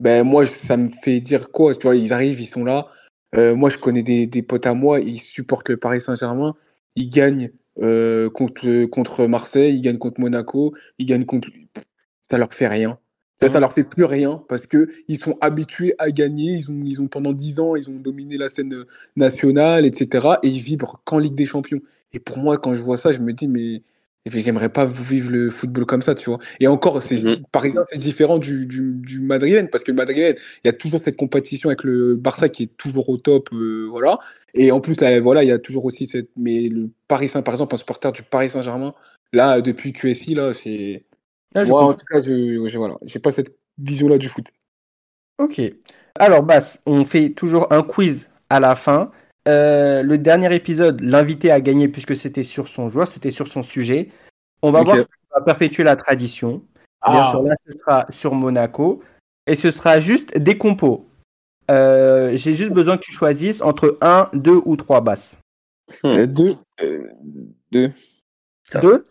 ben 0.00 0.24
moi 0.24 0.46
ça 0.46 0.76
me 0.76 0.88
fait 0.88 1.20
dire 1.20 1.50
quoi, 1.50 1.74
ils 1.94 2.12
arrivent, 2.12 2.40
ils 2.40 2.48
sont 2.48 2.64
là. 2.64 2.88
Euh, 3.34 3.54
moi 3.54 3.70
je 3.70 3.78
connais 3.78 4.02
des, 4.02 4.26
des 4.26 4.42
potes 4.42 4.66
à 4.66 4.74
moi, 4.74 5.00
ils 5.00 5.20
supportent 5.20 5.68
le 5.68 5.76
Paris 5.76 6.00
Saint-Germain, 6.00 6.54
ils 6.96 7.10
gagnent 7.10 7.50
euh, 7.80 8.28
contre, 8.30 8.86
contre 8.86 9.26
Marseille, 9.26 9.76
ils 9.76 9.80
gagnent 9.80 9.98
contre 9.98 10.20
Monaco, 10.20 10.74
ils 10.98 11.06
gagnent 11.06 11.24
contre. 11.24 11.48
Ça 12.30 12.38
leur 12.38 12.52
fait 12.52 12.68
rien. 12.68 12.98
Ça, 13.40 13.48
ça 13.48 13.60
leur 13.60 13.72
fait 13.72 13.84
plus 13.84 14.04
rien 14.04 14.42
parce 14.48 14.66
que 14.66 14.88
ils 15.06 15.18
sont 15.18 15.38
habitués 15.40 15.94
à 15.98 16.10
gagner. 16.10 16.54
Ils 16.54 16.70
ont, 16.70 16.82
ils 16.84 17.00
ont 17.00 17.06
pendant 17.08 17.32
10 17.32 17.60
ans, 17.60 17.76
ils 17.76 17.88
ont 17.88 17.94
dominé 17.94 18.36
la 18.36 18.48
scène 18.48 18.74
euh, 18.74 18.86
nationale, 19.16 19.86
etc. 19.86 20.26
Et 20.42 20.48
ils 20.48 20.60
vibrent 20.60 21.00
qu'en 21.04 21.18
Ligue 21.18 21.34
des 21.36 21.46
Champions. 21.46 21.80
Et 22.12 22.18
pour 22.18 22.38
moi, 22.38 22.58
quand 22.58 22.74
je 22.74 22.82
vois 22.82 22.96
ça, 22.96 23.12
je 23.12 23.20
me 23.20 23.32
dis, 23.32 23.46
mais 23.46 23.82
j'aimerais 24.26 24.68
pas 24.68 24.84
vivre 24.86 25.30
le 25.30 25.50
football 25.50 25.86
comme 25.86 26.02
ça, 26.02 26.14
tu 26.14 26.30
vois. 26.30 26.38
Et 26.60 26.66
encore, 26.66 27.02
c'est, 27.02 27.22
Mhm. 27.22 27.44
Parisien, 27.52 27.82
c'est 27.88 27.98
différent 27.98 28.38
du, 28.38 28.66
du, 28.66 28.92
du 28.94 29.20
madrilène 29.20 29.68
parce 29.68 29.84
que 29.84 29.92
le 29.92 29.96
madrilène, 29.96 30.36
il 30.64 30.66
y 30.66 30.70
a 30.70 30.72
toujours 30.72 31.00
cette 31.04 31.16
compétition 31.16 31.68
avec 31.70 31.84
le 31.84 32.16
Barça 32.16 32.48
qui 32.48 32.64
est 32.64 32.76
toujours 32.76 33.08
au 33.08 33.18
top, 33.18 33.50
euh, 33.52 33.86
voilà. 33.90 34.18
Et 34.54 34.70
en 34.72 34.80
plus, 34.80 35.00
là, 35.00 35.20
voilà, 35.20 35.44
il 35.44 35.48
y 35.48 35.52
a 35.52 35.58
toujours 35.58 35.84
aussi 35.84 36.06
cette. 36.06 36.30
Mais 36.36 36.68
le 36.68 36.90
Paris 37.08 37.28
Saint, 37.28 37.42
par 37.42 37.54
exemple, 37.54 37.74
un 37.74 37.78
supporter 37.78 38.12
du 38.12 38.22
Paris 38.22 38.50
Saint-Germain, 38.50 38.94
là, 39.32 39.60
depuis 39.60 39.92
QSI, 39.92 40.34
là, 40.34 40.52
c'est. 40.52 41.04
Là, 41.54 41.64
je 41.64 41.70
Moi, 41.70 41.82
en 41.82 41.94
tout 41.94 42.04
cas, 42.04 42.20
je, 42.20 42.66
je 42.68 42.78
voilà, 42.78 42.96
j'ai 43.02 43.18
pas 43.18 43.32
cette 43.32 43.56
vision-là 43.78 44.18
du 44.18 44.28
foot. 44.28 44.46
Ok. 45.38 45.60
Alors, 46.18 46.42
Bass, 46.42 46.80
on 46.86 47.04
fait 47.04 47.30
toujours 47.30 47.72
un 47.72 47.82
quiz 47.82 48.28
à 48.50 48.60
la 48.60 48.74
fin. 48.74 49.10
Euh, 49.46 50.02
le 50.02 50.18
dernier 50.18 50.54
épisode, 50.54 51.00
l'invité 51.00 51.50
a 51.50 51.60
gagné 51.60 51.88
puisque 51.88 52.16
c'était 52.16 52.42
sur 52.42 52.68
son 52.68 52.88
joueur, 52.88 53.08
c'était 53.08 53.30
sur 53.30 53.48
son 53.48 53.62
sujet. 53.62 54.10
On 54.62 54.70
va 54.72 54.82
voir 54.82 54.96
si 54.98 55.04
on 55.30 55.38
va 55.38 55.44
perpétuer 55.44 55.84
la 55.84 55.96
tradition. 55.96 56.62
Bien 57.06 57.22
Ah. 57.22 57.30
sûr, 57.30 57.42
là, 57.42 57.54
ce 57.66 57.78
sera 57.78 58.06
sur 58.10 58.34
Monaco. 58.34 59.02
Et 59.46 59.54
ce 59.54 59.70
sera 59.70 60.00
juste 60.00 60.36
des 60.36 60.58
compos. 60.58 61.06
Euh, 61.70 62.32
J'ai 62.36 62.54
juste 62.54 62.72
besoin 62.72 62.96
que 62.98 63.02
tu 63.02 63.12
choisisses 63.12 63.62
entre 63.62 63.96
1, 64.02 64.28
2 64.34 64.60
ou 64.64 64.76
3 64.76 65.00
basses. 65.00 65.36
Euh, 66.04 66.26
deux. 66.26 66.56
euh, 66.82 67.08
deux. 67.72 67.92
Ah. 68.74 68.80
2 68.80 69.04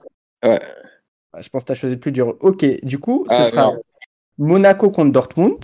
Ouais. 0.44 0.60
Je 1.42 1.50
pense 1.50 1.64
que 1.64 1.68
tu 1.68 1.72
as 1.72 1.76
choisi 1.76 1.96
le 1.96 2.00
plus 2.00 2.12
dur. 2.12 2.36
Ok, 2.42 2.66
du 2.84 3.00
coup, 3.00 3.26
ce 3.30 3.36
Ah, 3.36 3.50
sera 3.50 3.64
non. 3.74 3.82
Monaco 4.38 4.90
contre 4.92 5.12
Dortmund. 5.12 5.58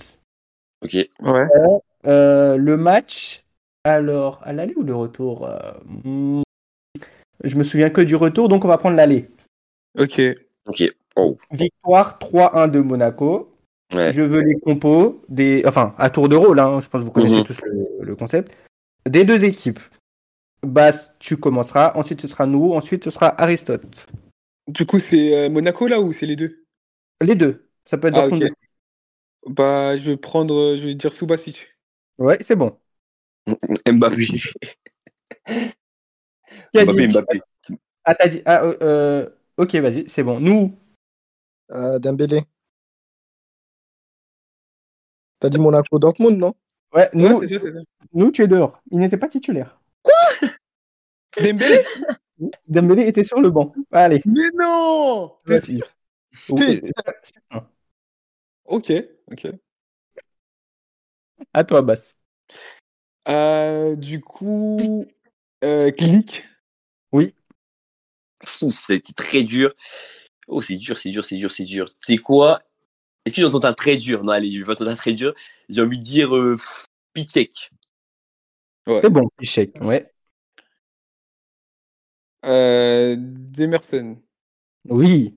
Ok. 0.82 0.94
Ouais. 1.20 1.46
Euh, 2.06 2.56
le 2.56 2.76
match, 2.76 3.44
alors, 3.84 4.40
à 4.42 4.52
l'aller 4.52 4.74
ou 4.76 4.82
le 4.82 4.94
retour 4.94 5.46
euh, 5.46 5.72
hmm, 6.04 6.42
Je 7.42 7.56
me 7.56 7.64
souviens 7.64 7.90
que 7.90 8.00
du 8.00 8.16
retour, 8.16 8.48
donc 8.48 8.64
on 8.64 8.68
va 8.68 8.78
prendre 8.78 8.96
l'aller. 8.96 9.30
Ok. 9.98 10.20
Ok. 10.66 10.84
Oh. 11.16 11.36
Victoire 11.52 12.18
3-1 12.18 12.70
de 12.70 12.80
Monaco. 12.80 13.50
Ouais. 13.94 14.12
Je 14.12 14.22
veux 14.22 14.40
les 14.40 14.58
compos, 14.58 15.22
des... 15.28 15.62
enfin, 15.66 15.94
à 15.98 16.10
tour 16.10 16.28
de 16.28 16.34
rôle, 16.36 16.58
hein, 16.58 16.80
je 16.80 16.88
pense 16.88 17.00
que 17.00 17.04
vous 17.06 17.12
connaissez 17.12 17.36
Mhm. 17.36 17.44
tous 17.44 17.60
le, 17.62 17.86
le 18.00 18.16
concept. 18.16 18.52
Des 19.08 19.24
deux 19.24 19.44
équipes. 19.44 19.78
Bass, 20.62 21.12
tu 21.18 21.36
commenceras, 21.36 21.92
ensuite 21.94 22.22
ce 22.22 22.26
sera 22.28 22.46
nous, 22.46 22.72
ensuite 22.72 23.04
ce 23.04 23.10
sera 23.10 23.40
Aristote. 23.40 24.06
Du 24.68 24.86
coup, 24.86 24.98
c'est 24.98 25.36
euh, 25.36 25.50
Monaco 25.50 25.86
là 25.86 26.00
ou 26.00 26.12
c'est 26.12 26.26
les 26.26 26.36
deux? 26.36 26.64
Les 27.20 27.34
deux. 27.34 27.68
Ça 27.84 27.98
peut 27.98 28.08
être 28.08 28.16
Ah. 28.18 28.48
Bah, 29.46 29.96
je 29.98 30.10
vais 30.12 30.16
prendre, 30.16 30.54
euh, 30.54 30.76
je 30.76 30.84
vais 30.84 30.94
dire 30.94 31.12
Subasic. 31.12 31.68
Ouais, 32.18 32.38
c'est 32.40 32.56
bon. 32.56 32.78
Mbappé. 33.86 34.26
Mbappé, 36.74 37.06
dit? 37.06 37.12
Mbappé. 37.12 37.40
Ah, 38.04 38.14
t'as 38.14 38.28
dit. 38.28 38.42
Ah, 38.46 38.64
euh, 38.64 38.76
euh, 38.82 39.28
ok, 39.56 39.74
vas-y, 39.76 40.08
c'est 40.08 40.22
bon. 40.22 40.40
Nous, 40.40 40.74
Euh, 41.70 41.98
Dembélé. 41.98 42.42
T'as 45.40 45.48
dit 45.48 45.58
Monaco 45.58 45.98
Dortmund, 45.98 46.38
non? 46.38 46.54
Ouais, 46.92 47.10
nous, 47.14 47.38
Ouais, 47.38 47.46
c'est 47.46 47.54
ça, 47.54 47.60
c'est 47.64 47.72
ça. 47.72 47.80
nous, 48.12 48.30
tu 48.30 48.42
es 48.42 48.46
dehors. 48.46 48.80
Il 48.90 48.98
n'était 48.98 49.16
pas 49.16 49.28
titulaire. 49.28 49.80
Dembélé? 51.42 51.82
Dembélé 52.68 53.06
était 53.06 53.24
sur 53.24 53.40
le 53.40 53.50
banc. 53.50 53.72
Allez. 53.92 54.22
Mais 54.24 54.50
non 54.58 55.32
Oui, 56.48 56.82
Ok, 58.64 58.92
ok. 59.30 59.46
À 61.52 61.64
toi, 61.64 61.82
Bass. 61.82 62.16
Euh, 63.28 63.94
du 63.96 64.20
coup, 64.20 65.06
euh, 65.62 65.90
Click. 65.90 66.44
Fou, 68.44 68.70
c'était 68.70 69.12
très 69.12 69.42
dur. 69.42 69.72
Oh, 70.48 70.60
c'est 70.60 70.76
dur, 70.76 70.98
c'est 70.98 71.10
dur, 71.10 71.24
c'est 71.24 71.36
dur, 71.36 71.50
c'est 71.50 71.64
dur. 71.64 71.86
C'est 71.98 72.18
quoi? 72.18 72.62
Est-ce 73.24 73.34
que 73.34 73.40
j'entends 73.40 73.64
un 73.64 73.72
très 73.72 73.96
dur? 73.96 74.22
Non, 74.24 74.32
allez, 74.32 74.50
je 74.52 74.62
vais 74.62 74.72
entendre 74.72 74.90
un 74.90 74.96
très 74.96 75.12
dur. 75.14 75.32
J'ai 75.68 75.80
envie 75.80 75.98
de 75.98 76.04
dire 76.04 76.36
euh, 76.36 76.56
Pitek. 77.14 77.70
C'est 78.86 79.10
bon, 79.10 79.30
échec. 79.40 79.74
Ouais. 79.80 80.13
Euh, 82.44 83.16
Demerson. 83.18 84.16
Oui. 84.88 85.36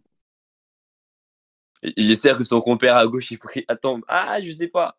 J'espère 1.96 2.38
que 2.38 2.44
son 2.44 2.60
compère 2.62 2.98
à 2.98 3.06
gauche 3.08 3.32
est 3.32 3.38
pris. 3.38 3.64
Attends, 3.68 4.00
ah, 4.08 4.42
je 4.42 4.52
sais 4.52 4.68
pas. 4.68 4.98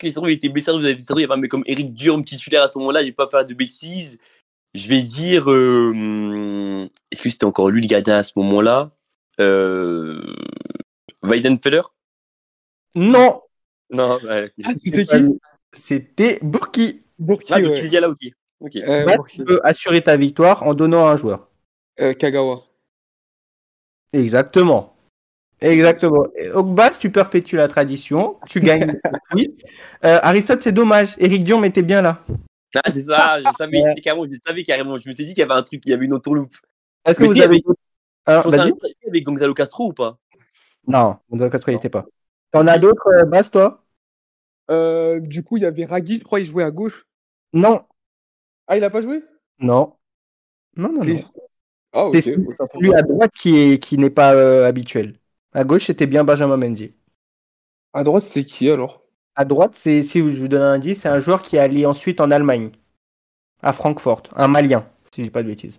Parce 0.00 0.14
que 0.14 0.28
il 0.28 0.32
était 0.32 0.48
blessé, 0.48 0.72
vous 0.72 0.84
avez 0.84 0.94
vu, 0.94 1.02
il 1.08 1.20
y 1.20 1.24
avait 1.24 1.32
un 1.34 1.36
mec 1.36 1.50
comme 1.50 1.64
Eric 1.66 1.92
Durm 1.94 2.24
titulaire 2.24 2.62
à 2.62 2.68
ce 2.68 2.78
moment-là, 2.78 3.00
je 3.00 3.06
vais 3.06 3.12
pas 3.12 3.28
faire 3.28 3.44
de 3.44 3.54
bêtises. 3.54 4.18
Je 4.74 4.88
vais 4.88 5.02
dire. 5.02 5.50
euh, 5.50 6.88
Est-ce 7.10 7.20
que 7.22 7.28
c'était 7.30 7.44
encore 7.44 7.70
lui 7.70 7.82
le 7.82 7.86
gardien 7.88 8.16
à 8.16 8.22
ce 8.22 8.32
moment-là? 8.36 8.90
Euh... 9.40 10.34
Weidenfeller 11.22 11.82
Non. 12.94 13.42
Non, 13.90 14.18
ouais. 14.22 14.50
Ah, 14.64 14.72
c'était 14.82 15.04
qui 15.04 15.38
C'était 15.72 16.38
Burki. 16.42 17.02
Burki, 17.18 17.52
Ah, 17.52 17.56
ouais. 17.56 17.62
Burki 17.62 17.88
Diallo, 17.88 18.12
ok. 18.12 18.32
Ok. 18.62 18.76
Euh, 18.76 19.04
Bah, 19.04 19.16
Burki. 19.16 19.38
tu 19.38 19.44
peux 19.44 19.60
assurer 19.64 20.02
ta 20.02 20.16
victoire 20.16 20.62
en 20.62 20.72
donnant 20.74 21.06
un 21.06 21.16
joueur. 21.16 21.48
Euh, 22.00 22.14
Kagawa. 22.14 22.62
Exactement. 24.12 24.94
Exactement. 25.60 26.26
Bass, 26.64 26.98
tu 26.98 27.10
perpétues 27.10 27.56
la 27.56 27.68
tradition. 27.68 28.38
Tu 28.48 28.60
gagnes. 28.60 28.98
oui. 29.34 29.56
Euh, 30.04 30.18
Aristote, 30.22 30.60
c'est 30.60 30.72
dommage. 30.72 31.14
Eric 31.18 31.44
Dion 31.44 31.62
était 31.64 31.82
bien 31.82 32.02
là. 32.02 32.24
Ah, 32.74 32.80
c'est 32.90 33.02
ça, 33.02 33.38
je 33.38 33.48
savais 33.56 33.82
Ouais. 33.84 33.94
carrément, 34.02 34.26
je 34.26 34.36
savais 34.44 34.62
carrément. 34.64 34.96
Je 34.98 35.08
me 35.08 35.14
suis 35.14 35.24
dit 35.24 35.34
qu'il 35.34 35.40
y 35.40 35.42
avait 35.42 35.52
un 35.54 35.62
truc, 35.62 35.82
il 35.84 35.90
y 35.90 35.94
avait 35.94 36.04
une 36.06 36.14
entourloupe. 36.14 36.54
Est-ce 37.04 37.18
que 37.18 37.24
vous 37.24 37.34
si, 37.34 37.42
avez. 37.42 37.56
avec- 37.56 37.64
Ah, 38.26 38.40
à 38.40 38.42
Vas-y. 38.48 38.70
truc 38.76 38.92
avec 39.06 39.22
Gonzalo 39.24 39.54
Castro 39.54 39.88
ou 39.88 39.92
pas? 39.92 40.16
Non, 40.86 41.16
Gonzalo 41.30 41.50
Castro, 41.50 41.70
il 41.72 41.76
était 41.76 41.88
pas. 41.90 42.06
T'en 42.50 42.66
as 42.66 42.78
d'autres, 42.78 43.24
Bass, 43.26 43.50
toi? 43.50 43.84
Euh, 44.70 45.20
du 45.20 45.42
coup, 45.44 45.56
il 45.58 45.62
y 45.64 45.66
avait 45.66 45.84
Ragui, 45.84 46.18
je 46.18 46.24
crois, 46.24 46.40
il 46.40 46.46
jouait 46.46 46.64
à 46.64 46.70
gauche. 46.70 47.06
Non. 47.52 47.82
Ah, 48.72 48.76
il 48.78 48.84
a 48.84 48.88
pas 48.88 49.02
joué? 49.02 49.22
Non. 49.58 49.96
Non, 50.78 50.90
non, 50.90 51.04
non. 51.04 51.18
C'est- 51.18 51.24
Ah, 51.92 52.06
ok. 52.06 52.14
C'est 52.14 52.22
celui- 52.22 52.94
à 52.94 53.02
droite 53.02 53.32
qui 53.34 53.58
est 53.58 53.78
qui 53.78 53.98
n'est 53.98 54.08
pas 54.08 54.32
euh, 54.34 54.66
habituel. 54.66 55.16
À 55.52 55.62
gauche, 55.62 55.84
c'était 55.88 56.06
bien 56.06 56.24
Benjamin 56.24 56.56
Mendy. 56.56 56.94
À 57.92 58.02
droite, 58.02 58.22
c'est 58.22 58.46
qui 58.46 58.70
alors? 58.70 59.02
À 59.34 59.44
droite, 59.44 59.74
c'est 59.78 60.02
si 60.02 60.20
je 60.20 60.40
vous 60.40 60.48
donne 60.48 60.62
un 60.62 60.72
indice, 60.72 61.02
c'est 61.02 61.10
un 61.10 61.18
joueur 61.18 61.42
qui 61.42 61.56
est 61.56 61.58
allé 61.58 61.84
ensuite 61.84 62.22
en 62.22 62.30
Allemagne, 62.30 62.70
à 63.60 63.74
Francfort, 63.74 64.22
un 64.36 64.48
Malien, 64.48 64.86
si 65.14 65.20
je 65.20 65.26
dis 65.26 65.30
pas 65.30 65.42
de 65.42 65.48
bêtises. 65.48 65.78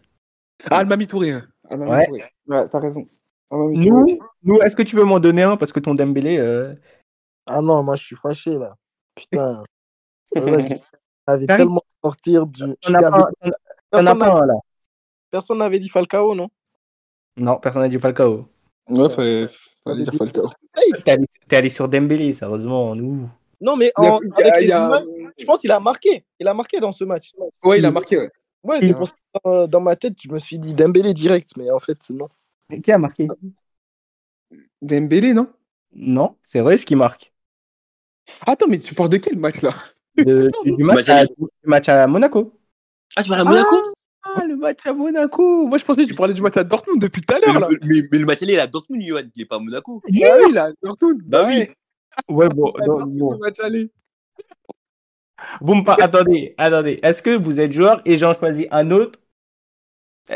Ah, 0.69 0.77
Almami 0.77 1.07
Touré. 1.07 1.33
Almami 1.67 1.89
Ouais. 1.89 2.05
Touré. 2.05 2.23
Ouais, 2.47 2.67
t'as 2.71 2.79
raison. 2.79 3.05
Almami 3.49 3.87
Touré. 3.87 4.11
Nous, 4.13 4.19
nous, 4.43 4.61
est-ce 4.61 4.75
que 4.75 4.83
tu 4.83 4.95
veux 4.95 5.03
m'en 5.03 5.19
donner 5.19 5.41
un? 5.41 5.57
Parce 5.57 5.71
que 5.73 5.79
ton 5.79 5.95
Dembélé, 5.95 6.37
euh, 6.37 6.75
Ah 7.47 7.59
non, 7.61 7.81
moi 7.81 7.95
je 7.95 8.03
suis 8.03 8.15
fâché 8.15 8.51
là. 8.51 8.75
Putain. 9.15 9.63
Là, 10.35 10.57
avait 11.27 11.47
tellement 11.47 11.83
sortir 12.03 12.45
du. 12.45 12.63
as 12.63 12.67
je- 12.81 12.91
pas, 12.91 13.29
as 13.41 13.51
Personne 13.91 14.17
pas 14.19 14.27
n'avait- 14.27 14.41
un 14.41 14.45
là 14.47 14.53
personne 15.31 15.57
n'avait 15.57 15.79
dit 15.79 15.89
Falcao, 15.89 16.35
non? 16.35 16.49
Non, 17.37 17.57
personne 17.57 17.81
n'a 17.81 17.89
dit 17.89 17.97
Falcao. 17.97 18.47
Ouais, 18.87 19.09
fallait, 19.09 19.47
fallait 19.83 20.03
dire 20.03 20.13
Falcao. 20.13 20.43
T'es 21.47 21.55
allé, 21.55 21.69
sur 21.69 21.89
Dembélé, 21.89 22.33
sérieusement, 22.33 22.95
nous. 22.95 23.27
Non, 23.59 23.75
mais 23.75 23.91
en- 23.95 24.17
a- 24.17 24.41
avec 24.41 24.57
les 24.61 24.67
y 24.67 24.71
a- 24.71 24.85
images, 24.85 25.05
je 25.39 25.45
pense 25.45 25.59
qu'il 25.59 25.71
a 25.71 25.79
marqué. 25.79 26.25
Il 26.39 26.47
a 26.47 26.53
marqué 26.53 26.79
dans 26.79 26.91
ce 26.91 27.03
match. 27.03 27.31
Ouais, 27.63 27.79
il 27.79 27.85
a 27.85 27.91
marqué, 27.91 28.17
ouais. 28.19 28.29
Ouais, 28.63 28.79
c'est 28.79 28.93
pour 28.93 29.07
ça 29.07 29.15
que 29.43 29.65
dans 29.67 29.81
ma 29.81 29.95
tête, 29.95 30.15
je 30.23 30.29
me 30.29 30.39
suis 30.39 30.59
dit 30.59 30.73
Dembélé 30.73 31.13
direct, 31.13 31.51
mais 31.57 31.69
en 31.71 31.79
fait, 31.79 31.97
non. 32.11 32.29
Mais 32.69 32.79
Qui 32.79 32.91
a 32.91 32.97
marqué? 32.97 33.27
Dembélé, 34.81 35.33
non? 35.33 35.51
Non, 35.93 36.37
c'est 36.43 36.59
vrai 36.59 36.77
ce 36.77 36.85
qui 36.85 36.95
marque. 36.95 37.31
Attends, 38.45 38.67
mais 38.67 38.79
tu 38.79 38.93
parles 38.95 39.09
de 39.09 39.17
quel 39.17 39.37
match 39.37 39.61
là? 39.61 39.73
De- 40.17 40.51
du, 40.63 40.75
du 40.75 40.83
match 40.83 41.07
Match 41.07 41.09
à, 41.09 41.25
du 41.25 41.33
match 41.65 41.89
à 41.89 42.07
Monaco. 42.07 42.53
Ah, 43.15 43.23
tu 43.23 43.29
parles 43.29 43.41
à 43.41 43.43
Monaco 43.45 43.75
Ah, 44.23 44.43
le 44.47 44.55
match 44.57 44.77
à 44.85 44.93
Monaco 44.93 45.67
Moi, 45.67 45.77
je 45.77 45.85
pensais 45.85 46.03
que 46.03 46.09
tu 46.09 46.15
parlais 46.15 46.33
du 46.33 46.41
match 46.41 46.57
à 46.57 46.63
Dortmund 46.63 47.01
depuis 47.01 47.21
tout 47.21 47.33
à 47.35 47.39
l'heure 47.39 47.69
mais, 47.83 48.01
mais 48.11 48.19
le 48.19 48.25
match 48.25 48.41
aller, 48.43 48.53
est 48.53 48.59
à 48.59 48.67
Dortmund, 48.67 49.01
Johan, 49.01 49.21
il 49.35 49.41
est 49.41 49.45
pas 49.45 49.55
à 49.55 49.59
Monaco. 49.59 50.01
Ah 50.05 50.09
oui, 50.45 50.53
là, 50.53 50.69
Dortmund. 50.81 51.21
Bah 51.25 51.45
oui. 51.47 51.67
ouais. 52.29 52.49
Bon, 52.49 52.71
non, 52.79 52.85
Dortmund, 52.85 53.17
bon. 53.17 53.31
le 53.33 53.37
match 53.39 53.59
aller. 53.59 53.89
Vous 55.61 55.75
me 55.75 55.83
par- 55.83 56.01
attendez, 56.01 56.53
attendez. 56.57 56.97
Est-ce 57.03 57.21
que 57.21 57.31
vous 57.35 57.59
êtes 57.59 57.73
joueur 57.73 58.01
et 58.05 58.17
j'en 58.17 58.33
choisis 58.33 58.65
un 58.71 58.91
autre? 58.91 59.19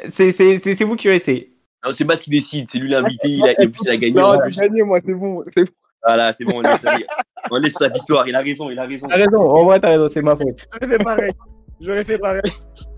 C'est 0.09 0.31
c'est- 0.33 0.57
c'est- 0.57 0.75
c'est 0.75 0.83
vous 0.83 0.95
qui 0.97 1.07
essayez. 1.07 1.55
Non, 1.85 1.93
c'est 1.93 2.03
pas 2.03 2.17
ce 2.17 2.23
qui 2.23 2.29
décide, 2.31 2.67
c'est 2.69 2.79
lui 2.79 2.89
l'invité, 2.89 3.29
il 3.29 3.43
a, 3.43 3.51
et 3.61 3.69
puis 3.69 3.79
il 3.85 3.89
a 3.89 3.95
gagné. 3.97 4.15
Non, 4.19 4.33
j'ai 4.47 4.61
gagné, 4.61 4.83
moi, 4.83 4.99
c'est 4.99 5.13
bon. 5.13 5.43
c'est 5.45 5.63
bon. 5.63 5.71
Voilà, 6.05 6.33
c'est 6.33 6.45
bon, 6.45 6.57
on 6.57 6.61
laisse, 6.61 6.85
on 7.51 7.57
laisse 7.57 7.73
sa 7.73 7.89
victoire, 7.89 8.27
il 8.27 8.35
a 8.35 8.39
raison, 8.39 8.69
il 8.69 8.79
a 8.79 8.85
raison. 8.85 9.07
T'as 9.07 9.15
raison, 9.17 9.41
en 9.41 9.65
vrai, 9.65 9.79
t'as 9.79 9.89
raison, 9.89 10.07
c'est 10.09 10.21
ma 10.21 10.35
faute. 10.35 10.67
J'aurais 10.79 10.97
fait 10.97 11.03
pareil. 11.03 11.31
J'aurais 11.81 12.03
fait 12.03 12.17
pareil. 12.17 12.41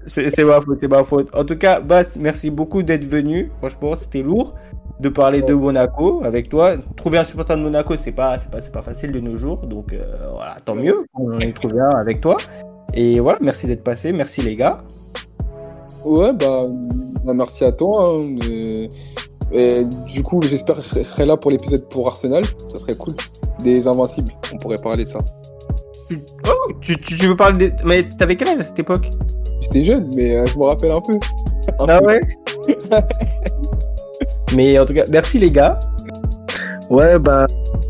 C'est 0.07 0.29
c'est 0.29 0.43
ma 0.43 0.61
faute, 0.61 0.77
c'est 0.79 0.87
ma 0.87 1.03
faute. 1.03 1.33
En 1.35 1.43
tout 1.43 1.57
cas, 1.57 1.81
Bass, 1.81 2.15
merci 2.17 2.49
beaucoup 2.49 2.81
d'être 2.83 3.05
venu. 3.05 3.51
Franchement, 3.59 3.95
c'était 3.95 4.21
lourd 4.21 4.55
de 4.99 5.09
parler 5.09 5.41
de 5.41 5.53
Monaco 5.53 6.21
avec 6.23 6.49
toi. 6.49 6.75
Trouver 6.95 7.17
un 7.19 7.23
supporter 7.23 7.55
de 7.57 7.61
Monaco, 7.61 7.95
c'est 7.95 8.11
pas, 8.11 8.37
c'est 8.37 8.49
pas, 8.49 8.61
c'est 8.61 8.71
pas 8.71 8.81
facile 8.81 9.11
de 9.11 9.19
nos 9.19 9.35
jours. 9.37 9.57
Donc 9.67 9.93
euh, 9.93 10.01
voilà, 10.33 10.57
tant 10.63 10.75
mieux 10.75 11.05
qu'on 11.13 11.39
ait 11.39 11.51
trouvé 11.51 11.79
un 11.79 11.95
avec 11.97 12.21
toi. 12.21 12.37
Et 12.93 13.19
voilà, 13.19 13.39
merci 13.41 13.67
d'être 13.67 13.83
passé. 13.83 14.11
Merci 14.11 14.41
les 14.41 14.55
gars. 14.55 14.79
Ouais, 16.05 16.31
bah, 16.33 16.65
bah, 17.25 17.33
merci 17.33 17.63
à 17.65 17.71
toi. 17.73 18.13
hein, 18.15 18.37
et 19.51 19.83
du 20.11 20.21
coup, 20.23 20.41
j'espère 20.41 20.75
que 20.75 20.81
je 20.81 21.03
serai, 21.03 21.25
là 21.25 21.37
pour 21.37 21.51
l'épisode 21.51 21.87
pour 21.89 22.07
Arsenal. 22.07 22.43
Ça 22.71 22.79
serait 22.79 22.95
cool. 22.95 23.13
Des 23.63 23.87
Invincibles, 23.87 24.31
on 24.53 24.57
pourrait 24.57 24.77
parler 24.81 25.05
de 25.05 25.09
ça. 25.09 25.19
Oh, 26.47 26.71
tu, 26.81 26.95
tu, 26.97 27.17
tu 27.17 27.27
veux 27.27 27.35
parler 27.35 27.69
de... 27.69 27.75
Mais 27.85 28.07
t'avais 28.09 28.35
quel 28.35 28.49
âge 28.49 28.59
à 28.59 28.63
cette 28.63 28.79
époque? 28.79 29.09
J'étais 29.61 29.83
jeune, 29.83 30.09
mais 30.15 30.35
euh, 30.35 30.45
je 30.45 30.57
me 30.57 30.63
rappelle 30.65 30.91
un 30.91 31.01
peu. 31.01 31.13
Un 31.79 31.85
Ah 31.87 31.99
peu. 31.99 32.05
ouais? 32.07 32.21
Mais 34.55 34.79
en 34.79 34.85
tout 34.85 34.93
cas, 34.93 35.03
merci 35.11 35.37
les 35.39 35.51
gars. 35.51 35.77
Ouais, 36.89 37.19
bah, 37.19 37.45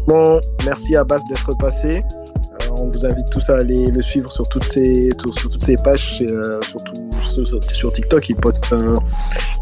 bon, 0.08 0.40
merci 0.66 0.96
à 0.96 1.04
Bass 1.06 1.22
d'être 1.30 1.58
passé. 1.58 2.04
Euh, 2.04 2.66
on 2.82 2.88
vous 2.90 3.06
invite 3.06 3.30
tous 3.32 3.50
à 3.50 3.56
aller 3.56 3.88
le 3.88 4.02
suivre 4.02 4.30
sur 4.32 4.48
toutes 4.50 4.66
ses, 4.66 5.10
sur, 5.22 5.34
sur 5.40 5.50
toutes 5.50 5.64
ses 5.64 5.78
pages, 5.82 6.22
euh, 6.30 6.60
surtout 6.64 7.09
sur, 7.30 7.46
sur- 7.48 7.64
sur 7.64 7.94
TikTok. 7.94 8.30
Il 8.30 8.36
poste, 8.36 8.66
euh, 8.74 8.96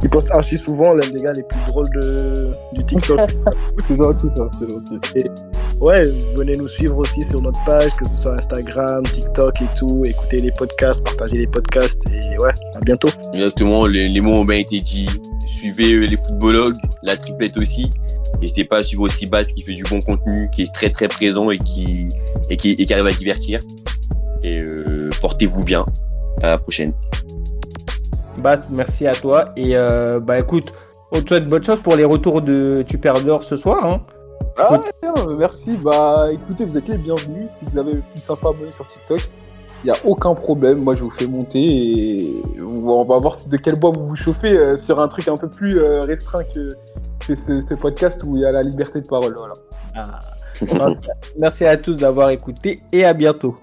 il 0.03 0.09
poste 0.09 0.31
archi 0.31 0.57
souvent, 0.57 0.93
l'un 0.93 1.07
des 1.09 1.21
gars 1.21 1.33
les 1.33 1.43
plus 1.43 1.59
drôles 1.67 1.89
de, 2.01 2.49
du 2.73 2.83
TikTok. 2.85 3.19
C'est 3.87 3.97
gentil, 3.97 4.27
ça. 4.35 4.49
C'est 4.59 4.69
gentil. 4.69 5.29
ouais, 5.81 6.01
venez 6.35 6.55
nous 6.57 6.67
suivre 6.67 6.97
aussi 6.97 7.23
sur 7.23 7.41
notre 7.41 7.63
page, 7.65 7.93
que 7.93 8.07
ce 8.07 8.17
soit 8.23 8.33
Instagram, 8.33 9.03
TikTok 9.03 9.61
et 9.61 9.77
tout. 9.77 10.03
Écoutez 10.05 10.39
les 10.39 10.51
podcasts, 10.51 11.03
partagez 11.03 11.37
les 11.37 11.47
podcasts 11.47 12.01
et 12.11 12.37
ouais, 12.41 12.51
à 12.75 12.79
bientôt. 12.81 13.09
Exactement, 13.33 13.85
les, 13.85 14.07
les 14.07 14.21
mots 14.21 14.33
ont 14.41 14.45
bien 14.45 14.57
été 14.57 14.79
dit. 14.81 15.09
Suivez 15.47 15.93
euh, 15.93 16.05
les 16.05 16.17
footballogues, 16.17 16.75
la 17.03 17.17
triplette 17.17 17.57
aussi. 17.57 17.89
N'hésitez 18.41 18.65
pas 18.65 18.77
à 18.79 18.83
suivre 18.83 19.03
aussi 19.03 19.25
Bass 19.25 19.51
qui 19.51 19.63
fait 19.63 19.73
du 19.73 19.83
bon 19.83 19.99
contenu, 20.01 20.49
qui 20.53 20.61
est 20.63 20.71
très 20.73 20.89
très 20.91 21.07
présent 21.07 21.49
et 21.49 21.57
qui, 21.57 22.07
et 22.51 22.57
qui, 22.57 22.71
et 22.71 22.85
qui 22.85 22.93
arrive 22.93 23.07
à 23.07 23.11
divertir. 23.11 23.59
Et 24.43 24.59
euh, 24.59 25.09
portez-vous 25.21 25.63
bien. 25.63 25.83
À 26.43 26.49
la 26.49 26.57
prochaine. 26.59 26.93
Bass, 28.37 28.67
merci 28.69 29.07
à 29.07 29.13
toi. 29.13 29.45
Et 29.55 29.75
euh, 29.75 30.19
bah 30.19 30.39
écoute, 30.39 30.71
on 31.11 31.21
te 31.21 31.27
souhaite 31.27 31.47
bonne 31.47 31.63
chance 31.63 31.79
pour 31.79 31.95
les 31.95 32.05
retours 32.05 32.41
de 32.41 32.83
Tu 32.87 32.97
perds 32.97 33.21
d'or 33.21 33.43
ce 33.43 33.55
soir. 33.55 33.85
Hein. 33.85 34.01
Ah, 34.57 34.81
merci. 35.37 35.77
Bah, 35.83 36.27
écoutez, 36.31 36.65
vous 36.65 36.77
êtes 36.77 36.87
les 36.87 36.97
bienvenus. 36.97 37.49
Si 37.57 37.65
vous 37.65 37.77
avez 37.77 37.93
plus 37.93 38.15
de 38.15 38.19
500 38.19 38.49
abonnés 38.49 38.71
sur 38.71 38.87
TikTok, 38.87 39.19
Il 39.83 39.85
n'y 39.85 39.91
a 39.91 39.97
aucun 40.05 40.33
problème. 40.33 40.79
Moi, 40.79 40.95
je 40.95 41.03
vous 41.03 41.09
fais 41.09 41.27
monter 41.27 41.59
et 41.59 42.43
on 42.59 43.05
va 43.05 43.17
voir 43.19 43.37
de 43.47 43.57
quel 43.57 43.75
bois 43.75 43.91
vous 43.91 44.07
vous 44.07 44.15
chauffez 44.15 44.57
euh, 44.57 44.77
sur 44.77 44.99
un 44.99 45.07
truc 45.07 45.27
un 45.27 45.37
peu 45.37 45.47
plus 45.47 45.79
euh, 45.79 46.01
restreint 46.01 46.43
que, 46.43 46.69
que 47.27 47.35
ce, 47.35 47.61
ce 47.61 47.73
podcast 47.75 48.23
où 48.25 48.35
il 48.35 48.41
y 48.41 48.45
a 48.45 48.51
la 48.51 48.63
liberté 48.63 49.01
de 49.01 49.07
parole. 49.07 49.35
Voilà. 49.37 49.53
Ah. 49.95 50.19
Merci 51.37 51.65
à 51.65 51.77
tous 51.77 51.95
d'avoir 51.95 52.31
écouté 52.31 52.81
et 52.91 53.05
à 53.05 53.13
bientôt. 53.13 53.55